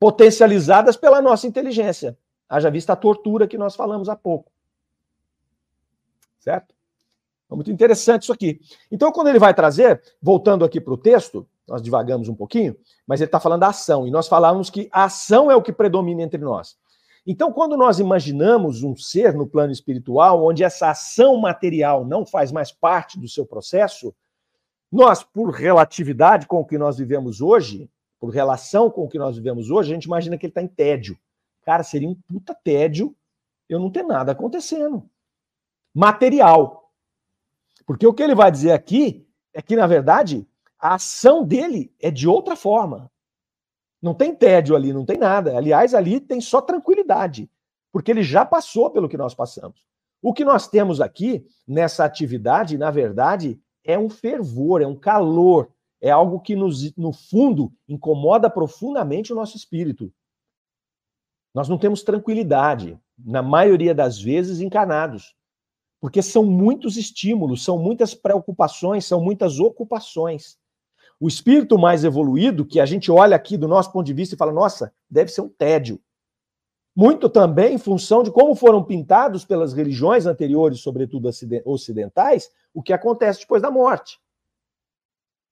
potencializadas 0.00 0.96
pela 0.96 1.20
nossa 1.20 1.46
inteligência. 1.46 2.18
Haja 2.48 2.70
vista 2.70 2.94
a 2.94 2.96
tortura 2.96 3.46
que 3.46 3.58
nós 3.58 3.76
falamos 3.76 4.08
há 4.08 4.16
pouco 4.16 4.53
certo? 6.44 6.74
É 7.50 7.54
muito 7.54 7.70
interessante 7.70 8.22
isso 8.22 8.32
aqui. 8.32 8.60
Então, 8.90 9.10
quando 9.10 9.28
ele 9.28 9.38
vai 9.38 9.54
trazer, 9.54 10.00
voltando 10.20 10.64
aqui 10.64 10.80
para 10.80 10.92
o 10.92 10.98
texto, 10.98 11.46
nós 11.66 11.82
divagamos 11.82 12.28
um 12.28 12.34
pouquinho, 12.34 12.76
mas 13.06 13.20
ele 13.20 13.28
está 13.28 13.40
falando 13.40 13.60
da 13.60 13.68
ação, 13.68 14.06
e 14.06 14.10
nós 14.10 14.28
falamos 14.28 14.68
que 14.68 14.88
a 14.92 15.04
ação 15.04 15.50
é 15.50 15.56
o 15.56 15.62
que 15.62 15.72
predomina 15.72 16.22
entre 16.22 16.40
nós. 16.40 16.76
Então, 17.26 17.50
quando 17.50 17.74
nós 17.74 17.98
imaginamos 17.98 18.82
um 18.82 18.94
ser 18.94 19.32
no 19.32 19.46
plano 19.46 19.72
espiritual, 19.72 20.44
onde 20.44 20.62
essa 20.62 20.90
ação 20.90 21.38
material 21.38 22.04
não 22.04 22.26
faz 22.26 22.52
mais 22.52 22.70
parte 22.70 23.18
do 23.18 23.26
seu 23.26 23.46
processo, 23.46 24.14
nós, 24.92 25.22
por 25.22 25.50
relatividade 25.50 26.46
com 26.46 26.60
o 26.60 26.66
que 26.66 26.76
nós 26.76 26.98
vivemos 26.98 27.40
hoje, 27.40 27.90
por 28.20 28.28
relação 28.28 28.90
com 28.90 29.04
o 29.04 29.08
que 29.08 29.18
nós 29.18 29.36
vivemos 29.36 29.70
hoje, 29.70 29.90
a 29.90 29.94
gente 29.94 30.04
imagina 30.04 30.36
que 30.36 30.44
ele 30.44 30.50
está 30.50 30.60
em 30.60 30.68
tédio. 30.68 31.18
Cara, 31.64 31.82
seria 31.82 32.08
um 32.08 32.14
puta 32.14 32.54
tédio 32.54 33.16
eu 33.66 33.80
não 33.80 33.90
ter 33.90 34.02
nada 34.02 34.32
acontecendo 34.32 35.08
material. 35.94 36.90
Porque 37.86 38.06
o 38.06 38.12
que 38.12 38.22
ele 38.22 38.34
vai 38.34 38.50
dizer 38.50 38.72
aqui 38.72 39.26
é 39.52 39.62
que, 39.62 39.76
na 39.76 39.86
verdade, 39.86 40.46
a 40.78 40.94
ação 40.94 41.44
dele 41.44 41.94
é 42.00 42.10
de 42.10 42.28
outra 42.28 42.56
forma. 42.56 43.10
Não 44.02 44.12
tem 44.12 44.34
tédio 44.34 44.74
ali, 44.74 44.92
não 44.92 45.06
tem 45.06 45.16
nada. 45.16 45.56
Aliás, 45.56 45.94
ali 45.94 46.20
tem 46.20 46.40
só 46.40 46.60
tranquilidade, 46.60 47.50
porque 47.92 48.10
ele 48.10 48.22
já 48.22 48.44
passou 48.44 48.90
pelo 48.90 49.08
que 49.08 49.16
nós 49.16 49.34
passamos. 49.34 49.86
O 50.20 50.32
que 50.32 50.44
nós 50.44 50.68
temos 50.68 51.00
aqui 51.00 51.46
nessa 51.66 52.04
atividade, 52.04 52.76
na 52.76 52.90
verdade, 52.90 53.60
é 53.84 53.98
um 53.98 54.10
fervor, 54.10 54.82
é 54.82 54.86
um 54.86 54.96
calor, 54.96 55.70
é 56.00 56.10
algo 56.10 56.40
que 56.40 56.56
nos, 56.56 56.94
no 56.96 57.12
fundo 57.12 57.72
incomoda 57.88 58.50
profundamente 58.50 59.32
o 59.32 59.36
nosso 59.36 59.56
espírito. 59.56 60.12
Nós 61.54 61.68
não 61.68 61.78
temos 61.78 62.02
tranquilidade, 62.02 62.98
na 63.16 63.42
maioria 63.42 63.94
das 63.94 64.20
vezes 64.20 64.60
encarnados, 64.60 65.34
porque 66.04 66.20
são 66.20 66.44
muitos 66.44 66.98
estímulos, 66.98 67.64
são 67.64 67.78
muitas 67.78 68.12
preocupações, 68.12 69.06
são 69.06 69.22
muitas 69.22 69.58
ocupações. 69.58 70.58
O 71.18 71.26
espírito 71.26 71.78
mais 71.78 72.04
evoluído, 72.04 72.66
que 72.66 72.78
a 72.78 72.84
gente 72.84 73.10
olha 73.10 73.34
aqui 73.34 73.56
do 73.56 73.66
nosso 73.66 73.90
ponto 73.90 74.04
de 74.04 74.12
vista 74.12 74.34
e 74.34 74.36
fala, 74.36 74.52
nossa, 74.52 74.92
deve 75.08 75.30
ser 75.30 75.40
um 75.40 75.48
tédio. 75.48 75.98
Muito 76.94 77.26
também 77.30 77.76
em 77.76 77.78
função 77.78 78.22
de 78.22 78.30
como 78.30 78.54
foram 78.54 78.84
pintados 78.84 79.46
pelas 79.46 79.72
religiões 79.72 80.26
anteriores, 80.26 80.80
sobretudo 80.80 81.30
ocidentais, 81.64 82.50
o 82.74 82.82
que 82.82 82.92
acontece 82.92 83.40
depois 83.40 83.62
da 83.62 83.70
morte. 83.70 84.20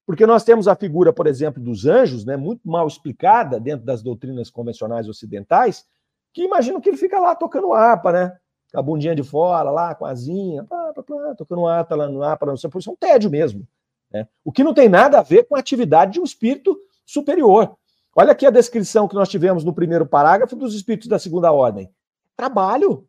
Porque 0.04 0.26
nós 0.26 0.44
temos 0.44 0.68
a 0.68 0.76
figura, 0.76 1.14
por 1.14 1.26
exemplo, 1.26 1.62
dos 1.62 1.86
anjos, 1.86 2.26
né, 2.26 2.36
muito 2.36 2.68
mal 2.68 2.86
explicada 2.86 3.58
dentro 3.58 3.86
das 3.86 4.02
doutrinas 4.02 4.50
convencionais 4.50 5.08
ocidentais, 5.08 5.86
que 6.30 6.42
imaginam 6.44 6.78
que 6.78 6.90
ele 6.90 6.98
fica 6.98 7.18
lá 7.18 7.34
tocando 7.34 7.72
harpa, 7.72 8.12
né? 8.12 8.38
Com 8.72 8.80
a 8.80 8.82
bundinha 8.82 9.14
de 9.14 9.22
fora, 9.22 9.70
lá, 9.70 9.94
com 9.94 10.06
a 10.06 10.10
asinha, 10.10 10.64
pá, 10.64 10.92
pá, 10.94 11.02
pá, 11.02 11.34
tocando 11.36 11.66
harpa 11.66 11.94
lá 11.94 12.08
no 12.08 12.22
harpa, 12.22 12.46
não 12.46 12.56
sei, 12.56 12.70
isso 12.74 12.90
é 12.90 12.92
um 12.92 12.96
tédio 12.96 13.30
mesmo. 13.30 13.66
Né? 14.10 14.26
O 14.44 14.50
que 14.50 14.64
não 14.64 14.74
tem 14.74 14.88
nada 14.88 15.18
a 15.18 15.22
ver 15.22 15.44
com 15.44 15.56
a 15.56 15.58
atividade 15.58 16.12
de 16.12 16.20
um 16.20 16.24
espírito 16.24 16.78
superior. 17.04 17.76
Olha 18.14 18.32
aqui 18.32 18.46
a 18.46 18.50
descrição 18.50 19.08
que 19.08 19.14
nós 19.14 19.28
tivemos 19.28 19.64
no 19.64 19.72
primeiro 19.72 20.06
parágrafo 20.06 20.54
dos 20.54 20.74
espíritos 20.74 21.08
da 21.08 21.18
segunda 21.18 21.50
ordem. 21.50 21.90
Trabalho, 22.36 23.06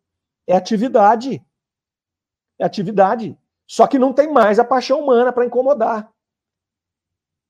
é 0.48 0.56
atividade. 0.56 1.44
É 2.58 2.66
atividade. 2.66 3.38
Só 3.68 3.88
que 3.88 4.00
não 4.00 4.14
tem 4.14 4.32
mais 4.32 4.60
a 4.60 4.64
paixão 4.64 5.02
humana 5.02 5.32
para 5.32 5.46
incomodar. 5.46 6.10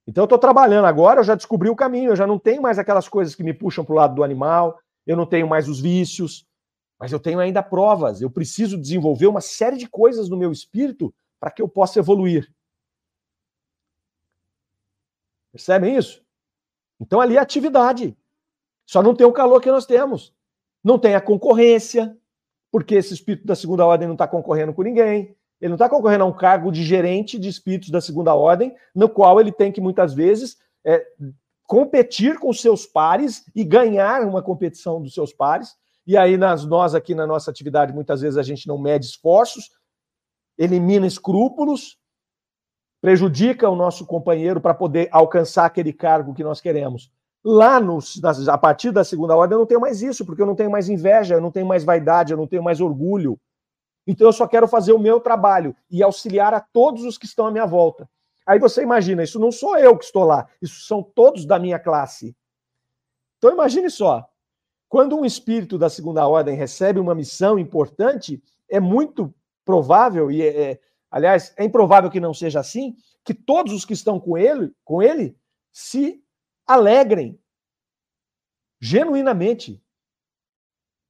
Então 0.05 0.23
eu 0.23 0.25
estou 0.25 0.39
trabalhando 0.39 0.85
agora, 0.85 1.21
eu 1.21 1.23
já 1.23 1.35
descobri 1.35 1.69
o 1.69 1.75
caminho, 1.75 2.11
eu 2.11 2.15
já 2.15 2.27
não 2.27 2.37
tenho 2.37 2.61
mais 2.61 2.77
aquelas 2.77 3.07
coisas 3.07 3.35
que 3.35 3.43
me 3.43 3.53
puxam 3.53 3.85
para 3.85 3.93
o 3.93 3.95
lado 3.95 4.15
do 4.15 4.23
animal, 4.23 4.77
eu 5.07 5.15
não 5.15 5.25
tenho 5.25 5.47
mais 5.47 5.69
os 5.69 5.79
vícios, 5.79 6.45
mas 7.03 7.11
eu 7.11 7.19
tenho 7.19 7.41
ainda 7.41 7.61
provas. 7.61 8.21
Eu 8.21 8.31
preciso 8.31 8.79
desenvolver 8.79 9.27
uma 9.27 9.41
série 9.41 9.75
de 9.75 9.89
coisas 9.89 10.29
no 10.29 10.37
meu 10.37 10.53
espírito 10.53 11.13
para 11.37 11.51
que 11.51 11.61
eu 11.61 11.67
possa 11.67 11.99
evoluir. 11.99 12.49
Percebem 15.51 15.97
isso? 15.97 16.23
Então 16.97 17.19
ali 17.19 17.35
é 17.35 17.41
atividade. 17.41 18.15
Só 18.85 19.03
não 19.03 19.13
tem 19.13 19.27
o 19.27 19.33
calor 19.33 19.59
que 19.59 19.69
nós 19.69 19.85
temos. 19.85 20.33
Não 20.81 20.97
tem 20.97 21.13
a 21.13 21.19
concorrência, 21.19 22.17
porque 22.71 22.95
esse 22.95 23.13
espírito 23.13 23.45
da 23.45 23.53
segunda 23.53 23.85
ordem 23.85 24.07
não 24.07 24.15
está 24.15 24.25
concorrendo 24.25 24.73
com 24.73 24.81
ninguém. 24.81 25.35
Ele 25.59 25.71
não 25.71 25.75
está 25.75 25.89
concorrendo 25.89 26.23
a 26.23 26.27
um 26.27 26.33
cargo 26.33 26.71
de 26.71 26.85
gerente 26.85 27.37
de 27.37 27.49
espíritos 27.49 27.89
da 27.89 27.99
segunda 27.99 28.33
ordem, 28.33 28.73
no 28.95 29.09
qual 29.09 29.41
ele 29.41 29.51
tem 29.51 29.73
que 29.73 29.81
muitas 29.81 30.13
vezes 30.13 30.57
é, 30.85 31.05
competir 31.65 32.39
com 32.39 32.53
seus 32.53 32.85
pares 32.85 33.43
e 33.53 33.65
ganhar 33.65 34.21
uma 34.25 34.41
competição 34.41 35.01
dos 35.01 35.13
seus 35.13 35.33
pares. 35.33 35.82
E 36.05 36.17
aí 36.17 36.37
nas, 36.37 36.65
nós 36.65 36.93
aqui 36.93 37.15
na 37.15 37.25
nossa 37.25 37.49
atividade 37.49 37.93
muitas 37.93 38.21
vezes 38.21 38.37
a 38.37 38.43
gente 38.43 38.67
não 38.67 38.77
mede 38.77 39.05
esforços, 39.05 39.71
elimina 40.57 41.07
escrúpulos 41.07 41.97
prejudica 43.03 43.69
o 43.69 43.75
nosso 43.75 44.05
companheiro 44.05 44.61
para 44.61 44.73
poder 44.73 45.09
alcançar 45.11 45.65
aquele 45.65 45.91
cargo 45.91 46.33
que 46.33 46.41
nós 46.41 46.61
queremos. 46.61 47.11
Lá, 47.43 47.77
no, 47.77 47.99
a 48.49 48.57
partir 48.57 48.91
da 48.91 49.03
segunda 49.03 49.35
ordem, 49.35 49.55
eu 49.55 49.59
não 49.59 49.65
tenho 49.65 49.81
mais 49.81 50.01
isso, 50.01 50.25
porque 50.25 50.41
eu 50.41 50.45
não 50.45 50.55
tenho 50.55 50.71
mais 50.71 50.87
inveja, 50.87 51.35
eu 51.35 51.41
não 51.41 51.51
tenho 51.51 51.65
mais 51.65 51.83
vaidade, 51.83 52.31
eu 52.31 52.37
não 52.37 52.47
tenho 52.47 52.63
mais 52.63 52.79
orgulho. 52.79 53.37
Então 54.07 54.25
eu 54.25 54.31
só 54.31 54.47
quero 54.47 54.69
fazer 54.69 54.93
o 54.93 54.99
meu 54.99 55.19
trabalho 55.19 55.75
e 55.91 56.01
auxiliar 56.01 56.53
a 56.53 56.61
todos 56.61 57.03
os 57.03 57.17
que 57.17 57.25
estão 57.25 57.45
à 57.45 57.51
minha 57.51 57.65
volta. 57.65 58.09
Aí 58.47 58.57
você 58.57 58.81
imagina, 58.81 59.21
isso 59.21 59.37
não 59.37 59.51
sou 59.51 59.77
eu 59.77 59.97
que 59.97 60.05
estou 60.05 60.23
lá, 60.23 60.47
isso 60.61 60.87
são 60.87 61.03
todos 61.03 61.45
da 61.45 61.59
minha 61.59 61.79
classe. 61.79 62.33
Então 63.37 63.51
imagine 63.51 63.89
só, 63.89 64.25
quando 64.93 65.17
um 65.17 65.25
espírito 65.25 65.75
da 65.75 65.89
segunda 65.89 66.27
ordem 66.27 66.55
recebe 66.55 66.99
uma 66.99 67.15
missão 67.15 67.57
importante, 67.57 68.39
é 68.69 68.79
muito 68.79 69.33
provável, 69.65 70.29
e 70.29 70.43
é, 70.43 70.61
é 70.73 70.79
aliás, 71.09 71.51
é 71.57 71.63
improvável 71.63 72.11
que 72.11 72.19
não 72.19 72.31
seja 72.31 72.59
assim, 72.59 72.95
que 73.25 73.33
todos 73.33 73.73
os 73.73 73.85
que 73.85 73.93
estão 73.93 74.19
com 74.19 74.37
ele, 74.37 74.71
com 74.85 75.01
ele 75.01 75.35
se 75.71 76.23
alegrem 76.67 77.39
genuinamente. 78.79 79.83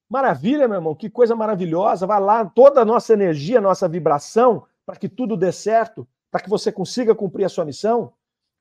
Maravilha, 0.09 0.65
meu 0.65 0.77
irmão, 0.77 0.95
que 0.95 1.09
coisa 1.09 1.35
maravilhosa. 1.35 2.07
Vai 2.07 2.21
lá, 2.21 2.45
toda 2.45 2.79
a 2.79 2.85
nossa 2.85 3.11
energia, 3.11 3.59
nossa 3.59 3.85
vibração, 3.89 4.65
para 4.85 4.95
que 4.95 5.09
tudo 5.09 5.35
dê 5.35 5.51
certo, 5.51 6.07
para 6.31 6.39
que 6.39 6.49
você 6.49 6.71
consiga 6.71 7.13
cumprir 7.13 7.43
a 7.43 7.49
sua 7.49 7.65
missão. 7.65 8.13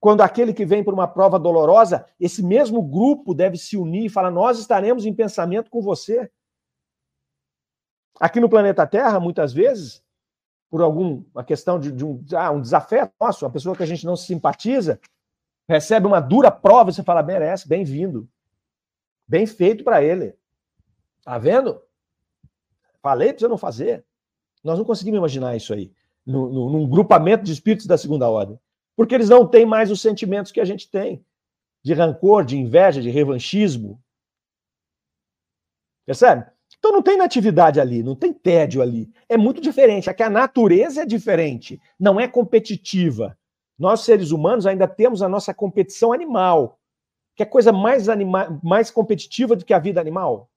Quando 0.03 0.23
aquele 0.23 0.53
que 0.53 0.67
vem 0.67 0.83
por 0.83 0.93
uma 0.93 1.07
prova 1.07 1.39
dolorosa, 1.39 2.05
esse 2.19 2.43
mesmo 2.43 2.83
grupo 2.83 3.33
deve 3.33 3.57
se 3.57 3.77
unir 3.77 4.07
e 4.07 4.09
falar: 4.09 4.33
Nós 4.33 4.59
estaremos 4.59 5.07
em 5.07 5.15
pensamento 5.15 5.71
com 5.71 5.81
você. 5.81 6.29
Aqui 8.19 8.41
no 8.41 8.49
planeta 8.49 8.85
Terra, 8.85 9.21
muitas 9.21 9.53
vezes, 9.53 10.03
por 10.69 10.83
alguma 10.83 11.45
questão 11.45 11.79
de, 11.79 11.93
de 11.93 12.05
um, 12.05 12.21
ah, 12.35 12.51
um 12.51 12.61
desafeto 12.61 13.15
nosso, 13.21 13.45
uma 13.45 13.53
pessoa 13.53 13.77
que 13.77 13.83
a 13.85 13.87
gente 13.87 14.05
não 14.05 14.17
se 14.17 14.27
simpatiza, 14.27 15.01
recebe 15.69 16.05
uma 16.05 16.19
dura 16.19 16.51
prova 16.51 16.91
e 16.91 16.95
você 16.95 17.05
fala, 17.05 17.23
merece, 17.23 17.69
bem-vindo. 17.69 18.29
Bem 19.25 19.47
feito 19.47 19.85
para 19.85 20.03
ele. 20.03 20.35
Tá 21.23 21.39
vendo? 21.39 21.81
Falei 23.01 23.29
para 23.29 23.39
você 23.39 23.47
não 23.47 23.57
fazer. 23.57 24.05
Nós 24.65 24.77
não 24.77 24.85
conseguimos 24.85 25.19
imaginar 25.19 25.55
isso 25.55 25.73
aí, 25.73 25.93
no, 26.27 26.71
num 26.71 26.89
grupamento 26.89 27.45
de 27.45 27.53
espíritos 27.53 27.87
da 27.87 27.97
segunda 27.97 28.29
ordem. 28.29 28.59
Porque 28.97 29.15
eles 29.15 29.29
não 29.29 29.47
têm 29.47 29.65
mais 29.65 29.91
os 29.91 30.01
sentimentos 30.01 30.53
que 30.53 30.61
a 30.61 30.65
gente 30.65 30.91
tem, 30.91 31.25
de 31.83 31.95
rancor, 31.95 32.45
de 32.45 32.57
inveja, 32.57 33.01
de 33.01 33.11
revanchismo. 33.11 34.03
Percebe? 36.05 36.51
Então 36.79 36.93
não 36.93 37.03
tem 37.03 37.17
natividade 37.17 37.81
ali, 37.81 38.03
não 38.03 38.17
tem 38.17 38.33
tédio 38.33 38.83
ali. 38.83 39.11
É 39.29 39.37
muito 39.37 39.61
diferente. 39.61 40.11
É 40.11 40.15
que 40.15 40.23
a 40.23 40.31
natureza 40.31 41.03
é 41.03 41.07
diferente, 41.07 41.81
não 41.99 42.19
é 42.21 42.27
competitiva. 42.27 43.39
Nós, 43.79 44.01
seres 44.01 44.31
humanos, 44.31 44.67
ainda 44.67 44.87
temos 44.87 45.23
a 45.23 45.29
nossa 45.29 45.55
competição 45.55 46.13
animal. 46.13 46.79
Que 47.35 47.43
é 47.43 47.47
coisa 47.47 47.73
mais, 47.73 48.09
anima 48.09 48.61
mais 48.63 48.91
competitiva 48.91 49.57
do 49.57 49.65
que 49.65 49.73
a 49.73 49.79
vida 49.79 50.01
animal? 50.01 50.51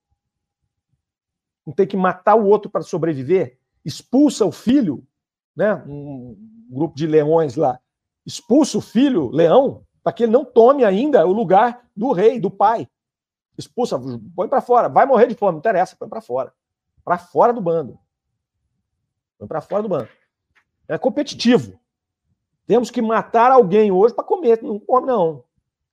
Não 1.66 1.74
tem 1.74 1.88
que 1.88 1.98
matar 1.98 2.36
o 2.36 2.46
outro 2.46 2.70
para 2.70 2.82
sobreviver? 2.82 3.58
Expulsa 3.84 4.46
o 4.46 4.52
filho, 4.52 5.06
né? 5.56 5.76
um 5.88 6.36
grupo 6.70 6.96
de 6.96 7.08
leões 7.08 7.56
lá, 7.56 7.80
expulsa 8.26 8.78
o 8.78 8.82
filho, 8.82 9.30
leão, 9.30 9.86
para 10.03 10.13
que 10.13 10.23
ele 10.23 10.32
não 10.32 10.45
tome 10.45 10.84
ainda 10.84 11.26
o 11.26 11.32
lugar 11.32 11.88
do 11.95 12.11
rei, 12.11 12.39
do 12.39 12.49
pai 12.49 12.88
expulsa, 13.57 13.99
põe 14.36 14.47
para 14.47 14.61
fora, 14.61 14.89
vai 14.89 15.05
morrer 15.05 15.28
de 15.28 15.36
fome, 15.36 15.53
não 15.53 15.59
interessa, 15.59 15.95
põe 15.97 16.09
para 16.09 16.21
fora. 16.21 16.53
Para 17.03 17.17
fora 17.17 17.53
do 17.53 17.61
bando. 17.61 17.97
Põe 19.38 19.47
para 19.47 19.61
fora 19.61 19.84
do 19.84 19.89
bando. 19.89 20.09
É 20.88 20.97
competitivo. 20.97 21.80
Temos 22.67 22.89
que 22.89 23.01
matar 23.01 23.51
alguém 23.51 23.91
hoje 23.91 24.13
para 24.13 24.23
comer, 24.23 24.61
não 24.61 24.80
come 24.80 25.07
não, 25.07 25.43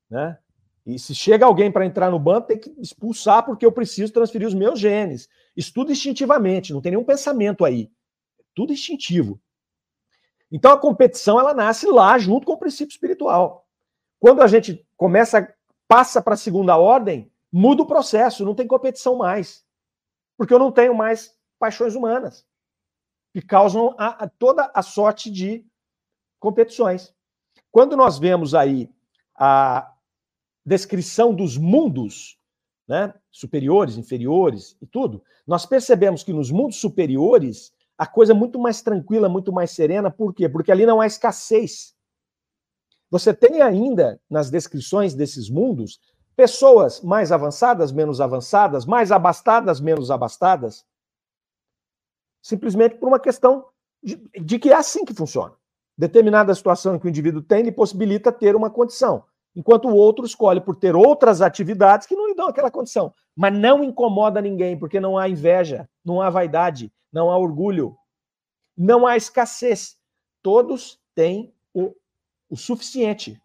né? 0.09 0.39
E 0.85 0.99
se 0.99 1.15
chega 1.15 1.47
alguém 1.47 1.71
para 1.71 1.87
entrar 1.87 2.11
no 2.11 2.19
bando, 2.19 2.47
tem 2.47 2.59
que 2.59 2.75
expulsar 2.81 3.45
porque 3.45 3.65
eu 3.65 3.71
preciso 3.71 4.13
transferir 4.13 4.49
os 4.49 4.55
meus 4.55 4.81
genes. 4.81 5.29
Isso 5.57 5.73
tudo 5.73 5.93
instintivamente, 5.93 6.73
não 6.73 6.81
tem 6.81 6.93
nenhum 6.93 7.05
pensamento 7.05 7.65
aí. 7.65 7.91
Tudo 8.55 8.73
instintivo. 8.73 9.41
Então 10.53 10.71
a 10.71 10.79
competição 10.79 11.41
ela 11.41 11.55
nasce 11.55 11.87
lá 11.87 12.19
junto 12.19 12.47
com 12.47 12.53
o 12.53 12.59
princípio 12.59 12.93
espiritual. 12.93 13.67
Quando 14.21 14.43
a 14.43 14.47
gente 14.47 14.87
começa 14.97 15.53
passa 15.89 16.23
para 16.23 16.35
a 16.35 16.39
segunda 16.39 16.77
ordem, 16.77 17.31
muda 17.51 17.83
o 17.83 17.87
processo, 17.87 18.45
não 18.45 18.55
tem 18.55 18.67
competição 18.67 19.17
mais. 19.17 19.65
Porque 20.37 20.55
eu 20.55 20.59
não 20.59 20.71
tenho 20.71 20.95
mais 20.95 21.37
paixões 21.59 21.95
humanas 21.95 22.47
que 23.33 23.41
causam 23.41 23.95
a, 23.99 24.25
a, 24.25 24.29
toda 24.29 24.71
a 24.75 24.83
sorte 24.83 25.31
de 25.31 25.65
competições. 26.39 27.15
Quando 27.71 27.97
nós 27.97 28.19
vemos 28.19 28.55
aí 28.55 28.91
a 29.35 29.91
descrição 30.65 31.35
dos 31.35 31.57
mundos, 31.57 32.39
né, 32.87 33.15
superiores, 33.31 33.97
inferiores 33.97 34.77
e 34.83 34.87
tudo, 34.87 35.23
nós 35.47 35.65
percebemos 35.65 36.23
que 36.23 36.33
nos 36.33 36.51
mundos 36.51 36.77
superiores 36.77 37.73
a 37.99 38.07
coisa 38.07 38.33
é 38.33 38.35
muito 38.35 38.59
mais 38.59 38.83
tranquila, 38.83 39.29
muito 39.29 39.53
mais 39.53 39.71
serena. 39.71 40.11
Por 40.11 40.35
quê? 40.35 40.49
Porque 40.49 40.73
ali 40.73 40.87
não 40.87 41.01
há 41.01 41.07
escassez. 41.07 41.95
Você 43.11 43.35
tem 43.35 43.61
ainda 43.61 44.21
nas 44.29 44.51
descrições 44.51 45.15
desses 45.15 45.51
mundos 45.51 46.01
Pessoas 46.35 47.03
mais 47.03 47.31
avançadas, 47.31 47.93
menos 47.93 48.21
avançadas, 48.21 48.87
mais 48.87 49.13
abastadas, 49.13 49.81
menos 49.81 50.11
abastadas, 50.11 50.85
simplesmente 52.43 52.97
por 52.97 53.07
uma 53.07 53.21
questão 53.21 53.67
de, 54.03 54.17
de, 54.41 54.59
que 54.59 54.71
é 54.71 54.75
assim 54.75 55.05
que 55.05 55.13
funciona. 55.13 55.55
Determinada 55.97 56.55
situação 56.55 56.99
que 56.99 57.07
o 57.07 57.09
indivíduo 57.09 57.43
tem 57.43 57.63
lhe 57.63 57.71
possibilita 57.71 58.33
ter 58.33 58.57
uma 58.57 58.71
condição, 58.71 59.25
enquanto 59.55 59.89
o 59.89 59.95
outro 59.95 60.25
escolhe 60.25 60.61
por 60.61 60.75
ter 60.75 60.97
outras 60.97 61.43
atividades 61.43 62.07
que 62.07 62.17
não 62.17 62.27
lhe 62.27 62.35
dão 62.35 62.49
aquela 62.49 62.71
condição. 62.71 63.13
Mas 63.37 63.53
não 63.53 63.85
incomoda 63.85 64.41
ninguém, 64.41 64.79
porque 64.79 64.99
não 64.99 65.19
há 65.19 65.29
inveja, 65.29 65.87
não 66.03 66.23
há 66.23 66.31
vaidade, 66.31 66.91
não 67.13 67.31
há 67.31 67.37
orgulho, 67.37 67.97
não 68.77 69.07
há 69.07 69.17
escassez. 69.17 69.99
Todos 70.43 71.01
têm 71.15 71.55
o, 71.75 71.95
o 72.49 72.57
suficiente. 72.57 73.41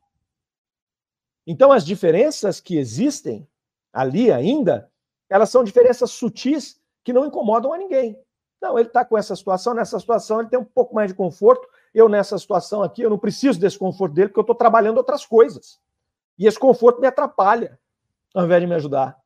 Então, 1.45 1.71
as 1.71 1.85
diferenças 1.85 2.59
que 2.59 2.77
existem 2.77 3.47
ali 3.93 4.31
ainda, 4.31 4.91
elas 5.29 5.49
são 5.49 5.63
diferenças 5.63 6.11
sutis 6.11 6.81
que 7.03 7.13
não 7.13 7.25
incomodam 7.25 7.71
a 7.73 7.77
ninguém. 7.77 8.19
Não, 8.61 8.77
ele 8.77 8.87
está 8.87 9.05
com 9.05 9.17
essa 9.17 9.35
situação, 9.35 9.73
nessa 9.73 9.99
situação 9.99 10.39
ele 10.39 10.49
tem 10.49 10.59
um 10.59 10.65
pouco 10.65 10.95
mais 10.95 11.09
de 11.09 11.15
conforto. 11.15 11.67
Eu, 11.93 12.09
nessa 12.09 12.37
situação 12.37 12.83
aqui, 12.83 13.01
eu 13.01 13.09
não 13.09 13.17
preciso 13.17 13.59
desse 13.59 13.77
conforto 13.77 14.13
dele, 14.13 14.29
porque 14.29 14.39
eu 14.39 14.41
estou 14.41 14.55
trabalhando 14.55 14.97
outras 14.97 15.25
coisas. 15.25 15.79
E 16.37 16.47
esse 16.47 16.59
conforto 16.59 16.99
me 16.99 17.07
atrapalha, 17.07 17.79
ao 18.33 18.45
invés 18.45 18.61
de 18.61 18.67
me 18.67 18.75
ajudar. 18.75 19.17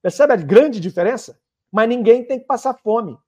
Percebe 0.00 0.32
a 0.32 0.36
grande 0.36 0.80
diferença? 0.80 1.38
Mas 1.70 1.88
ninguém 1.88 2.24
tem 2.24 2.38
que 2.38 2.46
passar 2.46 2.74
fome. 2.74 3.18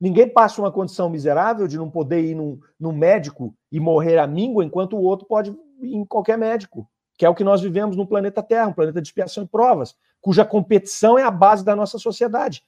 Ninguém 0.00 0.28
passa 0.28 0.60
uma 0.60 0.70
condição 0.70 1.08
miserável 1.08 1.66
de 1.66 1.78
não 1.78 1.90
poder 1.90 2.22
ir 2.22 2.34
num, 2.34 2.60
num 2.78 2.92
médico 2.92 3.54
e 3.72 3.80
morrer 3.80 4.18
à 4.18 4.26
míngua, 4.26 4.64
enquanto 4.64 4.96
o 4.96 5.02
outro 5.02 5.26
pode 5.26 5.50
ir 5.80 5.94
em 5.94 6.04
qualquer 6.04 6.36
médico, 6.36 6.88
que 7.16 7.24
é 7.24 7.28
o 7.28 7.34
que 7.34 7.44
nós 7.44 7.62
vivemos 7.62 7.96
no 7.96 8.06
planeta 8.06 8.42
Terra, 8.42 8.68
um 8.68 8.74
planeta 8.74 9.00
de 9.00 9.08
expiação 9.08 9.44
e 9.44 9.48
provas, 9.48 9.96
cuja 10.20 10.44
competição 10.44 11.18
é 11.18 11.22
a 11.22 11.30
base 11.30 11.64
da 11.64 11.74
nossa 11.74 11.98
sociedade. 11.98 12.66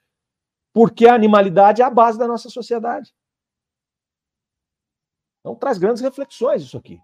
Porque 0.73 1.07
a 1.07 1.15
animalidade 1.15 1.83
é 1.83 1.85
a 1.85 1.91
base 1.91 2.19
da 2.19 2.27
nossa 2.27 2.49
sociedade. 2.49 3.15
Então 5.41 5.55
traz 5.55 5.79
grandes 5.79 6.03
reflexões 6.03 6.63
isso 6.63 6.77
aqui. 6.77 7.01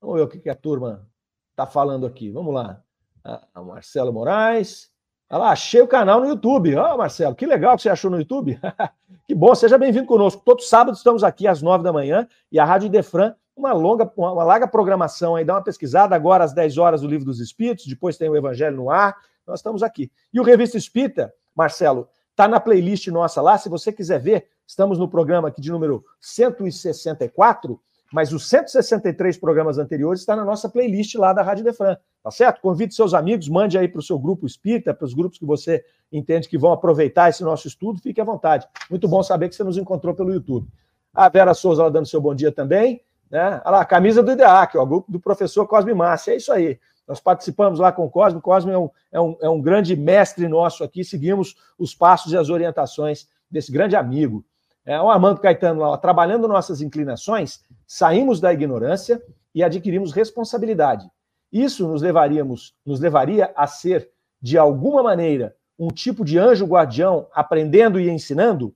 Vamos 0.00 0.16
ver 0.16 0.22
o 0.22 0.28
que 0.28 0.50
a 0.50 0.54
turma 0.54 1.08
está 1.50 1.66
falando 1.66 2.06
aqui. 2.06 2.30
Vamos 2.30 2.52
lá. 2.52 2.82
A 3.24 3.62
Marcelo 3.62 4.12
Moraes. 4.12 4.91
Olha 5.32 5.44
lá, 5.44 5.52
achei 5.52 5.80
o 5.80 5.88
canal 5.88 6.20
no 6.20 6.26
YouTube. 6.26 6.76
Ó, 6.76 6.94
oh, 6.94 6.98
Marcelo, 6.98 7.34
que 7.34 7.46
legal 7.46 7.74
que 7.74 7.80
você 7.80 7.88
achou 7.88 8.10
no 8.10 8.18
YouTube. 8.18 8.60
que 9.26 9.34
bom, 9.34 9.54
seja 9.54 9.78
bem-vindo 9.78 10.06
conosco. 10.06 10.42
Todo 10.44 10.60
sábado 10.60 10.94
estamos 10.94 11.24
aqui 11.24 11.48
às 11.48 11.62
nove 11.62 11.82
da 11.82 11.90
manhã 11.90 12.28
e 12.50 12.58
a 12.58 12.66
Rádio 12.66 12.90
Defran, 12.90 13.34
uma 13.56 13.72
longa, 13.72 14.12
uma 14.14 14.44
larga 14.44 14.68
programação 14.68 15.34
aí. 15.34 15.42
Dá 15.42 15.54
uma 15.54 15.64
pesquisada 15.64 16.14
agora 16.14 16.44
às 16.44 16.52
10 16.52 16.76
horas 16.76 17.00
do 17.00 17.08
Livro 17.08 17.24
dos 17.24 17.40
Espíritos, 17.40 17.86
depois 17.86 18.18
tem 18.18 18.28
o 18.28 18.36
Evangelho 18.36 18.76
no 18.76 18.90
ar. 18.90 19.16
Nós 19.46 19.60
estamos 19.60 19.82
aqui. 19.82 20.12
E 20.34 20.38
o 20.38 20.42
Revista 20.42 20.76
Espírita, 20.76 21.32
Marcelo, 21.56 22.10
está 22.30 22.46
na 22.46 22.60
playlist 22.60 23.06
nossa 23.06 23.40
lá. 23.40 23.56
Se 23.56 23.70
você 23.70 23.90
quiser 23.90 24.20
ver, 24.20 24.48
estamos 24.66 24.98
no 24.98 25.08
programa 25.08 25.48
aqui 25.48 25.62
de 25.62 25.72
número 25.72 26.04
164 26.20 27.80
mas 28.12 28.32
os 28.32 28.48
163 28.48 29.38
programas 29.38 29.78
anteriores 29.78 30.20
está 30.20 30.36
na 30.36 30.44
nossa 30.44 30.68
playlist 30.68 31.14
lá 31.14 31.32
da 31.32 31.42
Rádio 31.42 31.64
Defran, 31.64 31.96
tá 32.22 32.30
certo? 32.30 32.60
Convide 32.60 32.94
seus 32.94 33.14
amigos, 33.14 33.48
mande 33.48 33.78
aí 33.78 33.88
para 33.88 34.00
o 34.00 34.02
seu 34.02 34.18
grupo 34.18 34.46
espírita, 34.46 34.92
para 34.92 35.06
os 35.06 35.14
grupos 35.14 35.38
que 35.38 35.46
você 35.46 35.84
entende 36.12 36.48
que 36.48 36.58
vão 36.58 36.72
aproveitar 36.72 37.30
esse 37.30 37.42
nosso 37.42 37.66
estudo, 37.66 38.00
fique 38.00 38.20
à 38.20 38.24
vontade. 38.24 38.68
Muito 38.90 39.08
bom 39.08 39.22
saber 39.22 39.48
que 39.48 39.54
você 39.54 39.64
nos 39.64 39.78
encontrou 39.78 40.14
pelo 40.14 40.32
YouTube. 40.32 40.68
A 41.14 41.28
Vera 41.28 41.54
Souza 41.54 41.82
lá 41.82 41.88
dando 41.88 42.06
seu 42.06 42.20
bom 42.20 42.34
dia 42.34 42.52
também, 42.52 43.00
né? 43.30 43.62
Olha 43.64 43.76
lá, 43.76 43.80
a 43.80 43.84
camisa 43.86 44.22
do 44.22 44.32
IDEAC, 44.32 44.76
ó, 44.76 44.84
grupo 44.84 45.10
do 45.10 45.18
professor 45.18 45.66
Cosme 45.66 45.94
Márcia, 45.94 46.32
é 46.32 46.36
isso 46.36 46.52
aí. 46.52 46.78
Nós 47.08 47.18
participamos 47.18 47.80
lá 47.80 47.90
com 47.90 48.04
o 48.04 48.10
Cosme, 48.10 48.38
o 48.38 48.42
Cosme 48.42 48.72
é 48.72 48.78
um, 48.78 48.90
é, 49.10 49.20
um, 49.20 49.36
é 49.40 49.48
um 49.48 49.60
grande 49.60 49.96
mestre 49.96 50.46
nosso 50.46 50.84
aqui, 50.84 51.02
seguimos 51.02 51.56
os 51.78 51.94
passos 51.94 52.32
e 52.32 52.36
as 52.36 52.48
orientações 52.50 53.26
desse 53.50 53.72
grande 53.72 53.96
amigo. 53.96 54.44
É, 54.84 55.00
o 55.00 55.10
Armando 55.10 55.40
Caetano 55.40 55.80
lá, 55.80 55.96
trabalhando 55.96 56.48
nossas 56.48 56.80
inclinações, 56.80 57.60
saímos 57.86 58.40
da 58.40 58.52
ignorância 58.52 59.22
e 59.54 59.62
adquirimos 59.62 60.12
responsabilidade. 60.12 61.08
Isso 61.52 61.86
nos 61.86 62.02
levaríamos, 62.02 62.74
nos 62.84 62.98
levaria 62.98 63.52
a 63.54 63.66
ser, 63.66 64.10
de 64.40 64.58
alguma 64.58 65.02
maneira, 65.02 65.54
um 65.78 65.88
tipo 65.88 66.24
de 66.24 66.38
anjo 66.38 66.66
guardião 66.66 67.26
aprendendo 67.32 68.00
e 68.00 68.08
ensinando? 68.08 68.74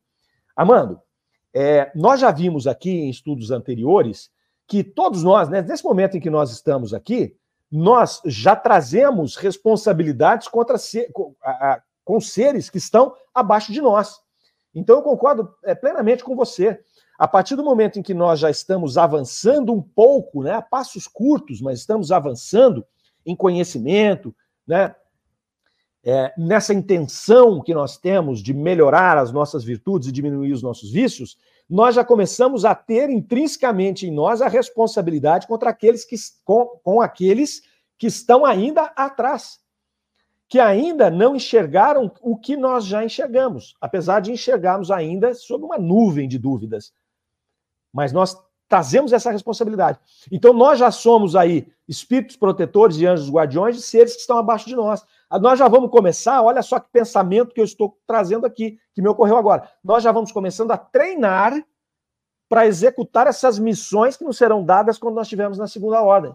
Armando, 0.54 1.00
é, 1.54 1.90
nós 1.94 2.20
já 2.20 2.30
vimos 2.30 2.66
aqui 2.66 2.90
em 2.90 3.10
estudos 3.10 3.50
anteriores 3.50 4.30
que 4.68 4.84
todos 4.84 5.22
nós, 5.22 5.48
né, 5.48 5.62
nesse 5.62 5.84
momento 5.84 6.16
em 6.16 6.20
que 6.20 6.30
nós 6.30 6.50
estamos 6.50 6.92
aqui, 6.92 7.36
nós 7.70 8.20
já 8.24 8.54
trazemos 8.54 9.36
responsabilidades 9.36 10.48
contra 10.48 10.76
com, 11.12 11.34
a, 11.42 11.80
com 12.04 12.20
seres 12.20 12.68
que 12.68 12.78
estão 12.78 13.14
abaixo 13.34 13.72
de 13.72 13.80
nós. 13.80 14.20
Então 14.76 14.96
eu 14.96 15.02
concordo 15.02 15.52
é, 15.64 15.74
plenamente 15.74 16.22
com 16.22 16.36
você. 16.36 16.78
A 17.18 17.26
partir 17.26 17.56
do 17.56 17.64
momento 17.64 17.98
em 17.98 18.02
que 18.02 18.12
nós 18.12 18.38
já 18.38 18.50
estamos 18.50 18.98
avançando 18.98 19.72
um 19.72 19.80
pouco, 19.80 20.42
né, 20.42 20.52
a 20.52 20.60
passos 20.60 21.08
curtos, 21.08 21.62
mas 21.62 21.78
estamos 21.78 22.12
avançando 22.12 22.84
em 23.24 23.34
conhecimento, 23.34 24.36
né, 24.66 24.94
é, 26.04 26.30
nessa 26.36 26.74
intenção 26.74 27.62
que 27.62 27.72
nós 27.72 27.96
temos 27.96 28.42
de 28.42 28.52
melhorar 28.52 29.16
as 29.16 29.32
nossas 29.32 29.64
virtudes 29.64 30.08
e 30.08 30.12
diminuir 30.12 30.52
os 30.52 30.62
nossos 30.62 30.90
vícios, 30.92 31.38
nós 31.68 31.94
já 31.94 32.04
começamos 32.04 32.66
a 32.66 32.74
ter 32.74 33.08
intrinsecamente 33.08 34.06
em 34.06 34.12
nós 34.12 34.42
a 34.42 34.46
responsabilidade 34.46 35.46
contra 35.46 35.70
aqueles 35.70 36.04
que, 36.04 36.16
com, 36.44 36.66
com 36.84 37.00
aqueles 37.00 37.62
que 37.98 38.06
estão 38.06 38.44
ainda 38.44 38.82
atrás 38.94 39.58
que 40.48 40.60
ainda 40.60 41.10
não 41.10 41.34
enxergaram 41.34 42.10
o 42.20 42.36
que 42.36 42.56
nós 42.56 42.84
já 42.84 43.04
enxergamos, 43.04 43.74
apesar 43.80 44.20
de 44.20 44.30
enxergarmos 44.30 44.90
ainda 44.90 45.34
sob 45.34 45.64
uma 45.64 45.78
nuvem 45.78 46.28
de 46.28 46.38
dúvidas. 46.38 46.92
Mas 47.92 48.12
nós 48.12 48.36
trazemos 48.68 49.12
essa 49.12 49.30
responsabilidade. 49.30 49.98
Então 50.30 50.52
nós 50.52 50.78
já 50.78 50.90
somos 50.90 51.34
aí 51.36 51.72
espíritos 51.88 52.36
protetores 52.36 52.96
e 52.98 53.06
anjos 53.06 53.30
guardiões 53.30 53.76
de 53.76 53.82
seres 53.82 54.14
que 54.14 54.20
estão 54.20 54.38
abaixo 54.38 54.66
de 54.66 54.74
nós. 54.74 55.04
Ah, 55.30 55.38
nós 55.38 55.58
já 55.58 55.68
vamos 55.68 55.90
começar, 55.90 56.42
olha 56.42 56.62
só 56.62 56.78
que 56.78 56.90
pensamento 56.90 57.54
que 57.54 57.60
eu 57.60 57.64
estou 57.64 57.98
trazendo 58.06 58.46
aqui, 58.46 58.78
que 58.94 59.02
me 59.02 59.08
ocorreu 59.08 59.36
agora. 59.36 59.70
Nós 59.82 60.02
já 60.02 60.12
vamos 60.12 60.32
começando 60.32 60.70
a 60.72 60.76
treinar 60.76 61.52
para 62.48 62.66
executar 62.66 63.26
essas 63.26 63.58
missões 63.58 64.16
que 64.16 64.24
nos 64.24 64.36
serão 64.36 64.64
dadas 64.64 64.98
quando 64.98 65.14
nós 65.16 65.26
estivermos 65.26 65.58
na 65.58 65.66
segunda 65.66 66.00
ordem. 66.00 66.34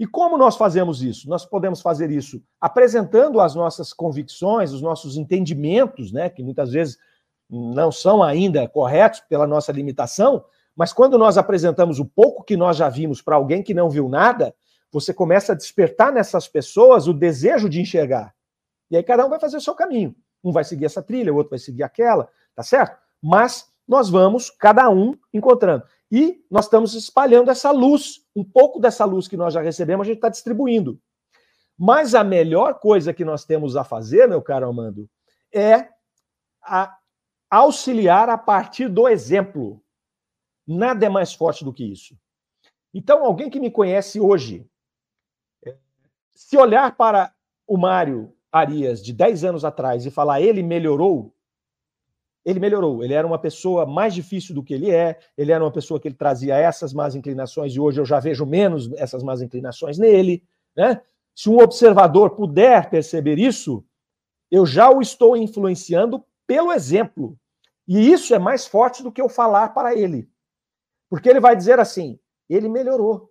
E 0.00 0.06
como 0.06 0.38
nós 0.38 0.56
fazemos 0.56 1.02
isso? 1.02 1.28
Nós 1.28 1.44
podemos 1.44 1.82
fazer 1.82 2.10
isso 2.10 2.42
apresentando 2.58 3.38
as 3.38 3.54
nossas 3.54 3.92
convicções, 3.92 4.72
os 4.72 4.80
nossos 4.80 5.18
entendimentos, 5.18 6.10
né, 6.10 6.30
que 6.30 6.42
muitas 6.42 6.72
vezes 6.72 6.96
não 7.50 7.92
são 7.92 8.22
ainda 8.22 8.66
corretos 8.66 9.20
pela 9.20 9.46
nossa 9.46 9.70
limitação, 9.70 10.42
mas 10.74 10.90
quando 10.90 11.18
nós 11.18 11.36
apresentamos 11.36 12.00
o 12.00 12.06
pouco 12.06 12.42
que 12.42 12.56
nós 12.56 12.78
já 12.78 12.88
vimos 12.88 13.20
para 13.20 13.36
alguém 13.36 13.62
que 13.62 13.74
não 13.74 13.90
viu 13.90 14.08
nada, 14.08 14.54
você 14.90 15.12
começa 15.12 15.52
a 15.52 15.54
despertar 15.54 16.10
nessas 16.10 16.48
pessoas 16.48 17.06
o 17.06 17.12
desejo 17.12 17.68
de 17.68 17.78
enxergar. 17.78 18.34
E 18.90 18.96
aí 18.96 19.02
cada 19.02 19.26
um 19.26 19.28
vai 19.28 19.38
fazer 19.38 19.58
o 19.58 19.60
seu 19.60 19.74
caminho. 19.74 20.16
Um 20.42 20.50
vai 20.50 20.64
seguir 20.64 20.86
essa 20.86 21.02
trilha, 21.02 21.30
o 21.30 21.36
outro 21.36 21.50
vai 21.50 21.58
seguir 21.58 21.82
aquela, 21.82 22.26
tá 22.56 22.62
certo? 22.62 22.96
Mas 23.20 23.70
nós 23.86 24.08
vamos, 24.08 24.48
cada 24.48 24.88
um, 24.88 25.14
encontrando. 25.30 25.84
E 26.10 26.44
nós 26.50 26.64
estamos 26.64 26.94
espalhando 26.94 27.50
essa 27.50 27.70
luz, 27.70 28.26
um 28.34 28.44
pouco 28.44 28.80
dessa 28.80 29.04
luz 29.04 29.28
que 29.28 29.36
nós 29.36 29.54
já 29.54 29.60
recebemos, 29.60 30.04
a 30.04 30.08
gente 30.08 30.16
está 30.16 30.28
distribuindo. 30.28 31.00
Mas 31.78 32.14
a 32.14 32.24
melhor 32.24 32.80
coisa 32.80 33.14
que 33.14 33.24
nós 33.24 33.44
temos 33.44 33.76
a 33.76 33.84
fazer, 33.84 34.28
meu 34.28 34.42
caro 34.42 34.66
Armando, 34.66 35.08
é 35.52 35.88
a 36.62 36.96
auxiliar 37.48 38.28
a 38.28 38.36
partir 38.36 38.88
do 38.88 39.08
exemplo. 39.08 39.82
Nada 40.66 41.06
é 41.06 41.08
mais 41.08 41.32
forte 41.32 41.64
do 41.64 41.72
que 41.72 41.84
isso. 41.84 42.18
Então, 42.92 43.24
alguém 43.24 43.48
que 43.48 43.60
me 43.60 43.70
conhece 43.70 44.20
hoje, 44.20 44.68
se 46.34 46.56
olhar 46.56 46.96
para 46.96 47.32
o 47.66 47.76
Mário 47.76 48.34
Arias 48.50 49.02
de 49.02 49.12
10 49.12 49.44
anos 49.44 49.64
atrás 49.64 50.04
e 50.04 50.10
falar 50.10 50.40
ele 50.40 50.62
melhorou, 50.62 51.34
ele 52.44 52.58
melhorou. 52.58 53.04
Ele 53.04 53.14
era 53.14 53.26
uma 53.26 53.38
pessoa 53.38 53.86
mais 53.86 54.14
difícil 54.14 54.54
do 54.54 54.62
que 54.62 54.74
ele 54.74 54.90
é, 54.90 55.18
ele 55.36 55.52
era 55.52 55.62
uma 55.62 55.72
pessoa 55.72 56.00
que 56.00 56.08
ele 56.08 56.14
trazia 56.14 56.56
essas 56.56 56.92
más 56.92 57.14
inclinações 57.14 57.74
e 57.74 57.80
hoje 57.80 58.00
eu 58.00 58.04
já 58.04 58.18
vejo 58.18 58.46
menos 58.46 58.90
essas 58.94 59.22
más 59.22 59.42
inclinações 59.42 59.98
nele. 59.98 60.42
Né? 60.76 61.00
Se 61.34 61.48
um 61.48 61.58
observador 61.58 62.30
puder 62.30 62.88
perceber 62.90 63.38
isso, 63.38 63.84
eu 64.50 64.66
já 64.66 64.90
o 64.90 65.00
estou 65.00 65.36
influenciando 65.36 66.24
pelo 66.46 66.72
exemplo. 66.72 67.38
E 67.86 68.10
isso 68.10 68.34
é 68.34 68.38
mais 68.38 68.66
forte 68.66 69.02
do 69.02 69.12
que 69.12 69.20
eu 69.20 69.28
falar 69.28 69.70
para 69.70 69.94
ele. 69.94 70.28
Porque 71.08 71.28
ele 71.28 71.40
vai 71.40 71.56
dizer 71.56 71.78
assim: 71.78 72.18
ele 72.48 72.68
melhorou. 72.68 73.30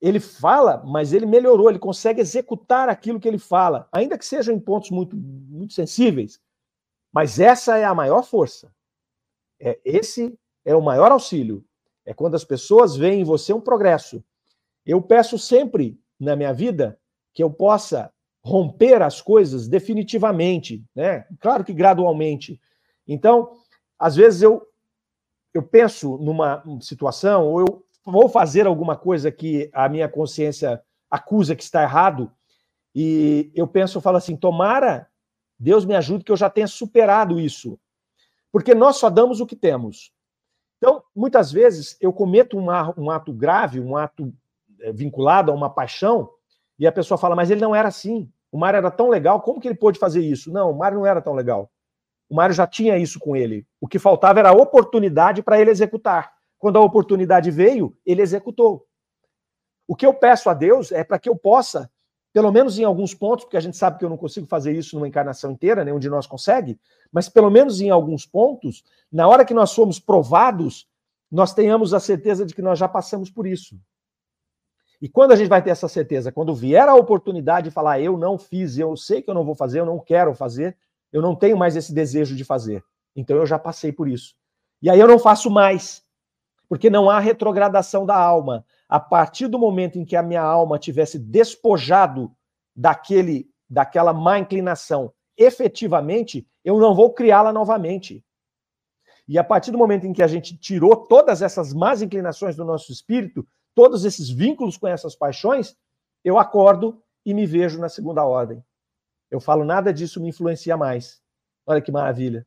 Ele 0.00 0.18
fala, 0.18 0.82
mas 0.86 1.12
ele 1.12 1.26
melhorou, 1.26 1.68
ele 1.68 1.78
consegue 1.78 2.22
executar 2.22 2.88
aquilo 2.88 3.20
que 3.20 3.28
ele 3.28 3.38
fala, 3.38 3.86
ainda 3.92 4.16
que 4.16 4.24
sejam 4.24 4.54
em 4.54 4.58
pontos 4.58 4.90
muito, 4.90 5.14
muito 5.14 5.74
sensíveis 5.74 6.40
mas 7.12 7.40
essa 7.40 7.76
é 7.76 7.84
a 7.84 7.94
maior 7.94 8.22
força. 8.22 8.72
É, 9.58 9.78
esse 9.84 10.38
é 10.64 10.74
o 10.74 10.82
maior 10.82 11.12
auxílio. 11.12 11.64
É 12.04 12.14
quando 12.14 12.34
as 12.34 12.44
pessoas 12.44 12.96
veem 12.96 13.20
em 13.20 13.24
você 13.24 13.52
um 13.52 13.60
progresso. 13.60 14.24
Eu 14.86 15.02
peço 15.02 15.38
sempre 15.38 16.00
na 16.18 16.34
minha 16.34 16.52
vida 16.52 16.98
que 17.32 17.42
eu 17.42 17.50
possa 17.50 18.12
romper 18.42 19.02
as 19.02 19.20
coisas 19.20 19.68
definitivamente, 19.68 20.82
né? 20.94 21.26
Claro 21.40 21.62
que 21.62 21.74
gradualmente. 21.74 22.60
Então, 23.06 23.52
às 23.98 24.16
vezes 24.16 24.42
eu 24.42 24.66
eu 25.52 25.64
penso 25.64 26.16
numa 26.18 26.62
situação 26.80 27.48
ou 27.48 27.60
eu 27.60 27.84
vou 28.04 28.28
fazer 28.28 28.68
alguma 28.68 28.96
coisa 28.96 29.32
que 29.32 29.68
a 29.72 29.88
minha 29.88 30.08
consciência 30.08 30.80
acusa 31.10 31.56
que 31.56 31.62
está 31.62 31.82
errado 31.82 32.30
e 32.94 33.50
eu 33.54 33.66
penso, 33.66 33.98
eu 33.98 34.02
falo 34.02 34.16
assim, 34.16 34.36
tomara 34.36 35.09
Deus 35.60 35.84
me 35.84 35.94
ajude 35.94 36.24
que 36.24 36.32
eu 36.32 36.36
já 36.38 36.48
tenha 36.48 36.66
superado 36.66 37.38
isso. 37.38 37.78
Porque 38.50 38.74
nós 38.74 38.96
só 38.96 39.10
damos 39.10 39.42
o 39.42 39.46
que 39.46 39.54
temos. 39.54 40.10
Então, 40.78 41.02
muitas 41.14 41.52
vezes, 41.52 41.98
eu 42.00 42.10
cometo 42.10 42.56
um, 42.56 43.10
ato 43.10 43.30
grave, 43.30 43.78
um 43.78 43.94
ato 43.94 44.32
é, 44.80 44.90
vinculado 44.90 45.52
a 45.52 45.54
uma 45.54 45.68
paixão, 45.68 46.30
e 46.78 46.86
a 46.86 46.92
pessoa 46.92 47.18
fala, 47.18 47.36
mas 47.36 47.50
ele 47.50 47.60
não 47.60 47.74
era 47.74 47.88
assim. 47.88 48.32
O 48.50 48.58
Mário 48.58 48.78
era 48.78 48.90
tão 48.90 49.10
legal, 49.10 49.42
como 49.42 49.60
que 49.60 49.68
ele 49.68 49.76
pôde 49.76 49.98
fazer 49.98 50.22
isso? 50.22 50.50
Não, 50.50 50.70
o 50.70 50.78
Mário 50.78 50.98
não 50.98 51.06
era 51.06 51.20
tão 51.20 51.34
legal. 51.34 51.70
O 52.30 52.34
Mário 52.34 52.54
já 52.54 52.66
tinha 52.66 52.96
isso 52.96 53.18
com 53.18 53.36
ele. 53.36 53.66
O 53.78 53.86
que 53.86 53.98
faltava 53.98 54.38
era 54.38 54.48
a 54.48 54.56
oportunidade 54.56 55.42
para 55.42 55.60
ele 55.60 55.70
executar. 55.70 56.32
Quando 56.58 56.78
a 56.78 56.80
oportunidade 56.80 57.50
veio, 57.50 57.94
ele 58.06 58.22
executou. 58.22 58.86
O 59.86 59.94
que 59.94 60.06
eu 60.06 60.14
peço 60.14 60.48
a 60.48 60.54
Deus 60.54 60.90
é 60.90 61.04
para 61.04 61.18
que 61.18 61.28
eu 61.28 61.36
possa, 61.36 61.90
pelo 62.32 62.52
menos 62.52 62.78
em 62.78 62.84
alguns 62.84 63.14
pontos, 63.14 63.44
porque 63.44 63.56
a 63.56 63.60
gente 63.60 63.76
sabe 63.76 63.98
que 63.98 64.04
eu 64.04 64.08
não 64.08 64.16
consigo 64.16 64.46
fazer 64.46 64.72
isso 64.72 64.94
numa 64.94 65.08
encarnação 65.08 65.50
inteira, 65.50 65.84
nenhum 65.84 65.98
de 65.98 66.08
nós 66.08 66.26
consegue, 66.26 66.78
mas 67.10 67.28
pelo 67.28 67.50
menos 67.50 67.80
em 67.80 67.90
alguns 67.90 68.24
pontos, 68.24 68.84
na 69.10 69.26
hora 69.26 69.44
que 69.44 69.54
nós 69.54 69.70
somos 69.70 69.98
provados, 69.98 70.88
nós 71.30 71.52
tenhamos 71.52 71.92
a 71.92 72.00
certeza 72.00 72.44
de 72.46 72.54
que 72.54 72.62
nós 72.62 72.78
já 72.78 72.88
passamos 72.88 73.30
por 73.30 73.46
isso. 73.46 73.78
E 75.00 75.08
quando 75.08 75.32
a 75.32 75.36
gente 75.36 75.48
vai 75.48 75.62
ter 75.62 75.70
essa 75.70 75.88
certeza? 75.88 76.30
Quando 76.30 76.54
vier 76.54 76.86
a 76.86 76.94
oportunidade 76.94 77.68
de 77.68 77.74
falar, 77.74 78.00
eu 78.00 78.18
não 78.18 78.38
fiz, 78.38 78.76
eu 78.76 78.96
sei 78.96 79.22
que 79.22 79.30
eu 79.30 79.34
não 79.34 79.44
vou 79.44 79.54
fazer, 79.54 79.80
eu 79.80 79.86
não 79.86 79.98
quero 79.98 80.34
fazer, 80.34 80.76
eu 81.12 81.22
não 81.22 81.34
tenho 81.34 81.56
mais 81.56 81.74
esse 81.74 81.92
desejo 81.92 82.36
de 82.36 82.44
fazer. 82.44 82.84
Então 83.16 83.36
eu 83.36 83.46
já 83.46 83.58
passei 83.58 83.92
por 83.92 84.08
isso. 84.08 84.34
E 84.82 84.90
aí 84.90 85.00
eu 85.00 85.08
não 85.08 85.18
faço 85.18 85.50
mais, 85.50 86.02
porque 86.68 86.90
não 86.90 87.08
há 87.08 87.18
retrogradação 87.18 88.04
da 88.04 88.16
alma. 88.16 88.64
A 88.90 88.98
partir 88.98 89.46
do 89.46 89.56
momento 89.56 90.00
em 90.00 90.04
que 90.04 90.16
a 90.16 90.22
minha 90.22 90.42
alma 90.42 90.76
tivesse 90.76 91.16
despojado 91.16 92.34
daquele, 92.74 93.48
daquela 93.68 94.12
má 94.12 94.36
inclinação, 94.36 95.14
efetivamente, 95.36 96.44
eu 96.64 96.76
não 96.76 96.92
vou 96.92 97.14
criá-la 97.14 97.52
novamente. 97.52 98.24
E 99.28 99.38
a 99.38 99.44
partir 99.44 99.70
do 99.70 99.78
momento 99.78 100.08
em 100.08 100.12
que 100.12 100.24
a 100.24 100.26
gente 100.26 100.58
tirou 100.58 100.96
todas 100.96 101.40
essas 101.40 101.72
más 101.72 102.02
inclinações 102.02 102.56
do 102.56 102.64
nosso 102.64 102.90
espírito, 102.90 103.46
todos 103.76 104.04
esses 104.04 104.28
vínculos 104.28 104.76
com 104.76 104.88
essas 104.88 105.14
paixões, 105.14 105.76
eu 106.24 106.36
acordo 106.36 107.00
e 107.24 107.32
me 107.32 107.46
vejo 107.46 107.78
na 107.78 107.88
segunda 107.88 108.24
ordem. 108.24 108.60
Eu 109.30 109.38
falo, 109.38 109.64
nada 109.64 109.94
disso 109.94 110.20
me 110.20 110.30
influencia 110.30 110.76
mais. 110.76 111.22
Olha 111.64 111.80
que 111.80 111.92
maravilha. 111.92 112.44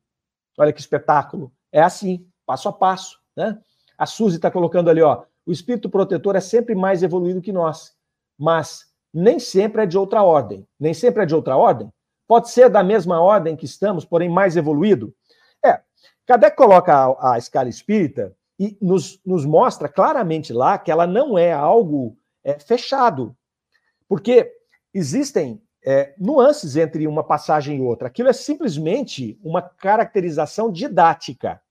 Olha 0.58 0.74
que 0.74 0.82
espetáculo. 0.82 1.54
É 1.72 1.82
assim, 1.82 2.28
passo 2.46 2.68
a 2.68 2.74
passo. 2.74 3.18
Né? 3.34 3.58
A 3.98 4.06
Suzy 4.06 4.36
está 4.36 4.52
colocando 4.52 4.90
ali, 4.90 5.02
ó. 5.02 5.24
O 5.46 5.52
espírito 5.52 5.90
protetor 5.90 6.36
é 6.36 6.40
sempre 6.40 6.76
mais 6.76 7.04
evoluído 7.04 7.42
que 7.42 7.52
nós, 7.52 7.94
mas 8.38 8.86
nem 9.14 9.40
sempre 9.40 9.84
é 9.84 9.86
de 9.86 9.98
outra 9.98 10.24
ordem. 10.24 10.68
Nem 10.80 10.94
sempre 10.94 11.24
é 11.24 11.26
de 11.26 11.36
outra 11.36 11.56
ordem. 11.56 11.92
Pode 12.28 12.50
ser 12.50 12.70
da 12.70 12.84
mesma 12.84 13.22
ordem 13.22 13.56
que 13.56 13.66
estamos, 13.66 14.06
porém 14.06 14.30
mais 14.30 14.56
evoluído. 14.56 15.14
É, 15.64 15.82
Kardec 16.26 16.56
coloca 16.56 16.94
a, 16.94 17.34
a 17.34 17.38
escala 17.38 17.70
espírita 17.70 18.36
e 18.60 18.78
nos, 18.82 19.20
nos 19.26 19.46
mostra 19.46 19.90
claramente 19.90 20.54
lá 20.54 20.78
que 20.78 20.92
ela 20.92 21.06
não 21.06 21.38
é 21.38 21.52
algo 21.52 22.18
é, 22.44 22.58
fechado. 22.58 23.36
Porque 24.08 24.52
existem 24.94 25.62
é, 25.86 26.14
nuances 26.18 26.78
entre 26.78 27.06
uma 27.08 27.24
passagem 27.24 27.78
e 27.78 27.82
outra. 27.82 28.08
Aquilo 28.08 28.30
é 28.30 28.34
simplesmente 28.34 29.38
uma 29.44 29.62
caracterização 29.62 30.72
didática 30.72 31.62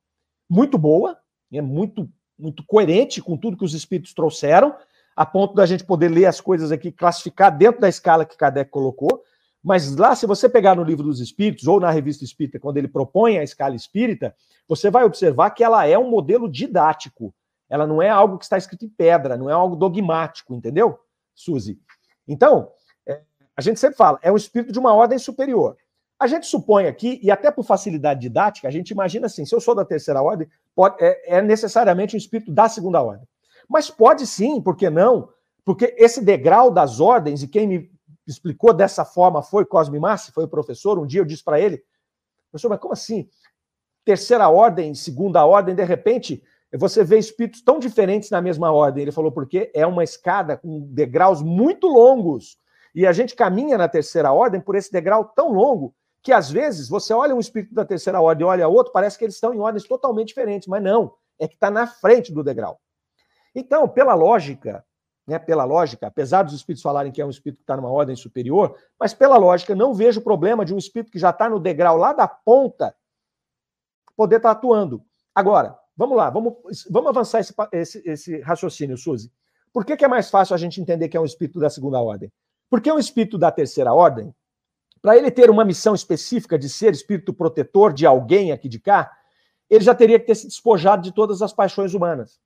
muito 0.49 0.77
boa, 0.77 1.19
é 1.51 1.63
muito, 1.63 2.09
muito 2.39 2.65
coerente 2.67 3.21
com 3.21 3.37
tudo 3.37 3.57
que 3.57 3.65
os 3.65 3.75
espíritos 3.75 4.15
trouxeram, 4.15 4.75
a 5.15 5.27
ponto 5.27 5.55
da 5.55 5.67
gente 5.67 5.85
poder 5.85 6.09
ler 6.09 6.27
as 6.27 6.41
coisas 6.41 6.73
aqui, 6.73 6.91
classificar 6.91 7.57
dentro 7.57 7.81
da 7.81 7.89
escala 7.89 8.25
que 8.25 8.37
Kardec 8.37 8.71
colocou. 8.71 9.23
Mas 9.63 9.95
lá, 9.95 10.17
se 10.17 10.27
você 10.27 10.49
pegar 10.49 10.75
no 10.75 10.83
livro 10.83 11.05
dos 11.05 11.21
Espíritos 11.21 11.69
ou 11.69 11.79
na 11.79 11.91
revista 11.91 12.25
Espírita, 12.25 12.59
quando 12.59 12.79
ele 12.79 12.89
propõe 12.89 13.39
a 13.39 13.45
escala 13.45 13.77
espírita, 13.77 14.35
você 14.67 14.91
vai 14.91 15.05
observar 15.05 15.51
que 15.51 15.63
ela 15.63 15.87
é 15.87 15.97
um 15.97 16.11
modelo 16.11 16.51
didático. 16.51 17.33
Ela 17.71 17.87
não 17.87 18.03
é 18.03 18.09
algo 18.09 18.39
que 18.39 18.45
está 18.45 18.59
escrito 18.59 18.85
em 18.85 18.89
pedra, 18.89 19.37
não 19.37 19.49
é 19.49 19.53
algo 19.53 19.77
dogmático, 19.77 20.55
entendeu, 20.55 20.99
Suzy? 21.35 21.79
Então, 22.27 22.71
é, 23.07 23.23
a 23.57 23.63
gente 23.63 23.79
sempre 23.79 23.97
fala, 23.97 24.19
é 24.21 24.33
um 24.33 24.37
espírito 24.37 24.73
de 24.73 24.79
uma 24.79 24.93
ordem 24.93 25.19
superior. 25.19 25.77
A 26.19 26.27
gente 26.27 26.47
supõe 26.47 26.87
aqui, 26.87 27.19
e 27.23 27.31
até 27.31 27.51
por 27.51 27.65
facilidade 27.65 28.21
didática, 28.21 28.69
a 28.69 28.71
gente 28.71 28.91
imagina 28.91 29.27
assim: 29.27 29.45
se 29.45 29.55
eu 29.55 29.61
sou 29.61 29.75
da 29.75 29.85
terceira 29.85 30.23
ordem, 30.23 30.49
pode, 30.75 30.97
é, 31.01 31.39
é 31.39 31.43
necessariamente 31.43 32.15
um 32.15 32.19
espírito 32.19 32.53
da 32.53 32.69
segunda 32.69 33.01
ordem. 33.03 33.27
Mas 33.69 33.91
pode 33.91 34.27
sim, 34.27 34.61
por 34.61 34.77
que 34.77 34.91
não? 34.91 35.29
Porque 35.65 35.95
esse 35.97 36.23
degrau 36.23 36.71
das 36.71 37.01
ordens, 37.01 37.43
e 37.43 37.49
quem 37.49 37.67
me 37.67 37.91
explicou 38.27 38.73
dessa 38.73 39.05
forma 39.05 39.43
foi 39.43 39.65
Cosme 39.65 39.99
Massi, 39.99 40.33
foi 40.33 40.45
o 40.45 40.49
professor. 40.49 40.99
Um 40.99 41.07
dia 41.07 41.21
eu 41.21 41.25
disse 41.25 41.45
para 41.45 41.61
ele, 41.61 41.83
professor, 42.51 42.69
mas 42.69 42.81
como 42.81 42.93
assim? 42.93 43.29
Terceira 44.05 44.49
ordem, 44.49 44.95
segunda 44.95 45.45
ordem, 45.45 45.75
de 45.75 45.85
repente 45.85 46.43
você 46.75 47.05
vê 47.05 47.19
espíritos 47.19 47.63
tão 47.63 47.79
diferentes 47.79 48.31
na 48.31 48.41
mesma 48.41 48.73
ordem. 48.73 49.03
Ele 49.03 49.13
falou, 49.13 49.31
porque 49.31 49.71
é 49.75 49.87
uma 49.87 50.03
escada 50.03 50.57
com 50.57 50.81
degraus 50.91 51.43
muito 51.43 51.87
longos. 51.87 52.59
E 52.95 53.07
a 53.07 53.13
gente 53.13 53.37
caminha 53.37 53.79
na 53.79 53.89
terceira 53.89 54.33
ordem 54.33 54.61
por 54.61 54.75
esse 54.75 54.91
degrau 54.91 55.25
tão 55.25 55.53
longo 55.53 55.95
que 56.23 56.33
às 56.33 56.51
vezes 56.51 56.89
você 56.89 57.13
olha 57.13 57.35
um 57.35 57.41
espírito 57.41 57.75
da 57.75 57.85
terceira 57.85 58.21
ordem 58.21 58.47
e 58.47 58.49
olha 58.49 58.69
outro, 58.69 58.93
parece 58.93 59.19
que 59.19 59.25
eles 59.25 59.35
estão 59.35 59.53
em 59.53 59.59
ordens 59.59 59.85
totalmente 59.85 60.29
diferentes, 60.29 60.69
mas 60.69 60.83
não, 60.83 61.15
é 61.39 61.49
que 61.49 61.55
está 61.55 61.71
na 61.71 61.87
frente 61.87 62.33
do 62.33 62.45
degrau. 62.45 62.81
Então, 63.55 63.89
pela 63.89 64.15
lógica, 64.15 64.85
né, 65.27 65.39
pela 65.39 65.65
lógica, 65.65 66.07
apesar 66.07 66.43
dos 66.43 66.55
espíritos 66.55 66.83
falarem 66.83 67.13
que 67.13 67.21
é 67.21 67.27
um 67.27 67.31
espírito 67.31 67.59
que 67.59 67.65
está 67.65 67.77
numa 67.77 67.91
ordem 67.91 68.15
superior, 68.15 68.77
mas 68.99 69.13
pela 69.13 69.37
lógica, 69.37 69.75
não 69.75 69.93
vejo 69.93 70.21
problema 70.21 70.65
de 70.65 70.75
um 70.75 70.79
espírito 70.79 71.11
que 71.11 71.19
já 71.19 71.31
está 71.31 71.51
no 71.51 71.61
degrau 71.61 71.97
lá 71.97 72.13
da 72.13 72.29
ponta 72.29 72.95
poder 74.17 74.37
estar 74.37 74.55
tá 74.55 74.59
atuando. 74.59 75.03
Agora, 75.35 75.79
vamos 75.97 76.17
lá, 76.17 76.31
vamos, 76.31 76.55
vamos 76.91 77.09
avançar 77.09 77.41
esse, 77.41 77.55
esse, 77.73 78.03
esse 78.09 78.41
raciocínio, 78.41 78.97
Suzy. 78.97 79.31
Por 79.73 79.85
que, 79.85 79.97
que 79.97 80.05
é 80.05 80.09
mais 80.09 80.31
fácil 80.31 80.55
a 80.55 80.59
gente 80.59 80.81
entender 80.81 81.09
que 81.09 81.17
é 81.17 81.21
um 81.21 81.25
espírito 81.25 81.59
da 81.59 81.71
segunda 81.71 82.01
ordem? 82.01 82.31
Porque 82.69 82.93
um 82.93 82.99
espírito 82.99 83.39
da 83.39 83.51
terceira 83.51 83.93
ordem, 83.93 84.35
para 85.03 85.17
ele 85.17 85.31
ter 85.33 85.51
uma 85.51 85.65
missão 85.65 85.95
específica 85.95 86.57
de 86.57 86.69
ser 86.69 86.93
espírito 86.93 87.35
protetor 87.35 87.93
de 87.93 88.07
alguém 88.07 88.53
aqui 88.53 88.69
de 88.69 88.79
cá, 88.79 89.13
ele 89.69 89.83
já 89.83 89.95
teria 89.95 90.19
que 90.21 90.27
ter 90.27 90.37
se 90.37 90.47
despojado 90.47 91.03
de 91.03 91.11
todas 91.13 91.43
as 91.43 91.53
paixões 91.53 91.93
humanas. 91.93 92.41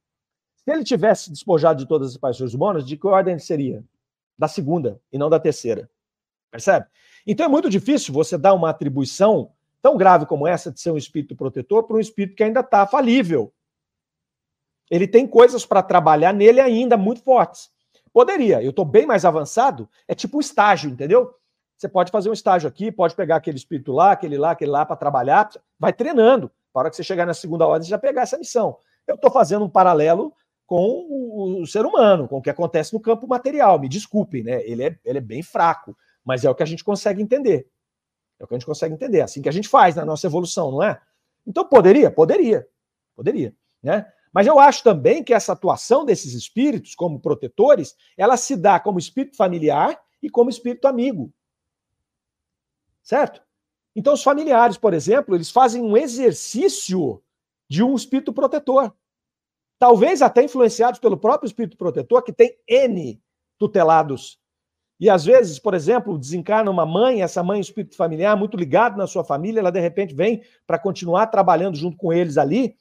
Se 0.57 0.72
ele 0.72 0.82
tivesse 0.82 1.30
despojado 1.30 1.78
de 1.78 1.86
todas 1.86 2.12
as 2.12 2.16
paixões 2.16 2.54
humanas, 2.54 2.86
de 2.86 2.96
que 2.96 3.07
ordem 3.07 3.38
seria? 3.38 3.84
Da 4.38 4.48
segunda 4.48 5.00
e 5.12 5.18
não 5.18 5.28
da 5.28 5.38
terceira. 5.38 5.88
Percebe? 6.50 6.86
Então 7.26 7.44
é 7.44 7.48
muito 7.48 7.68
difícil 7.68 8.14
você 8.14 8.38
dar 8.38 8.54
uma 8.54 8.70
atribuição 8.70 9.52
tão 9.82 9.96
grave 9.96 10.24
como 10.24 10.46
essa 10.46 10.72
de 10.72 10.80
ser 10.80 10.90
um 10.90 10.96
espírito 10.96 11.36
protetor 11.36 11.84
para 11.84 11.96
um 11.96 12.00
espírito 12.00 12.36
que 12.36 12.42
ainda 12.42 12.61
está 12.61 12.86
falível. 12.86 13.52
Ele 14.90 15.07
tem 15.07 15.26
coisas 15.26 15.66
para 15.66 15.82
trabalhar 15.82 16.32
nele 16.32 16.61
ainda 16.61 16.96
muito 16.96 17.22
fortes. 17.22 17.70
Poderia, 18.12 18.62
eu 18.62 18.70
estou 18.70 18.84
bem 18.84 19.04
mais 19.04 19.24
avançado, 19.24 19.88
é 20.09 20.14
tipo 20.14 20.38
um 20.38 20.40
estágio, 20.40 20.90
entendeu? 20.90 21.34
Você 21.76 21.88
pode 21.88 22.10
fazer 22.10 22.30
um 22.30 22.32
estágio 22.32 22.68
aqui, 22.68 22.90
pode 22.90 23.14
pegar 23.14 23.36
aquele 23.36 23.56
espírito 23.56 23.92
lá, 23.92 24.12
aquele 24.12 24.38
lá, 24.38 24.52
aquele 24.52 24.70
lá 24.70 24.86
para 24.86 24.96
trabalhar, 24.96 25.50
vai 25.78 25.92
treinando. 25.92 26.50
Para 26.72 26.90
que 26.90 26.96
você 26.96 27.02
chegar 27.02 27.26
na 27.26 27.34
segunda 27.34 27.66
ordem, 27.66 27.84
você 27.84 27.90
já 27.90 27.98
pegar 27.98 28.22
essa 28.22 28.38
missão. 28.38 28.78
Eu 29.06 29.14
estou 29.14 29.30
fazendo 29.30 29.64
um 29.64 29.68
paralelo 29.68 30.32
com 30.66 31.06
o 31.60 31.66
ser 31.66 31.86
humano, 31.86 32.26
com 32.26 32.38
o 32.38 32.42
que 32.42 32.50
acontece 32.50 32.92
no 32.92 33.00
campo 33.00 33.26
material. 33.28 33.78
Me 33.78 33.88
desculpem, 33.88 34.42
né? 34.42 34.62
Ele 34.64 34.84
é, 34.84 34.98
ele 35.04 35.18
é 35.18 35.20
bem 35.20 35.42
fraco, 35.42 35.96
mas 36.24 36.44
é 36.44 36.50
o 36.50 36.54
que 36.54 36.62
a 36.62 36.66
gente 36.66 36.82
consegue 36.82 37.22
entender. 37.22 37.68
É 38.38 38.44
o 38.44 38.46
que 38.46 38.54
a 38.54 38.58
gente 38.58 38.66
consegue 38.66 38.94
entender. 38.94 39.18
É 39.18 39.22
assim 39.22 39.40
que 39.40 39.48
a 39.48 39.52
gente 39.52 39.68
faz 39.68 39.94
na 39.94 40.04
nossa 40.04 40.26
evolução, 40.26 40.70
não 40.70 40.82
é? 40.82 41.00
Então 41.46 41.64
poderia? 41.64 42.10
Poderia. 42.10 42.66
Poderia, 43.14 43.54
né? 43.82 44.06
Mas 44.32 44.46
eu 44.46 44.58
acho 44.58 44.82
também 44.82 45.24
que 45.24 45.32
essa 45.32 45.52
atuação 45.52 46.04
desses 46.04 46.34
espíritos 46.34 46.94
como 46.94 47.20
protetores, 47.20 47.96
ela 48.18 48.36
se 48.36 48.54
dá 48.54 48.78
como 48.78 48.98
espírito 48.98 49.36
familiar 49.36 49.98
e 50.22 50.28
como 50.28 50.50
espírito 50.50 50.86
amigo. 50.86 51.32
Certo? 53.07 53.40
Então 53.94 54.12
os 54.12 54.22
familiares, 54.22 54.76
por 54.76 54.92
exemplo, 54.92 55.34
eles 55.34 55.50
fazem 55.50 55.82
um 55.82 55.96
exercício 55.96 57.22
de 57.70 57.82
um 57.82 57.94
espírito 57.94 58.32
protetor 58.32 58.92
talvez 59.78 60.22
até 60.22 60.42
influenciados 60.42 60.98
pelo 60.98 61.16
próprio 61.16 61.46
espírito 61.46 61.76
protetor, 61.76 62.22
que 62.22 62.32
tem 62.32 62.57
N 62.66 63.20
tutelados. 63.59 64.38
E 64.98 65.11
às 65.11 65.24
vezes, 65.24 65.59
por 65.59 65.74
exemplo, 65.74 66.18
desencarna 66.18 66.70
uma 66.70 66.86
mãe, 66.86 67.22
essa 67.22 67.42
mãe, 67.42 67.61
espírito 67.61 67.96
familiar, 67.96 68.36
muito 68.36 68.57
ligado 68.57 68.96
na 68.96 69.07
sua 69.07 69.22
família, 69.22 69.61
ela 69.61 69.70
de 69.70 69.80
repente 69.80 70.14
vem 70.14 70.42
para 70.66 70.78
continuar 70.78 71.26
trabalhando 71.26 71.76
junto 71.76 71.98
com 71.98 72.12
eles 72.12 72.38
ali, 72.38 72.76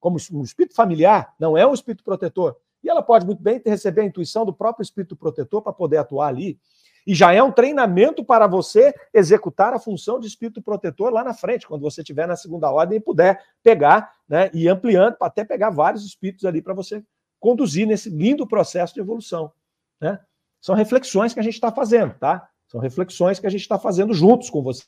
como 0.00 0.16
um 0.32 0.42
espírito 0.42 0.74
familiar, 0.74 1.34
não 1.38 1.56
é 1.56 1.66
um 1.66 1.74
espírito 1.74 2.02
protetor. 2.02 2.56
E 2.82 2.88
ela 2.88 3.02
pode 3.02 3.26
muito 3.26 3.42
bem 3.42 3.60
receber 3.64 4.00
a 4.00 4.06
intuição 4.06 4.44
do 4.44 4.52
próprio 4.52 4.82
espírito 4.82 5.14
protetor 5.14 5.62
para 5.62 5.72
poder 5.72 5.98
atuar 5.98 6.28
ali. 6.28 6.58
E 7.06 7.14
já 7.14 7.32
é 7.32 7.42
um 7.42 7.50
treinamento 7.50 8.24
para 8.24 8.46
você 8.46 8.94
executar 9.12 9.74
a 9.74 9.78
função 9.78 10.20
de 10.20 10.26
espírito 10.26 10.62
protetor 10.62 11.12
lá 11.12 11.24
na 11.24 11.34
frente, 11.34 11.66
quando 11.66 11.82
você 11.82 12.00
estiver 12.00 12.26
na 12.26 12.36
segunda 12.36 12.70
ordem 12.70 12.98
e 12.98 13.00
puder 13.00 13.42
pegar, 13.62 14.12
né, 14.28 14.50
e 14.54 14.68
ampliando, 14.68 15.16
para 15.16 15.26
até 15.26 15.44
pegar 15.44 15.70
vários 15.70 16.04
espíritos 16.04 16.44
ali 16.44 16.62
para 16.62 16.74
você 16.74 17.02
conduzir 17.40 17.86
nesse 17.86 18.08
lindo 18.08 18.46
processo 18.46 18.94
de 18.94 19.00
evolução. 19.00 19.52
Né? 20.00 20.20
São 20.60 20.74
reflexões 20.74 21.34
que 21.34 21.40
a 21.40 21.42
gente 21.42 21.54
está 21.54 21.72
fazendo, 21.72 22.14
tá? 22.14 22.48
São 22.68 22.80
reflexões 22.80 23.40
que 23.40 23.46
a 23.46 23.50
gente 23.50 23.62
está 23.62 23.78
fazendo 23.78 24.14
juntos 24.14 24.48
com 24.48 24.62
você. 24.62 24.84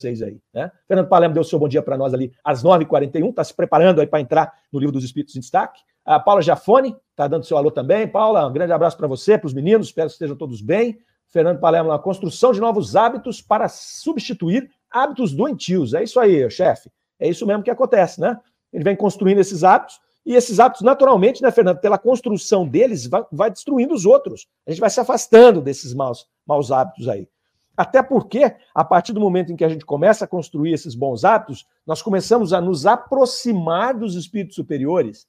Vocês 0.00 0.22
aí. 0.22 0.40
Né? 0.52 0.70
Fernando 0.88 1.08
Palermo 1.08 1.34
deu 1.34 1.44
seu 1.44 1.58
bom 1.58 1.68
dia 1.68 1.82
para 1.82 1.96
nós 1.96 2.14
ali 2.14 2.32
às 2.42 2.64
9h41, 2.64 3.30
está 3.30 3.44
se 3.44 3.54
preparando 3.54 4.00
aí 4.00 4.06
para 4.06 4.20
entrar 4.20 4.52
no 4.72 4.80
livro 4.80 4.92
dos 4.92 5.04
Espíritos 5.04 5.36
em 5.36 5.40
Destaque. 5.40 5.80
A 6.04 6.18
Paula 6.18 6.40
Jafone 6.40 6.96
está 7.10 7.28
dando 7.28 7.44
seu 7.44 7.56
alô 7.56 7.70
também. 7.70 8.08
Paula, 8.08 8.46
um 8.46 8.52
grande 8.52 8.72
abraço 8.72 8.96
para 8.96 9.06
você, 9.06 9.36
para 9.36 9.46
os 9.46 9.54
meninos, 9.54 9.88
espero 9.88 10.08
que 10.08 10.14
estejam 10.14 10.36
todos 10.36 10.62
bem. 10.62 10.98
Fernando 11.28 11.60
Palermo, 11.60 11.92
a 11.92 11.98
construção 11.98 12.52
de 12.52 12.60
novos 12.60 12.96
hábitos 12.96 13.40
para 13.40 13.68
substituir 13.68 14.70
hábitos 14.90 15.32
doentios. 15.32 15.94
É 15.94 16.02
isso 16.02 16.18
aí, 16.18 16.50
chefe. 16.50 16.90
É 17.20 17.28
isso 17.28 17.46
mesmo 17.46 17.62
que 17.62 17.70
acontece, 17.70 18.20
né? 18.20 18.36
Ele 18.72 18.82
vem 18.82 18.96
construindo 18.96 19.38
esses 19.38 19.62
hábitos 19.62 20.00
e 20.24 20.34
esses 20.34 20.58
hábitos, 20.58 20.82
naturalmente, 20.82 21.42
né, 21.42 21.50
Fernando, 21.50 21.78
pela 21.78 21.98
construção 21.98 22.66
deles, 22.66 23.06
vai, 23.06 23.24
vai 23.30 23.50
destruindo 23.50 23.94
os 23.94 24.04
outros. 24.04 24.46
A 24.66 24.70
gente 24.70 24.80
vai 24.80 24.90
se 24.90 25.00
afastando 25.00 25.60
desses 25.60 25.94
maus, 25.94 26.26
maus 26.46 26.72
hábitos 26.72 27.08
aí. 27.08 27.28
Até 27.80 28.02
porque, 28.02 28.54
a 28.74 28.84
partir 28.84 29.14
do 29.14 29.20
momento 29.20 29.50
em 29.50 29.56
que 29.56 29.64
a 29.64 29.68
gente 29.70 29.86
começa 29.86 30.26
a 30.26 30.28
construir 30.28 30.74
esses 30.74 30.94
bons 30.94 31.24
hábitos, 31.24 31.66
nós 31.86 32.02
começamos 32.02 32.52
a 32.52 32.60
nos 32.60 32.84
aproximar 32.84 33.94
dos 33.94 34.16
espíritos 34.16 34.54
superiores. 34.54 35.26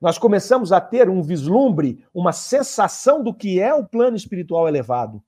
Nós 0.00 0.16
começamos 0.16 0.72
a 0.72 0.80
ter 0.80 1.10
um 1.10 1.20
vislumbre, 1.20 2.02
uma 2.14 2.32
sensação 2.32 3.22
do 3.22 3.34
que 3.34 3.60
é 3.60 3.74
o 3.74 3.84
plano 3.84 4.16
espiritual 4.16 4.66
elevado. 4.66 5.22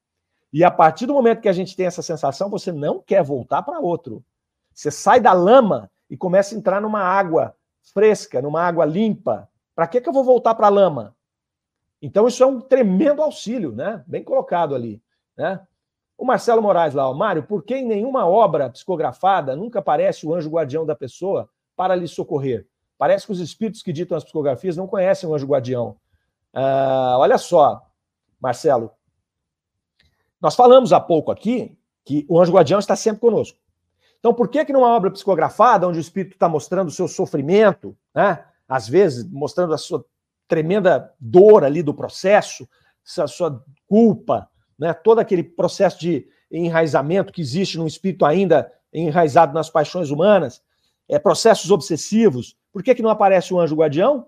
E 0.50 0.64
a 0.64 0.70
partir 0.70 1.04
do 1.04 1.12
momento 1.12 1.42
que 1.42 1.48
a 1.50 1.52
gente 1.52 1.76
tem 1.76 1.84
essa 1.84 2.00
sensação, 2.00 2.48
você 2.48 2.72
não 2.72 3.02
quer 3.02 3.22
voltar 3.22 3.60
para 3.60 3.78
outro. 3.78 4.24
Você 4.72 4.90
sai 4.90 5.20
da 5.20 5.34
lama 5.34 5.90
e 6.08 6.16
começa 6.16 6.54
a 6.54 6.58
entrar 6.58 6.80
numa 6.80 7.02
água 7.02 7.54
fresca, 7.92 8.40
numa 8.40 8.62
água 8.62 8.86
limpa. 8.86 9.46
Para 9.74 9.86
que, 9.86 10.00
que 10.00 10.08
eu 10.08 10.12
vou 10.14 10.24
voltar 10.24 10.54
para 10.54 10.68
a 10.68 10.70
lama? 10.70 11.14
Então, 12.00 12.26
isso 12.26 12.42
é 12.42 12.46
um 12.46 12.62
tremendo 12.62 13.20
auxílio, 13.20 13.72
né? 13.72 14.02
Bem 14.06 14.24
colocado 14.24 14.74
ali. 14.74 15.02
Né? 15.36 15.60
O 16.18 16.24
Marcelo 16.24 16.62
Moraes 16.62 16.94
lá, 16.94 17.08
ó, 17.08 17.14
Mário, 17.14 17.42
por 17.42 17.62
que 17.62 17.76
em 17.76 17.86
nenhuma 17.86 18.26
obra 18.26 18.70
psicografada 18.70 19.54
nunca 19.54 19.80
aparece 19.80 20.26
o 20.26 20.34
anjo 20.34 20.48
guardião 20.48 20.86
da 20.86 20.96
pessoa 20.96 21.48
para 21.76 21.94
lhe 21.94 22.08
socorrer? 22.08 22.66
Parece 22.96 23.26
que 23.26 23.32
os 23.32 23.40
espíritos 23.40 23.82
que 23.82 23.92
ditam 23.92 24.16
as 24.16 24.24
psicografias 24.24 24.76
não 24.76 24.86
conhecem 24.86 25.28
o 25.28 25.34
anjo 25.34 25.46
guardião. 25.46 25.96
Ah, 26.54 27.16
olha 27.18 27.36
só, 27.36 27.82
Marcelo, 28.40 28.90
nós 30.40 30.54
falamos 30.54 30.92
há 30.92 31.00
pouco 31.00 31.30
aqui 31.30 31.76
que 32.02 32.24
o 32.28 32.40
anjo 32.40 32.52
guardião 32.52 32.78
está 32.78 32.96
sempre 32.96 33.20
conosco. 33.20 33.58
Então, 34.18 34.32
por 34.32 34.48
que 34.48 34.64
que 34.64 34.72
numa 34.72 34.88
obra 34.88 35.10
psicografada, 35.10 35.86
onde 35.86 35.98
o 35.98 36.00
espírito 36.00 36.32
está 36.32 36.48
mostrando 36.48 36.88
o 36.88 36.92
seu 36.92 37.06
sofrimento, 37.06 37.96
né, 38.14 38.42
às 38.66 38.88
vezes 38.88 39.28
mostrando 39.30 39.74
a 39.74 39.78
sua 39.78 40.04
tremenda 40.48 41.12
dor 41.20 41.62
ali 41.62 41.82
do 41.82 41.92
processo, 41.92 42.66
a 43.18 43.26
sua 43.26 43.62
culpa, 43.86 44.48
né, 44.78 44.92
todo 44.92 45.18
aquele 45.18 45.42
processo 45.42 45.98
de 46.00 46.28
enraizamento 46.50 47.32
que 47.32 47.40
existe 47.40 47.78
num 47.78 47.86
espírito 47.86 48.24
ainda 48.24 48.72
enraizado 48.92 49.52
nas 49.52 49.68
paixões 49.68 50.10
humanas, 50.10 50.62
é, 51.08 51.18
processos 51.18 51.70
obsessivos. 51.70 52.56
Por 52.72 52.82
que, 52.82 52.94
que 52.94 53.02
não 53.02 53.10
aparece 53.10 53.52
o 53.52 53.60
anjo 53.60 53.76
guardião? 53.76 54.26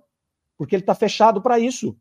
Porque 0.56 0.74
ele 0.74 0.82
está 0.82 0.94
fechado 0.94 1.40
para 1.40 1.58
isso. 1.58 1.96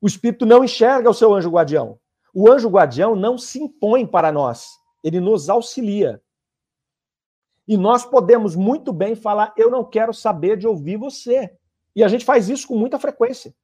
O 0.00 0.06
espírito 0.06 0.46
não 0.46 0.64
enxerga 0.64 1.10
o 1.10 1.14
seu 1.14 1.34
anjo 1.34 1.50
guardião. 1.50 1.98
O 2.32 2.50
anjo 2.50 2.68
guardião 2.68 3.14
não 3.14 3.36
se 3.36 3.60
impõe 3.60 4.06
para 4.06 4.30
nós, 4.30 4.78
ele 5.02 5.20
nos 5.20 5.48
auxilia. 5.48 6.22
E 7.66 7.76
nós 7.76 8.04
podemos 8.04 8.56
muito 8.56 8.92
bem 8.92 9.14
falar: 9.14 9.52
eu 9.56 9.70
não 9.70 9.84
quero 9.84 10.14
saber 10.14 10.56
de 10.56 10.66
ouvir 10.66 10.96
você. 10.96 11.52
E 11.94 12.04
a 12.04 12.08
gente 12.08 12.24
faz 12.24 12.48
isso 12.48 12.68
com 12.68 12.76
muita 12.76 12.98
frequência. 12.98 13.54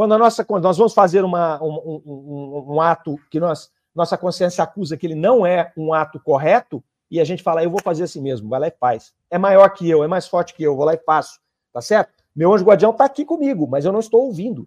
Quando, 0.00 0.14
a 0.14 0.18
nossa, 0.18 0.46
nós 0.62 0.78
vamos 0.78 0.94
fazer 0.94 1.22
uma, 1.22 1.62
um, 1.62 2.02
um, 2.06 2.64
um, 2.68 2.80
ato 2.80 3.18
que 3.30 3.38
nós, 3.38 3.70
nossa 3.94 4.16
consciência 4.16 4.64
acusa 4.64 4.96
que 4.96 5.06
ele 5.06 5.14
não 5.14 5.44
é 5.44 5.74
um 5.76 5.92
ato 5.92 6.18
correto, 6.18 6.82
e 7.10 7.20
a 7.20 7.24
gente 7.24 7.42
fala, 7.42 7.62
eu 7.62 7.70
vou 7.70 7.82
fazer 7.82 8.04
assim 8.04 8.22
mesmo, 8.22 8.48
vai 8.48 8.60
lá 8.60 8.68
e 8.68 8.74
faz. 8.80 9.12
É 9.30 9.36
maior 9.36 9.68
que 9.68 9.86
eu, 9.90 10.02
é 10.02 10.08
mais 10.08 10.26
forte 10.26 10.54
que 10.54 10.62
eu, 10.62 10.74
vou 10.74 10.86
lá 10.86 10.94
e 10.94 11.04
faço. 11.04 11.38
Tá 11.70 11.82
certo? 11.82 12.14
Meu 12.34 12.50
anjo 12.50 12.64
guardião 12.64 12.92
está 12.92 13.04
aqui 13.04 13.26
comigo, 13.26 13.68
mas 13.68 13.84
eu 13.84 13.92
não 13.92 14.00
estou 14.00 14.22
ouvindo. 14.22 14.66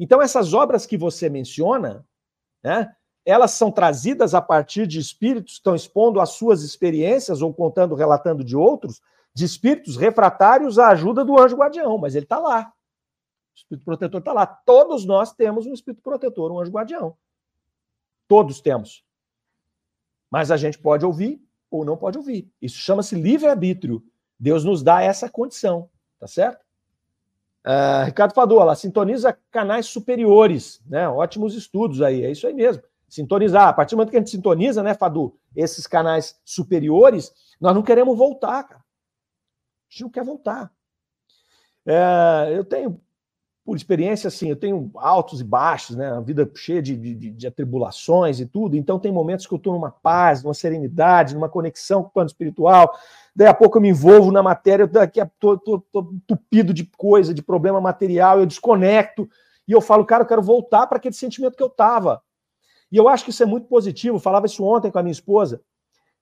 Então, 0.00 0.20
essas 0.20 0.52
obras 0.52 0.84
que 0.84 0.98
você 0.98 1.30
menciona, 1.30 2.04
né, 2.60 2.92
elas 3.24 3.52
são 3.52 3.70
trazidas 3.70 4.34
a 4.34 4.42
partir 4.42 4.84
de 4.88 4.98
espíritos 4.98 5.52
que 5.52 5.58
estão 5.60 5.76
expondo 5.76 6.20
as 6.20 6.30
suas 6.30 6.64
experiências 6.64 7.40
ou 7.40 7.54
contando, 7.54 7.94
relatando 7.94 8.42
de 8.42 8.56
outros, 8.56 9.00
de 9.32 9.44
espíritos 9.44 9.96
refratários 9.96 10.76
à 10.76 10.88
ajuda 10.88 11.24
do 11.24 11.40
anjo 11.40 11.54
guardião, 11.54 11.96
mas 11.98 12.16
ele 12.16 12.24
está 12.24 12.40
lá. 12.40 12.72
Espírito 13.56 13.84
protetor 13.84 14.20
está 14.20 14.32
lá. 14.32 14.46
Todos 14.46 15.06
nós 15.06 15.32
temos 15.32 15.66
um 15.66 15.72
espírito 15.72 16.02
protetor, 16.02 16.52
um 16.52 16.60
anjo 16.60 16.70
guardião. 16.70 17.16
Todos 18.28 18.60
temos. 18.60 19.02
Mas 20.30 20.50
a 20.50 20.56
gente 20.56 20.78
pode 20.78 21.06
ouvir 21.06 21.42
ou 21.70 21.84
não 21.84 21.96
pode 21.96 22.18
ouvir. 22.18 22.52
Isso 22.60 22.76
chama-se 22.78 23.14
livre-arbítrio. 23.14 24.04
Deus 24.38 24.62
nos 24.64 24.82
dá 24.82 25.02
essa 25.02 25.30
condição, 25.30 25.88
tá 26.20 26.26
certo? 26.26 26.64
Uh, 27.64 28.04
Ricardo 28.04 28.34
Fadola, 28.34 28.76
sintoniza 28.76 29.36
canais 29.50 29.86
superiores, 29.86 30.82
né? 30.86 31.08
Ótimos 31.08 31.54
estudos 31.54 32.02
aí, 32.02 32.24
é 32.24 32.30
isso 32.30 32.46
aí 32.46 32.52
mesmo. 32.52 32.82
Sintonizar. 33.08 33.68
A 33.68 33.72
partir 33.72 33.94
do 33.94 33.98
momento 33.98 34.10
que 34.10 34.16
a 34.16 34.20
gente 34.20 34.30
sintoniza, 34.30 34.82
né, 34.82 34.94
Fadu, 34.94 35.36
esses 35.54 35.86
canais 35.86 36.38
superiores, 36.44 37.32
nós 37.60 37.74
não 37.74 37.82
queremos 37.82 38.16
voltar, 38.16 38.62
cara. 38.64 38.80
A 38.80 39.88
gente 39.88 40.02
não 40.02 40.10
quer 40.10 40.24
voltar. 40.24 40.70
É, 41.86 42.52
eu 42.52 42.64
tenho 42.64 43.00
por 43.66 43.76
experiência, 43.76 44.28
assim, 44.28 44.48
eu 44.48 44.54
tenho 44.54 44.88
altos 44.94 45.40
e 45.40 45.44
baixos, 45.44 45.96
né? 45.96 46.08
A 46.08 46.20
vida 46.20 46.48
cheia 46.54 46.80
de, 46.80 46.96
de, 46.96 47.30
de 47.32 47.46
atribulações 47.48 48.38
e 48.38 48.46
tudo. 48.46 48.76
Então, 48.76 48.96
tem 48.96 49.10
momentos 49.10 49.44
que 49.44 49.52
eu 49.52 49.56
estou 49.56 49.72
numa 49.72 49.90
paz, 49.90 50.44
numa 50.44 50.54
serenidade, 50.54 51.34
numa 51.34 51.48
conexão 51.48 52.04
com 52.04 52.08
o 52.08 52.12
plano 52.12 52.28
espiritual. 52.28 52.96
Daí 53.34 53.48
a 53.48 53.52
pouco 53.52 53.78
eu 53.78 53.82
me 53.82 53.88
envolvo 53.88 54.30
na 54.30 54.40
matéria, 54.40 54.86
daqui 54.86 55.20
a 55.20 55.26
pouco 55.26 55.82
estou 55.84 56.12
entupido 56.14 56.72
de 56.72 56.84
coisa, 56.96 57.34
de 57.34 57.42
problema 57.42 57.80
material, 57.80 58.38
eu 58.38 58.46
desconecto 58.46 59.28
e 59.66 59.72
eu 59.72 59.80
falo, 59.80 60.06
cara, 60.06 60.22
eu 60.22 60.28
quero 60.28 60.42
voltar 60.42 60.86
para 60.86 60.98
aquele 60.98 61.16
sentimento 61.16 61.56
que 61.56 61.62
eu 61.62 61.66
estava. 61.66 62.22
E 62.90 62.96
eu 62.96 63.08
acho 63.08 63.24
que 63.24 63.30
isso 63.30 63.42
é 63.42 63.46
muito 63.46 63.66
positivo. 63.66 64.16
Eu 64.16 64.20
falava 64.20 64.46
isso 64.46 64.62
ontem 64.62 64.92
com 64.92 64.98
a 65.00 65.02
minha 65.02 65.10
esposa. 65.10 65.60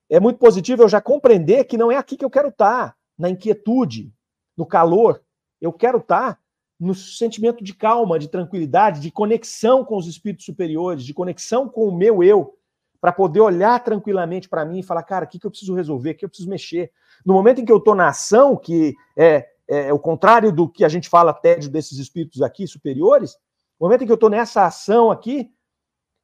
É 0.09 0.19
muito 0.19 0.39
positivo 0.39 0.81
eu 0.81 0.89
já 0.89 0.99
compreender 0.99 1.65
que 1.65 1.77
não 1.77 1.91
é 1.91 1.95
aqui 1.95 2.17
que 2.17 2.25
eu 2.25 2.29
quero 2.29 2.47
estar, 2.47 2.89
tá, 2.89 2.95
na 3.15 3.29
inquietude, 3.29 4.11
no 4.57 4.65
calor. 4.65 5.21
Eu 5.61 5.71
quero 5.71 5.99
estar 5.99 6.33
tá 6.33 6.39
no 6.79 6.93
sentimento 6.93 7.63
de 7.63 7.73
calma, 7.73 8.19
de 8.19 8.27
tranquilidade, 8.27 8.99
de 8.99 9.11
conexão 9.11 9.83
com 9.83 9.97
os 9.97 10.07
espíritos 10.07 10.45
superiores, 10.45 11.03
de 11.03 11.13
conexão 11.13 11.69
com 11.69 11.87
o 11.87 11.95
meu 11.95 12.23
eu, 12.23 12.57
para 12.99 13.11
poder 13.11 13.39
olhar 13.39 13.83
tranquilamente 13.83 14.49
para 14.49 14.65
mim 14.65 14.79
e 14.79 14.83
falar, 14.83 15.03
cara, 15.03 15.25
o 15.25 15.27
que, 15.27 15.39
que 15.39 15.45
eu 15.45 15.51
preciso 15.51 15.75
resolver, 15.75 16.11
o 16.11 16.15
que 16.15 16.25
eu 16.25 16.29
preciso 16.29 16.49
mexer. 16.49 16.91
No 17.25 17.33
momento 17.33 17.61
em 17.61 17.65
que 17.65 17.71
eu 17.71 17.77
estou 17.77 17.95
na 17.95 18.09
ação, 18.09 18.57
que 18.57 18.95
é, 19.17 19.47
é, 19.67 19.93
o 19.93 19.99
contrário 19.99 20.51
do 20.51 20.67
que 20.67 20.83
a 20.83 20.89
gente 20.89 21.07
fala 21.07 21.33
tédio 21.33 21.69
desses 21.69 21.97
espíritos 21.97 22.41
aqui 22.41 22.67
superiores, 22.67 23.37
no 23.79 23.87
momento 23.87 24.03
em 24.03 24.05
que 24.05 24.11
eu 24.11 24.15
estou 24.15 24.29
nessa 24.29 24.65
ação 24.65 25.11
aqui, 25.11 25.51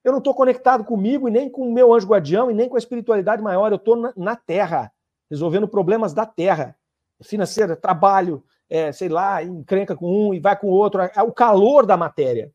eu 0.04 0.12
não 0.12 0.20
estou 0.20 0.34
conectado 0.34 0.84
comigo 0.84 1.28
e 1.28 1.32
nem 1.32 1.49
com 1.49 1.68
o 1.68 1.74
meu 1.74 1.93
anjo 1.93 2.08
guardião 2.08 2.49
e 2.49 2.54
nem 2.54 2.68
com 2.68 2.76
a 2.76 2.80
espiritualidade 2.80 3.41
maior, 3.41 3.72
eu 3.72 3.78
estou 3.78 3.95
na, 3.95 4.14
na 4.18 4.36
Terra, 4.36 4.91
resolvendo 5.30 5.68
problemas 5.68 6.14
da 6.14 6.26
Terra, 6.26 6.76
financeira, 7.22 7.76
trabalho, 7.76 8.43
é, 8.72 8.89
sei 8.93 9.09
lá, 9.09 9.43
encrenca 9.43 9.97
com 9.97 10.30
um 10.30 10.34
e 10.34 10.39
vai 10.39 10.57
com 10.57 10.67
o 10.67 10.72
outro, 10.72 11.01
é 11.01 11.22
o 11.22 11.34
calor 11.34 11.86
da 11.86 11.97
matéria. 11.97 12.53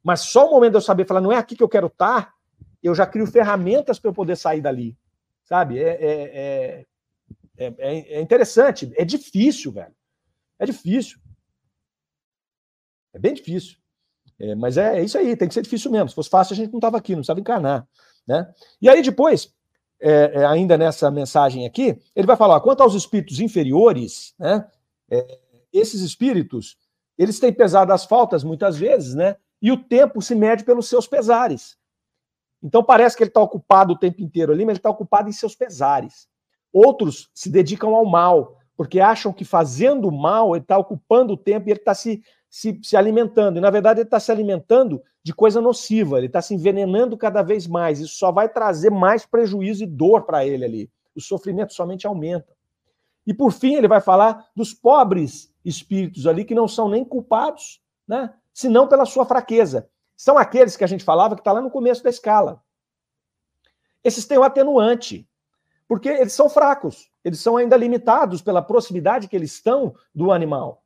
Mas 0.00 0.20
só 0.20 0.46
o 0.46 0.50
momento 0.52 0.70
de 0.70 0.76
eu 0.76 0.82
saber 0.82 1.04
falar, 1.04 1.20
não 1.20 1.32
é 1.32 1.36
aqui 1.36 1.56
que 1.56 1.62
eu 1.64 1.68
quero 1.68 1.88
estar, 1.88 2.32
eu 2.80 2.94
já 2.94 3.04
crio 3.04 3.26
ferramentas 3.26 3.98
para 3.98 4.08
eu 4.08 4.14
poder 4.14 4.36
sair 4.36 4.60
dali. 4.60 4.96
Sabe? 5.42 5.80
É, 5.80 5.96
é, 6.00 6.86
é, 7.58 7.74
é, 7.78 8.20
interessante, 8.20 8.92
é 8.94 9.04
difícil, 9.04 9.72
velho. 9.72 9.92
É 10.60 10.64
difícil. 10.64 11.18
É 13.12 13.18
bem 13.18 13.34
difícil. 13.34 13.78
É, 14.38 14.54
mas 14.54 14.76
é, 14.76 15.00
é, 15.00 15.02
isso 15.02 15.18
aí, 15.18 15.36
tem 15.36 15.48
que 15.48 15.54
ser 15.54 15.62
difícil 15.62 15.90
mesmo. 15.90 16.08
Se 16.08 16.14
fosse 16.14 16.30
fácil, 16.30 16.52
a 16.52 16.56
gente 16.56 16.70
não 16.70 16.78
estava 16.78 16.98
aqui, 16.98 17.12
não 17.12 17.18
precisava 17.18 17.40
encarnar. 17.40 17.84
Né? 18.28 18.48
E 18.80 18.88
aí, 18.88 19.02
depois, 19.02 19.52
é, 20.00 20.46
ainda 20.46 20.78
nessa 20.78 21.10
mensagem 21.10 21.66
aqui, 21.66 21.98
ele 22.14 22.26
vai 22.28 22.36
falar: 22.36 22.60
quanto 22.60 22.82
aos 22.82 22.94
espíritos 22.94 23.40
inferiores, 23.40 24.34
né, 24.38 24.64
é, 25.10 25.38
esses 25.72 26.00
espíritos, 26.00 26.76
eles 27.18 27.38
têm 27.38 27.52
pesado 27.52 27.92
as 27.92 28.04
faltas 28.04 28.44
muitas 28.44 28.76
vezes, 28.76 29.14
né? 29.14 29.36
E 29.60 29.72
o 29.72 29.82
tempo 29.82 30.20
se 30.20 30.34
mede 30.34 30.64
pelos 30.64 30.88
seus 30.88 31.06
pesares. 31.06 31.76
Então 32.62 32.82
parece 32.82 33.16
que 33.16 33.22
ele 33.22 33.30
está 33.30 33.40
ocupado 33.40 33.92
o 33.92 33.98
tempo 33.98 34.22
inteiro 34.22 34.52
ali, 34.52 34.64
mas 34.64 34.72
ele 34.72 34.78
está 34.78 34.90
ocupado 34.90 35.28
em 35.28 35.32
seus 35.32 35.54
pesares. 35.54 36.28
Outros 36.72 37.30
se 37.34 37.48
dedicam 37.48 37.94
ao 37.94 38.04
mal, 38.04 38.58
porque 38.76 39.00
acham 39.00 39.32
que 39.32 39.44
fazendo 39.44 40.10
mal 40.10 40.54
ele 40.54 40.62
está 40.62 40.76
ocupando 40.76 41.34
o 41.34 41.36
tempo 41.36 41.68
e 41.68 41.72
ele 41.72 41.80
está 41.80 41.94
se, 41.94 42.22
se, 42.50 42.78
se 42.82 42.96
alimentando. 42.96 43.58
E 43.58 43.60
na 43.60 43.70
verdade 43.70 44.00
ele 44.00 44.06
está 44.06 44.20
se 44.20 44.30
alimentando 44.30 45.02
de 45.22 45.34
coisa 45.34 45.60
nociva, 45.60 46.18
ele 46.18 46.26
está 46.26 46.42
se 46.42 46.54
envenenando 46.54 47.16
cada 47.16 47.42
vez 47.42 47.66
mais. 47.66 48.00
Isso 48.00 48.16
só 48.16 48.30
vai 48.30 48.48
trazer 48.48 48.90
mais 48.90 49.24
prejuízo 49.24 49.84
e 49.84 49.86
dor 49.86 50.24
para 50.24 50.44
ele 50.44 50.64
ali. 50.64 50.90
O 51.14 51.20
sofrimento 51.20 51.72
somente 51.72 52.06
aumenta. 52.06 52.55
E 53.26 53.34
por 53.34 53.52
fim, 53.52 53.74
ele 53.74 53.88
vai 53.88 54.00
falar 54.00 54.48
dos 54.54 54.72
pobres 54.72 55.52
espíritos 55.64 56.26
ali 56.26 56.44
que 56.44 56.54
não 56.54 56.68
são 56.68 56.88
nem 56.88 57.04
culpados, 57.04 57.82
né? 58.06 58.32
senão 58.54 58.86
pela 58.86 59.04
sua 59.04 59.26
fraqueza. 59.26 59.90
São 60.16 60.38
aqueles 60.38 60.76
que 60.76 60.84
a 60.84 60.86
gente 60.86 61.04
falava 61.04 61.34
que 61.34 61.40
está 61.40 61.52
lá 61.52 61.60
no 61.60 61.70
começo 61.70 62.02
da 62.02 62.10
escala. 62.10 62.62
Esses 64.02 64.24
têm 64.24 64.38
o 64.38 64.44
atenuante. 64.44 65.28
Porque 65.88 66.08
eles 66.08 66.32
são 66.32 66.48
fracos, 66.48 67.08
eles 67.24 67.38
são 67.38 67.56
ainda 67.56 67.76
limitados 67.76 68.42
pela 68.42 68.60
proximidade 68.60 69.28
que 69.28 69.36
eles 69.36 69.52
estão 69.52 69.94
do 70.14 70.32
animal. 70.32 70.82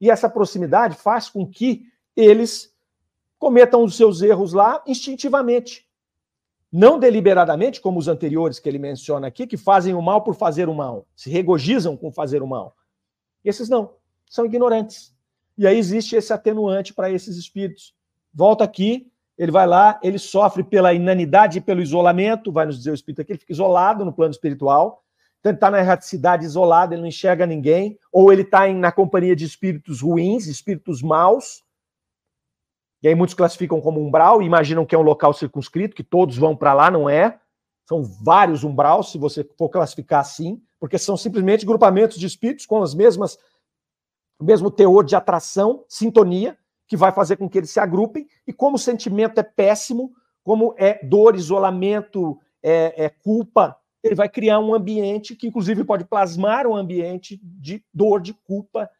E 0.00 0.10
essa 0.10 0.28
proximidade 0.28 0.96
faz 0.96 1.28
com 1.28 1.46
que 1.46 1.86
eles 2.14 2.74
cometam 3.38 3.82
os 3.82 3.96
seus 3.96 4.20
erros 4.20 4.52
lá 4.52 4.82
instintivamente. 4.86 5.88
Não 6.72 6.98
deliberadamente, 6.98 7.82
como 7.82 7.98
os 7.98 8.08
anteriores 8.08 8.58
que 8.58 8.66
ele 8.66 8.78
menciona 8.78 9.26
aqui, 9.26 9.46
que 9.46 9.58
fazem 9.58 9.92
o 9.92 10.00
mal 10.00 10.22
por 10.22 10.34
fazer 10.34 10.70
o 10.70 10.74
mal, 10.74 11.06
se 11.14 11.28
regozijam 11.28 11.96
com 11.96 12.10
fazer 12.10 12.42
o 12.42 12.46
mal. 12.46 12.74
Esses 13.44 13.68
não, 13.68 13.90
são 14.28 14.46
ignorantes. 14.46 15.14
E 15.58 15.66
aí 15.66 15.76
existe 15.76 16.16
esse 16.16 16.32
atenuante 16.32 16.94
para 16.94 17.10
esses 17.10 17.36
espíritos. 17.36 17.94
Volta 18.32 18.64
aqui, 18.64 19.12
ele 19.36 19.52
vai 19.52 19.66
lá, 19.66 20.00
ele 20.02 20.18
sofre 20.18 20.62
pela 20.62 20.94
inanidade 20.94 21.58
e 21.58 21.60
pelo 21.60 21.82
isolamento, 21.82 22.50
vai 22.50 22.64
nos 22.64 22.78
dizer 22.78 22.92
o 22.92 22.94
espírito 22.94 23.20
aqui, 23.20 23.32
ele 23.32 23.38
fica 23.38 23.52
isolado 23.52 24.04
no 24.04 24.12
plano 24.12 24.30
espiritual, 24.30 25.02
então 25.40 25.50
ele 25.50 25.56
está 25.56 25.70
na 25.70 25.80
erraticidade 25.80 26.44
isolada, 26.44 26.94
ele 26.94 27.02
não 27.02 27.08
enxerga 27.08 27.44
ninguém, 27.44 27.98
ou 28.10 28.32
ele 28.32 28.42
está 28.42 28.66
na 28.72 28.92
companhia 28.92 29.36
de 29.36 29.44
espíritos 29.44 30.00
ruins, 30.00 30.46
espíritos 30.46 31.02
maus. 31.02 31.64
E 33.02 33.08
aí 33.08 33.14
muitos 33.14 33.34
classificam 33.34 33.80
como 33.80 34.00
umbral 34.00 34.40
e 34.40 34.46
imaginam 34.46 34.86
que 34.86 34.94
é 34.94 34.98
um 34.98 35.02
local 35.02 35.32
circunscrito, 35.32 35.96
que 35.96 36.04
todos 36.04 36.36
vão 36.36 36.56
para 36.56 36.72
lá, 36.72 36.90
não 36.90 37.10
é. 37.10 37.38
São 37.88 38.02
vários 38.02 38.62
umbraus, 38.62 39.10
se 39.10 39.18
você 39.18 39.42
for 39.58 39.68
classificar 39.68 40.20
assim, 40.20 40.62
porque 40.78 40.98
são 40.98 41.16
simplesmente 41.16 41.66
grupamentos 41.66 42.16
de 42.16 42.26
espíritos 42.26 42.64
com 42.64 42.82
as 42.82 42.94
mesmas 42.94 43.38
o 44.38 44.44
mesmo 44.44 44.72
teor 44.72 45.04
de 45.04 45.14
atração, 45.14 45.84
sintonia, 45.88 46.58
que 46.88 46.96
vai 46.96 47.12
fazer 47.12 47.36
com 47.36 47.48
que 47.48 47.58
eles 47.58 47.70
se 47.70 47.78
agrupem, 47.78 48.26
e 48.44 48.52
como 48.52 48.74
o 48.74 48.78
sentimento 48.78 49.38
é 49.38 49.42
péssimo, 49.42 50.12
como 50.42 50.74
é 50.76 50.98
dor, 51.06 51.36
isolamento, 51.36 52.38
é, 52.60 53.04
é 53.04 53.08
culpa, 53.08 53.76
ele 54.02 54.16
vai 54.16 54.28
criar 54.28 54.58
um 54.58 54.74
ambiente 54.74 55.36
que, 55.36 55.46
inclusive, 55.46 55.84
pode 55.84 56.04
plasmar 56.04 56.66
um 56.66 56.74
ambiente 56.74 57.40
de 57.42 57.84
dor, 57.94 58.20
de 58.20 58.34
culpa, 58.34 58.90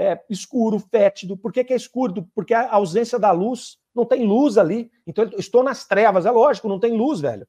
é, 0.00 0.24
escuro, 0.30 0.78
fétido. 0.78 1.36
Por 1.36 1.52
que, 1.52 1.62
que 1.62 1.74
é 1.74 1.76
escuro? 1.76 2.26
Porque 2.34 2.54
a 2.54 2.72
ausência 2.72 3.18
da 3.18 3.30
luz, 3.32 3.78
não 3.94 4.06
tem 4.06 4.26
luz 4.26 4.56
ali. 4.56 4.90
Então, 5.06 5.24
eu 5.24 5.38
estou 5.38 5.62
nas 5.62 5.86
trevas. 5.86 6.24
É 6.24 6.30
lógico, 6.30 6.70
não 6.70 6.80
tem 6.80 6.96
luz, 6.96 7.20
velho. 7.20 7.46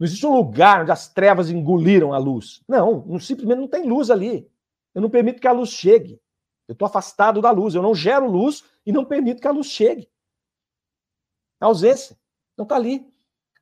Não 0.00 0.04
existe 0.04 0.26
um 0.26 0.34
lugar 0.34 0.82
onde 0.82 0.90
as 0.90 1.08
trevas 1.08 1.48
engoliram 1.48 2.12
a 2.12 2.18
luz. 2.18 2.60
Não, 2.66 3.04
não 3.06 3.20
simplesmente 3.20 3.60
não 3.60 3.68
tem 3.68 3.84
luz 3.84 4.10
ali. 4.10 4.50
Eu 4.92 5.00
não 5.00 5.08
permito 5.08 5.40
que 5.40 5.46
a 5.46 5.52
luz 5.52 5.70
chegue. 5.70 6.20
Eu 6.66 6.72
estou 6.72 6.86
afastado 6.86 7.40
da 7.40 7.52
luz. 7.52 7.76
Eu 7.76 7.82
não 7.82 7.94
gero 7.94 8.28
luz 8.28 8.64
e 8.84 8.90
não 8.90 9.04
permito 9.04 9.40
que 9.40 9.46
a 9.46 9.52
luz 9.52 9.68
chegue. 9.68 10.10
A 11.60 11.66
ausência. 11.66 12.18
Então 12.54 12.64
está 12.64 12.74
ali. 12.74 13.08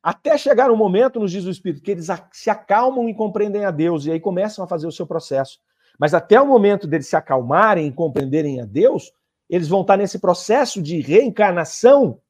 Até 0.02 0.38
chegar 0.38 0.70
um 0.70 0.76
momento, 0.76 1.20
nos 1.20 1.30
diz 1.30 1.44
o 1.44 1.50
Espírito, 1.50 1.82
que 1.82 1.90
eles 1.90 2.06
se 2.32 2.48
acalmam 2.48 3.06
e 3.06 3.14
compreendem 3.14 3.64
a 3.66 3.70
Deus, 3.70 4.06
e 4.06 4.12
aí 4.12 4.20
começam 4.20 4.64
a 4.64 4.68
fazer 4.68 4.86
o 4.86 4.92
seu 4.92 5.06
processo. 5.06 5.58
Mas 5.98 6.14
até 6.14 6.40
o 6.40 6.46
momento 6.46 6.86
deles 6.86 7.08
se 7.08 7.16
acalmarem 7.16 7.86
e 7.86 7.92
compreenderem 7.92 8.60
a 8.60 8.64
Deus, 8.64 9.12
eles 9.48 9.68
vão 9.68 9.82
estar 9.82 9.96
nesse 9.96 10.18
processo 10.18 10.82
de 10.82 11.00
reencarnação, 11.00 12.20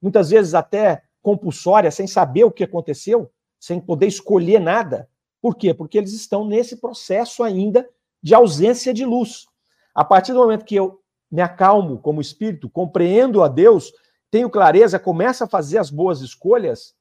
muitas 0.00 0.30
vezes 0.30 0.54
até 0.54 1.02
compulsória, 1.22 1.90
sem 1.90 2.06
saber 2.06 2.44
o 2.44 2.50
que 2.50 2.64
aconteceu, 2.64 3.30
sem 3.58 3.80
poder 3.80 4.06
escolher 4.06 4.60
nada. 4.60 5.08
Por 5.40 5.56
quê? 5.56 5.72
Porque 5.72 5.98
eles 5.98 6.12
estão 6.12 6.46
nesse 6.46 6.76
processo 6.76 7.42
ainda 7.42 7.88
de 8.22 8.34
ausência 8.34 8.92
de 8.92 9.04
luz. 9.04 9.46
A 9.94 10.04
partir 10.04 10.32
do 10.32 10.38
momento 10.38 10.64
que 10.64 10.74
eu 10.74 11.00
me 11.30 11.42
acalmo 11.42 11.98
como 11.98 12.20
espírito, 12.20 12.68
compreendo 12.68 13.42
a 13.42 13.48
Deus, 13.48 13.92
tenho 14.30 14.50
clareza, 14.50 14.98
começo 14.98 15.44
a 15.44 15.48
fazer 15.48 15.78
as 15.78 15.90
boas 15.90 16.20
escolhas, 16.20 16.94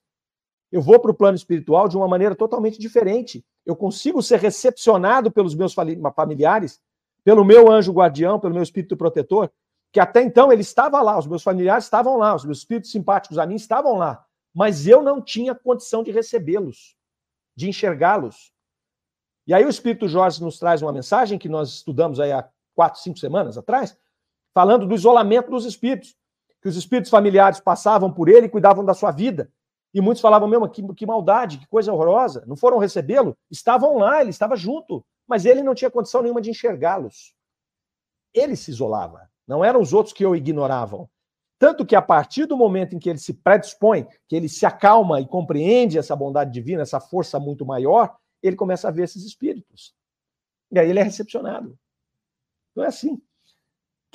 eu 0.72 0.82
vou 0.82 1.00
para 1.00 1.12
o 1.12 1.16
plano 1.16 1.36
espiritual 1.36 1.88
de 1.88 1.98
uma 1.98 2.08
maneira 2.08 2.36
totalmente 2.36 2.78
diferente. 2.80 3.46
Eu 3.68 3.76
consigo 3.76 4.24
ser 4.24 4.40
recepcionado 4.40 5.30
pelos 5.30 5.54
meus 5.54 5.76
familiares, 6.16 6.82
pelo 7.22 7.44
meu 7.44 7.70
anjo 7.70 7.92
guardião, 7.92 8.40
pelo 8.40 8.54
meu 8.54 8.64
espírito 8.64 8.96
protetor, 8.96 9.52
que 9.92 10.00
até 10.00 10.22
então 10.22 10.54
ele 10.54 10.62
estava 10.62 11.02
lá, 11.02 11.20
os 11.20 11.28
meus 11.28 11.44
familiares 11.44 11.84
estavam 11.84 12.16
lá, 12.16 12.34
os 12.34 12.46
meus 12.46 12.60
espíritos 12.60 12.90
simpáticos 12.90 13.38
a 13.38 13.46
mim 13.46 13.56
estavam 13.56 13.98
lá, 13.98 14.26
mas 14.56 14.88
eu 14.88 15.02
não 15.02 15.22
tinha 15.22 15.54
condição 15.54 16.02
de 16.02 16.12
recebê-los, 16.12 16.96
de 17.58 17.68
enxergá-los. 17.68 18.54
E 19.46 19.54
aí 19.54 19.66
o 19.66 19.70
Espírito 19.70 20.08
Jorge 20.08 20.42
nos 20.42 20.58
traz 20.58 20.82
uma 20.82 20.94
mensagem 20.94 21.38
que 21.38 21.50
nós 21.50 21.68
estudamos 21.70 22.22
aí 22.22 22.32
há 22.32 22.50
quatro, 22.74 23.02
cinco 23.02 23.20
semanas 23.20 23.58
atrás, 23.58 23.98
falando 24.54 24.88
do 24.88 24.96
isolamento 24.96 25.52
dos 25.52 25.66
espíritos, 25.66 26.16
que 26.62 26.70
os 26.70 26.78
espíritos 26.78 27.12
familiares 27.12 27.60
passavam 27.60 28.14
por 28.14 28.30
ele 28.30 28.46
e 28.46 28.50
cuidavam 28.50 28.86
da 28.86 28.94
sua 28.94 29.12
vida. 29.12 29.52
E 29.94 30.02
muitos 30.02 30.22
falavam 30.22 30.48
mesmo, 30.48 30.70
que, 30.70 30.82
que 30.94 31.06
maldade, 31.06 31.58
que 31.58 31.68
coisa 31.68 31.92
horrorosa. 31.92 32.44
Não 32.46 32.56
foram 32.56 32.78
recebê-lo? 32.78 33.38
Estavam 33.50 33.98
lá, 33.98 34.22
ele 34.22 34.30
estava 34.30 34.56
junto, 34.56 35.04
mas 35.28 35.46
ele 35.46 35.64
não 35.64 35.74
tinha 35.74 35.90
condição 35.90 36.22
nenhuma 36.22 36.42
de 36.42 36.50
enxergá-los. 36.50 37.34
Ele 38.34 38.56
se 38.56 38.72
isolava, 38.72 39.30
não 39.48 39.64
eram 39.64 39.82
os 39.82 39.94
outros 39.94 40.14
que 40.14 40.26
o 40.26 40.36
ignoravam. 40.36 41.10
Tanto 41.60 41.86
que 41.86 41.96
a 41.96 42.02
partir 42.02 42.46
do 42.46 42.56
momento 42.56 42.96
em 42.96 43.00
que 43.00 43.10
ele 43.10 43.18
se 43.18 43.34
predispõe, 43.34 44.06
que 44.28 44.36
ele 44.36 44.48
se 44.48 44.66
acalma 44.66 45.20
e 45.20 45.28
compreende 45.28 45.98
essa 45.98 46.16
bondade 46.16 46.52
divina, 46.52 46.84
essa 46.84 47.00
força 47.00 47.40
muito 47.40 47.66
maior, 47.66 48.16
ele 48.44 48.56
começa 48.56 48.88
a 48.88 48.92
ver 48.92 49.04
esses 49.04 49.24
espíritos. 49.24 49.96
E 50.72 50.78
aí 50.78 50.90
ele 50.90 51.00
é 51.00 51.04
recepcionado. 51.04 51.78
Então 52.72 52.84
é 52.84 52.88
assim. 52.88 53.20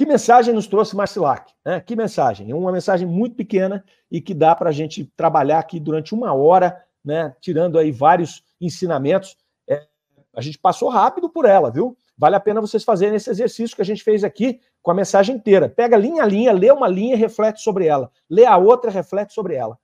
Que 0.03 0.07
mensagem 0.07 0.53
nos 0.53 0.67
trouxe 0.67 0.97
Marcilac? 0.97 1.55
Né? 1.65 1.81
Que 1.81 1.95
mensagem? 1.95 2.51
É 2.51 2.55
uma 2.57 2.73
mensagem 2.73 3.07
muito 3.07 3.37
pequena 3.37 3.85
e 4.11 4.21
que 4.21 4.35
dá 4.35 4.53
para 4.53 4.71
a 4.71 4.73
gente 4.73 5.05
trabalhar 5.17 5.61
aqui 5.61 5.79
durante 5.79 6.13
uma 6.13 6.35
hora, 6.35 6.85
né? 7.05 7.37
tirando 7.41 7.79
aí 7.79 7.93
vários 7.93 8.43
ensinamentos. 8.61 9.37
É, 9.65 9.87
a 10.35 10.41
gente 10.41 10.59
passou 10.59 10.89
rápido 10.89 11.31
por 11.31 11.45
ela, 11.45 11.71
viu? 11.71 11.97
Vale 12.19 12.35
a 12.35 12.41
pena 12.41 12.61
vocês 12.61 12.83
fazerem 12.83 13.15
esse 13.15 13.31
exercício 13.31 13.77
que 13.77 13.83
a 13.83 13.85
gente 13.85 14.03
fez 14.03 14.25
aqui 14.25 14.59
com 14.83 14.91
a 14.91 14.95
mensagem 14.95 15.37
inteira. 15.37 15.69
Pega 15.69 15.97
linha 15.97 16.25
a 16.25 16.27
linha, 16.27 16.53
lê 16.53 16.73
uma 16.73 16.89
linha 16.89 17.15
e 17.15 17.17
reflete 17.17 17.61
sobre 17.61 17.87
ela. 17.87 18.11
Lê 18.29 18.45
a 18.45 18.57
outra 18.57 18.91
e 18.91 18.93
reflete 18.93 19.33
sobre 19.33 19.55
ela. 19.55 19.79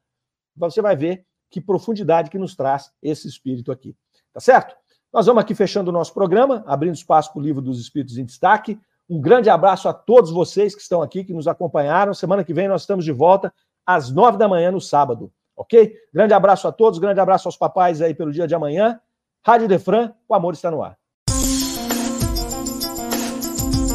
Você 0.57 0.83
vai 0.83 0.97
ver 0.97 1.25
que 1.49 1.61
profundidade 1.61 2.29
que 2.29 2.39
nos 2.39 2.57
traz 2.57 2.91
esse 3.01 3.29
espírito 3.29 3.71
aqui. 3.71 3.95
Tá 4.33 4.41
certo? 4.41 4.75
Nós 5.13 5.27
vamos 5.27 5.45
aqui 5.45 5.55
fechando 5.55 5.91
o 5.91 5.93
nosso 5.93 6.13
programa, 6.13 6.65
abrindo 6.67 6.97
espaço 6.97 7.33
para 7.33 7.39
o 7.39 7.43
livro 7.43 7.63
dos 7.63 7.81
Espíritos 7.81 8.19
em 8.19 8.25
Destaque. 8.25 8.81
Um 9.09 9.21
grande 9.21 9.49
abraço 9.49 9.89
a 9.89 9.93
todos 9.93 10.31
vocês 10.31 10.75
que 10.75 10.83
estão 10.83 11.01
aqui, 11.01 11.25
que 11.25 11.33
nos 11.33 11.49
acompanharam. 11.49 12.13
Semana 12.13 12.45
que 12.45 12.53
vem 12.53 12.69
nós 12.69 12.83
estamos 12.83 13.05
de 13.05 13.13
volta 13.13 13.53
às 13.87 14.11
nove 14.11 14.37
da 14.37 14.47
manhã 14.47 14.71
no 14.71 14.81
sábado, 14.81 15.33
ok? 15.57 15.95
Grande 16.13 16.35
abraço 16.35 16.69
a 16.69 16.73
todos, 16.73 16.99
grande 16.99 17.19
abraço 17.19 17.49
aos 17.49 17.57
papais 17.57 18.03
aí 18.03 18.15
pelo 18.15 18.31
dia 18.31 18.47
de 18.47 18.55
amanhã. 18.55 19.01
Rádio 19.45 19.67
Defran, 19.67 20.13
o 20.29 20.35
amor 20.35 20.53
está 20.53 20.71
no 20.71 20.83
ar. 20.83 20.99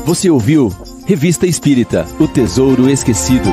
Você 0.06 0.30
ouviu 0.30 0.70
Revista 1.06 1.46
Espírita, 1.46 2.06
O 2.20 2.28
Tesouro 2.28 2.90
Esquecido. 2.90 3.50